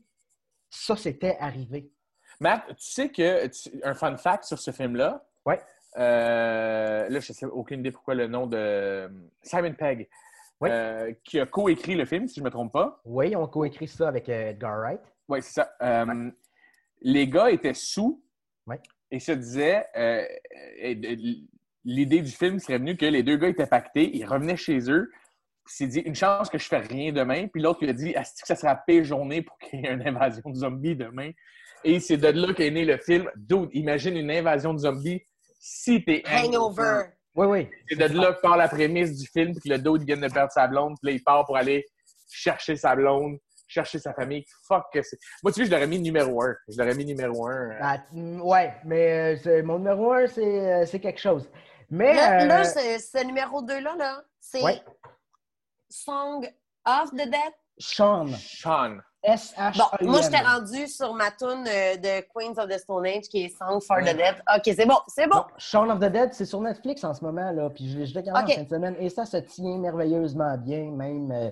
ça 0.70 0.96
s'était 0.96 1.36
arrivé. 1.42 1.92
Matt, 2.40 2.68
tu 2.70 2.76
sais 2.78 3.10
que 3.10 3.48
tu- 3.48 3.82
un 3.84 3.94
fun 3.96 4.16
fact 4.16 4.46
sur 4.46 4.58
ce 4.60 4.72
film-là? 4.72 5.28
Ouais. 5.46 5.60
Euh, 5.98 7.10
là, 7.10 7.20
je 7.20 7.34
sais 7.34 7.46
aucune 7.46 7.82
idée 7.82 7.92
pourquoi 7.92 8.16
le 8.16 8.28
nom 8.28 8.48
de 8.48 9.10
Simon 9.42 9.74
Pegg, 9.74 10.08
Ouais. 10.62 10.72
euh, 10.72 11.14
qui 11.26 11.38
a 11.40 11.46
coécrit 11.46 11.96
le 11.96 12.06
film, 12.06 12.28
si 12.30 12.36
je 12.36 12.40
ne 12.40 12.46
me 12.46 12.50
trompe 12.52 12.72
pas. 12.72 13.02
Oui, 13.04 13.36
on 13.36 13.46
coécrit 13.48 13.90
ça 13.90 14.08
avec 14.08 14.30
euh, 14.30 14.52
Edgar 14.52 14.80
Wright. 14.80 15.02
Oui, 15.28 15.42
c'est 15.42 15.54
ça. 15.54 15.76
Euh, 15.82 16.32
Les 17.02 17.28
gars 17.28 17.52
étaient 17.52 17.74
sous 17.74 18.24
Ouais. 18.66 18.80
et 19.12 19.20
se 19.20 19.34
disaient 19.34 19.86
euh, 19.98 20.24
euh, 20.84 20.96
euh, 21.04 21.36
l'idée 21.86 22.22
du 22.22 22.32
film 22.32 22.60
serait 22.60 22.78
venue 22.78 22.96
que 22.98 23.06
les 23.06 23.24
deux 23.24 23.38
gars 23.38 23.50
étaient 23.50 23.68
pactés, 23.68 24.10
ils 24.16 24.26
revenaient 24.26 24.58
chez 24.58 24.90
eux. 24.90 25.10
Il 25.68 25.72
s'est 25.72 25.88
dit 25.88 26.00
une 26.00 26.16
chance 26.16 26.50
que 26.50 26.58
je 26.58 26.68
fais 26.68 26.80
rien 26.80 27.12
demain. 27.14 27.48
Puis 27.48 27.62
l'autre 27.62 27.80
lui 27.82 27.90
a 27.90 27.94
dit 27.94 28.10
Est-ce 28.10 28.42
que 28.42 28.48
ça 28.48 28.56
sera 28.56 28.74
la 28.74 28.84
pire 28.86 29.04
journée 29.04 29.42
pour 29.42 29.58
qu'il 29.60 29.80
y 29.80 29.86
ait 29.86 29.94
une 29.94 30.06
invasion 30.08 30.50
de 30.50 30.56
zombies 30.56 30.96
demain? 30.96 31.32
Et 31.86 32.00
c'est 32.00 32.18
de 32.18 32.28
là 32.28 32.54
qu'est 32.54 32.72
né 32.72 32.86
le 32.86 32.98
film. 32.98 33.30
Dude, 33.36 33.70
imagine 33.74 34.16
une 34.18 34.32
invasion 34.32 34.74
de 34.74 34.80
zombies 34.80 35.22
si 35.60 36.04
t'es 36.04 36.24
Hangover. 36.30 37.04
Oui, 37.36 37.48
oui. 37.48 37.70
C'est 37.90 37.96
de 38.10 38.18
là 38.20 38.34
que 38.34 38.42
part 38.42 38.58
la 38.58 38.68
prémisse 38.68 39.18
du 39.18 39.26
film, 39.28 39.54
puis 39.54 39.70
que 39.70 39.76
le 39.76 39.80
dude 39.82 40.06
vient 40.06 40.18
de 40.18 40.32
perdre 40.32 40.52
sa 40.52 40.68
blonde, 40.68 40.96
puis 41.02 41.10
là, 41.12 41.16
il 41.16 41.24
part 41.24 41.46
pour 41.46 41.58
aller 41.58 41.84
chercher 42.30 42.76
sa 42.76 42.96
blonde, 42.96 43.38
chercher 43.68 43.98
sa 44.00 44.14
famille. 44.14 44.46
Fuck 44.68 44.84
que 44.94 45.02
c'est. 45.02 45.18
Moi, 45.42 45.52
tu 45.52 45.62
sais, 45.62 45.66
je 45.68 45.72
l'aurais 45.72 45.88
mis 45.88 46.00
numéro 46.00 46.44
un. 46.44 46.54
Je 46.68 46.78
l'aurais 46.78 46.94
mis 46.96 47.06
numéro 47.06 47.48
un. 47.48 47.72
euh, 47.72 47.78
Ah, 47.82 48.04
ouais, 48.14 48.74
mais 48.86 49.36
euh, 49.48 49.64
mon 49.64 49.80
numéro 49.80 50.12
un, 50.14 50.28
c'est 50.28 50.44
euh, 50.44 50.86
c'est 50.86 51.00
quelque 51.00 51.20
chose. 51.20 51.50
Mais. 51.90 52.14
Là, 52.14 52.42
euh, 52.42 52.46
là, 52.46 52.64
ce, 52.64 53.26
numéro 53.26 53.62
2-là, 53.62 53.96
là, 53.96 54.24
c'est 54.40 54.62
Ouais. 54.64 54.82
Song 55.90 56.46
of 56.86 57.12
the 57.12 57.26
Dead? 57.30 57.54
Sean. 57.80 58.28
Sean. 58.38 59.00
S-H. 59.26 59.78
Bon, 59.78 60.10
moi, 60.12 60.22
j'étais 60.22 60.42
rendue 60.42 60.86
sur 60.88 61.14
ma 61.14 61.32
tune 61.32 61.66
euh, 61.66 61.96
de 61.96 62.26
Queens 62.34 62.62
of 62.62 62.70
the 62.70 62.78
Stone 62.78 63.06
Age 63.06 63.24
qui 63.30 63.46
est 63.46 63.58
Song 63.58 63.80
for 63.82 64.00
the 64.00 64.16
Dead. 64.16 64.36
OK, 64.54 64.64
c'est 64.66 64.86
bon, 64.86 64.98
c'est 65.08 65.28
bon. 65.28 65.44
Shaun 65.58 65.90
of 65.90 66.00
the 66.00 66.12
Dead, 66.12 66.34
c'est 66.34 66.46
sur 66.46 66.60
Netflix 66.60 67.04
en 67.06 67.14
ce 67.14 67.24
moment, 67.24 67.50
là, 67.52 67.70
puis 67.70 67.90
je, 67.90 68.04
je 68.04 68.14
l'ai 68.14 68.20
regardé 68.20 68.44
Ok. 68.44 68.50
en 68.52 68.56
fin 68.56 68.64
de 68.64 68.70
semaine, 68.70 68.96
et 69.00 69.10
ça 69.10 69.26
se 69.26 69.38
tient 69.38 69.78
merveilleusement 69.78 70.58
bien, 70.58 70.92
même 70.92 71.32
euh, 71.32 71.50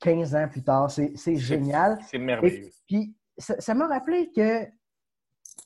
15 0.00 0.34
ans 0.34 0.48
plus 0.48 0.64
tard. 0.64 0.90
C'est 0.90 1.36
génial. 1.36 1.96
C'est 2.10 2.18
merveilleux. 2.18 2.64
Et 2.66 2.72
puis, 2.88 3.14
ça 3.38 3.74
m'a 3.74 3.86
rappelé 3.86 4.32
que 4.34 4.66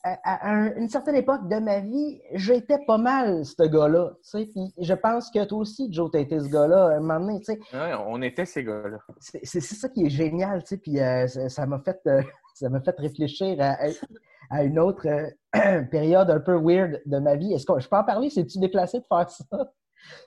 à, 0.03 0.17
à 0.23 0.49
un- 0.51 0.75
une 0.75 0.89
certaine 0.89 1.15
époque 1.15 1.47
de 1.47 1.57
ma 1.57 1.79
vie, 1.79 2.21
j'étais 2.33 2.79
pas 2.87 2.97
mal 2.97 3.45
ce 3.45 3.63
gars-là. 3.63 4.11
tu 4.23 4.29
sais, 4.39 4.45
Puis 4.47 4.73
je 4.79 4.93
pense 4.93 5.29
que 5.29 5.43
toi 5.45 5.59
aussi, 5.59 5.87
Joe, 5.91 6.09
t'as 6.11 6.19
été 6.19 6.39
ce 6.39 6.47
gars-là 6.49 6.85
à 6.87 6.95
un 6.97 6.99
moment 7.01 7.19
donné. 7.19 7.39
tu 7.39 7.53
sais. 7.53 7.59
Ouais, 7.73 7.93
on 8.07 8.21
était 8.21 8.45
ces 8.45 8.63
gars-là. 8.63 8.97
C'est 9.19 9.59
ça 9.61 9.89
qui 9.89 10.05
est 10.05 10.09
génial, 10.09 10.61
tu 10.63 10.69
sais, 10.69 10.77
puis 10.77 10.99
euh, 10.99 11.27
ça 11.27 11.65
m'a 11.65 11.79
fait, 11.79 11.99
euh, 12.07 12.21
ça 12.55 12.69
m'a 12.69 12.81
fait 12.81 12.95
réfléchir 12.97 13.57
à, 13.59 13.77
à 14.49 14.63
une 14.63 14.79
autre 14.79 15.07
euh, 15.07 15.81
période 15.91 16.29
un 16.31 16.39
peu 16.39 16.55
weird 16.59 17.01
de 17.05 17.19
ma 17.19 17.35
vie. 17.35 17.53
Est-ce 17.53 17.65
que 17.65 17.79
je 17.79 17.87
peux 17.87 17.95
en 17.97 18.03
parler? 18.03 18.29
C'est-tu 18.29 18.59
déplacé 18.59 18.99
de 18.99 19.05
faire 19.07 19.29
ça? 19.29 19.45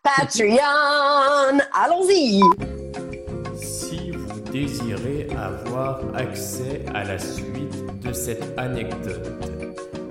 Patreon! 0.04 1.58
Allons-y! 1.74 2.40
Si 3.56 4.10
vous 4.12 4.40
désirez 4.52 5.28
avoir 5.36 6.00
accès 6.14 6.84
à 6.94 7.04
la 7.04 7.18
suite 7.18 8.00
de 8.02 8.12
cette 8.12 8.56
anecdote, 8.58 9.50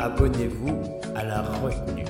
abonnez-vous 0.03 0.81
à 1.15 1.23
la 1.23 1.41
retenue, 1.41 2.03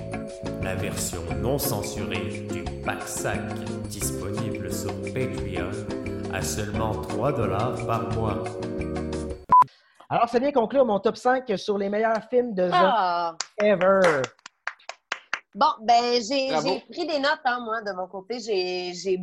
la 0.64 0.74
version 0.74 1.22
non 1.42 1.60
censurée 1.60 2.48
du 2.52 2.64
pack 2.84 3.04
sac 3.04 3.40
disponible 3.88 4.74
sur 4.74 4.92
Patreon 5.14 5.70
à 6.34 6.42
seulement 6.42 6.94
3 6.94 7.34
dollars 7.34 7.76
par 7.86 8.12
mois. 8.16 8.44
Alors, 10.10 10.28
ça 10.28 10.40
vient 10.40 10.52
conclure 10.52 10.86
mon 10.86 11.00
top 11.00 11.18
5 11.18 11.46
sur 11.56 11.78
les 11.78 11.90
meilleurs 11.90 12.24
films 12.32 12.56
de 12.56 12.68
Ah! 12.74 13.36
ever. 13.62 14.24
Bon, 15.56 15.68
ben, 15.82 16.20
j'ai 16.28 16.50
pris 16.92 17.06
des 17.06 17.20
notes, 17.20 17.40
hein, 17.46 17.60
moi, 17.64 17.82
de 17.82 17.92
mon 17.94 18.08
côté. 18.08 18.40
J'ai, 18.40 18.92
j'ai- 18.94 19.20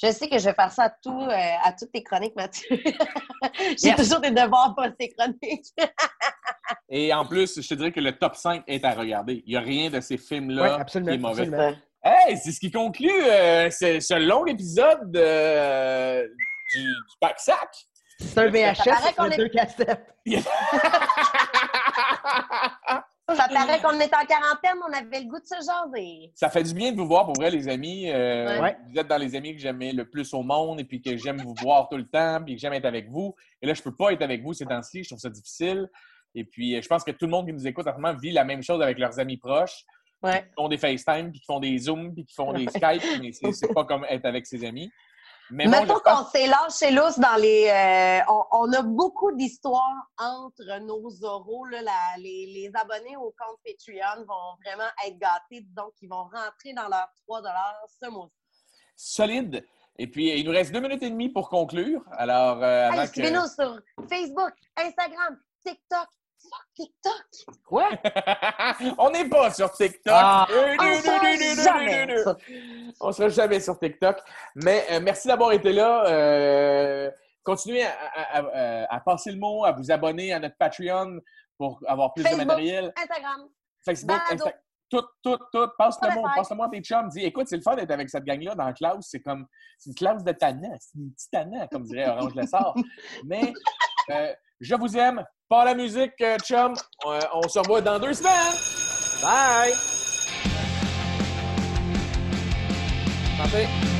je 0.00 0.10
sais 0.12 0.28
que 0.28 0.38
je 0.38 0.44
vais 0.44 0.54
faire 0.54 0.70
ça 0.70 0.84
à, 0.84 0.90
tout, 0.90 1.18
euh, 1.20 1.54
à 1.64 1.72
toutes 1.72 1.92
tes 1.92 2.02
chroniques, 2.02 2.36
Mathieu. 2.36 2.68
j'ai 3.78 3.88
Yes. 3.88 3.96
toujours 3.96 4.20
des 4.20 4.30
devoirs 4.30 4.74
pour 4.76 4.86
tes 4.98 5.08
chroniques. 5.10 5.66
Et 6.90 7.12
en 7.14 7.24
plus, 7.24 7.60
je 7.60 7.66
te 7.68 7.74
dirais 7.74 7.90
que 7.92 8.00
le 8.00 8.12
top 8.18 8.36
5 8.36 8.64
est 8.66 8.84
à 8.84 8.92
regarder. 8.92 9.42
Il 9.46 9.50
n'y 9.52 9.56
a 9.56 9.60
rien 9.60 9.88
de 9.90 10.00
ces 10.00 10.18
films-là 10.18 10.84
qui 10.84 10.98
est 10.98 11.18
mauvais. 11.18 11.42
absolument. 11.42 11.72
Hey, 12.04 12.36
c'est 12.36 12.52
ce 12.52 12.60
qui 12.60 12.70
conclut 12.70 13.10
euh, 13.24 13.70
ce, 13.70 14.00
ce 14.00 14.14
long 14.14 14.44
épisode 14.46 15.16
euh, 15.16 16.26
du, 16.74 16.82
du 16.82 16.94
pack 17.20 17.38
sac. 17.40 17.70
C'est 18.18 18.38
un 18.38 18.48
VHS 18.50 18.74
Ça 18.76 18.84
paraît 18.84 19.02
avec 19.04 19.16
qu'on 19.16 19.30
est- 19.30 19.36
deux 19.36 19.48
cassettes. 19.48 20.14
Ça 23.28 23.46
paraît 23.48 23.80
qu'on 23.80 23.98
est 24.00 24.12
en 24.14 24.26
quarantaine, 24.26 24.78
on 24.86 24.92
avait 24.92 25.20
le 25.20 25.26
goût 25.26 25.38
de 25.38 25.46
se 25.46 25.54
jaser. 25.54 26.32
Ça 26.34 26.50
fait 26.50 26.62
du 26.64 26.74
bien 26.74 26.92
de 26.92 26.96
vous 26.96 27.06
voir, 27.06 27.24
pour 27.24 27.34
vrai, 27.34 27.50
les 27.50 27.68
amis. 27.68 28.10
Euh, 28.10 28.60
Ouais. 28.60 28.76
Vous 28.88 28.98
êtes 28.98 29.06
dans 29.06 29.16
les 29.16 29.34
amis 29.34 29.54
que 29.54 29.60
j'aime 29.60 29.78
le 29.80 30.04
plus 30.08 30.34
au 30.34 30.42
monde 30.42 30.80
et 30.80 30.84
puis 30.84 31.00
que 31.00 31.16
j'aime 31.16 31.40
vous 31.40 31.54
voir 31.62 31.88
tout 31.88 31.96
le 31.96 32.06
temps 32.06 32.42
puis 32.44 32.56
que 32.56 32.60
j'aime 32.60 32.72
être 32.72 32.84
avec 32.84 33.08
vous. 33.08 33.34
Et 33.60 33.66
là, 33.66 33.74
je 33.74 33.82
peux 33.82 33.94
pas 33.94 34.12
être 34.12 34.22
avec 34.22 34.42
vous 34.42 34.52
ces 34.52 34.66
temps-ci. 34.66 35.04
Je 35.04 35.08
trouve 35.10 35.20
ça 35.20 35.30
difficile. 35.30 35.88
Et 36.34 36.44
puis, 36.44 36.76
euh, 36.76 36.82
je 36.82 36.88
pense 36.88 37.04
que 37.04 37.10
tout 37.12 37.26
le 37.26 37.30
monde 37.30 37.46
qui 37.46 37.52
nous 37.52 37.66
écoute 37.66 37.86
en 37.86 37.92
ce 37.94 38.00
moment 38.00 38.14
vit 38.18 38.32
la 38.32 38.44
même 38.44 38.62
chose 38.62 38.82
avec 38.82 38.98
leurs 38.98 39.18
amis 39.18 39.36
proches. 39.36 39.84
Ouais. 40.22 40.42
qui 40.42 40.54
font 40.56 40.68
des 40.68 40.78
FaceTime, 40.78 41.32
puis 41.32 41.40
qui 41.40 41.46
font 41.46 41.58
des 41.58 41.76
Zooms, 41.78 42.14
puis 42.14 42.24
qui 42.24 42.32
font 42.34 42.52
des 42.52 42.68
Skype, 42.68 43.02
mais 43.20 43.32
c'est 43.52 43.74
pas 43.74 43.84
comme 43.84 44.06
être 44.08 44.24
avec 44.24 44.46
ses 44.46 44.64
amis. 44.64 44.88
Mais 45.52 45.66
bon, 45.66 45.86
qu'on 46.00 46.24
s'est 46.24 46.46
lâché 46.46 46.90
lousse 46.90 47.18
dans 47.18 47.36
les. 47.40 47.68
euh, 47.68 48.32
on, 48.32 48.44
on 48.52 48.72
a 48.72 48.82
beaucoup 48.82 49.32
d'histoires 49.32 50.06
entre 50.18 50.80
nos 50.80 51.24
oraux. 51.24 51.64
Là, 51.66 51.82
la- 51.82 52.16
les, 52.18 52.46
les 52.46 52.70
abonnés 52.74 53.16
au 53.16 53.34
compte 53.38 53.58
Patreon 53.64 54.24
vont 54.26 54.56
vraiment 54.64 54.90
être 55.06 55.18
gâtés. 55.18 55.66
Donc, 55.76 55.92
ils 56.00 56.08
vont 56.08 56.24
rentrer 56.24 56.72
dans 56.74 56.88
leurs 56.88 57.10
3 57.26 57.42
ce 58.00 58.08
mois-ci. 58.08 58.32
solide. 58.96 59.64
Et 59.98 60.06
puis, 60.06 60.30
il 60.38 60.46
nous 60.46 60.52
reste 60.52 60.72
deux 60.72 60.80
minutes 60.80 61.02
et 61.02 61.10
demie 61.10 61.28
pour 61.28 61.48
conclure. 61.50 62.02
Alors, 62.12 62.62
euh, 62.62 62.88
avant 62.88 63.02
Hey, 63.02 63.08
que- 63.08 63.12
Suivez-nous 63.14 63.46
sur 63.46 63.78
Facebook, 64.08 64.52
Instagram, 64.76 65.38
TikTok. 65.66 66.08
Fuck 66.42 66.66
TikTok! 66.74 67.56
Quoi? 67.64 67.88
On 68.98 69.10
n'est 69.10 69.28
pas 69.28 69.50
sur 69.52 69.70
TikTok. 69.72 70.12
Ah. 70.14 70.46
Euh, 70.50 70.76
On 70.78 70.84
nu, 70.84 70.94
sera 70.96 71.78
jamais 71.78 72.18
sur- 72.22 72.36
On 73.00 73.12
sera 73.12 73.28
jamais 73.28 73.60
sur 73.60 73.78
TikTok. 73.78 74.18
Mais 74.56 74.84
euh, 74.90 75.00
merci 75.00 75.28
d'avoir 75.28 75.52
été 75.52 75.72
là. 75.72 76.04
Euh, 76.06 77.10
continuez 77.44 77.84
à, 77.84 77.92
à- 78.14 78.38
à- 78.38 78.94
à 78.96 79.00
passer 79.00 79.30
le 79.32 79.38
mot, 79.38 79.64
à 79.64 79.72
vous 79.72 79.90
abonner 79.90 80.32
à 80.32 80.38
notre 80.40 80.56
Patreon 80.56 81.20
pour 81.58 81.80
avoir 81.86 82.12
plus 82.14 82.22
Facebook. 82.24 82.40
de 82.42 82.46
matériel. 82.46 82.92
Instagram. 82.96 83.48
Facebook, 83.84 84.16
Balado. 84.28 84.44
Insta- 84.46 84.54
tout, 84.90 85.02
tout, 85.22 85.38
tout. 85.52 85.68
Passe 85.78 85.98
le 86.02 86.14
mot, 86.14 86.22
passe 86.36 86.50
le 86.50 86.56
mot 86.56 86.64
à 86.64 86.68
tes 86.68 86.80
chums. 86.82 87.08
Dis, 87.08 87.20
écoute, 87.24 87.46
c'est 87.48 87.56
le 87.56 87.62
fun 87.62 87.74
d'être 87.76 87.90
avec 87.90 88.10
cette 88.10 88.24
gang-là 88.24 88.54
dans 88.54 88.64
la 88.66 88.72
classe. 88.74 89.06
C'est 89.08 89.20
comme, 89.20 89.46
c'est 89.78 89.90
une 89.90 89.94
classe 89.96 90.22
de 90.22 90.32
tannant. 90.32 90.76
C'est 90.78 90.98
une 90.98 91.12
petite 91.12 91.30
tannant, 91.30 91.66
comme 91.70 91.84
dirait 91.84 92.08
Orange 92.08 92.34
Lessard. 92.34 92.74
Mais, 93.24 93.52
euh, 94.10 94.34
je 94.60 94.74
vous 94.74 94.96
aime. 94.98 95.24
Pas 95.52 95.66
la 95.66 95.74
musique, 95.74 96.18
euh, 96.22 96.38
chum. 96.38 96.72
Euh, 97.04 97.20
on 97.34 97.46
se 97.46 97.58
revoit 97.58 97.82
dans 97.82 97.98
deux 97.98 98.14
semaines. 98.14 98.54
Bye! 99.20 99.74
Santé. 103.36 103.91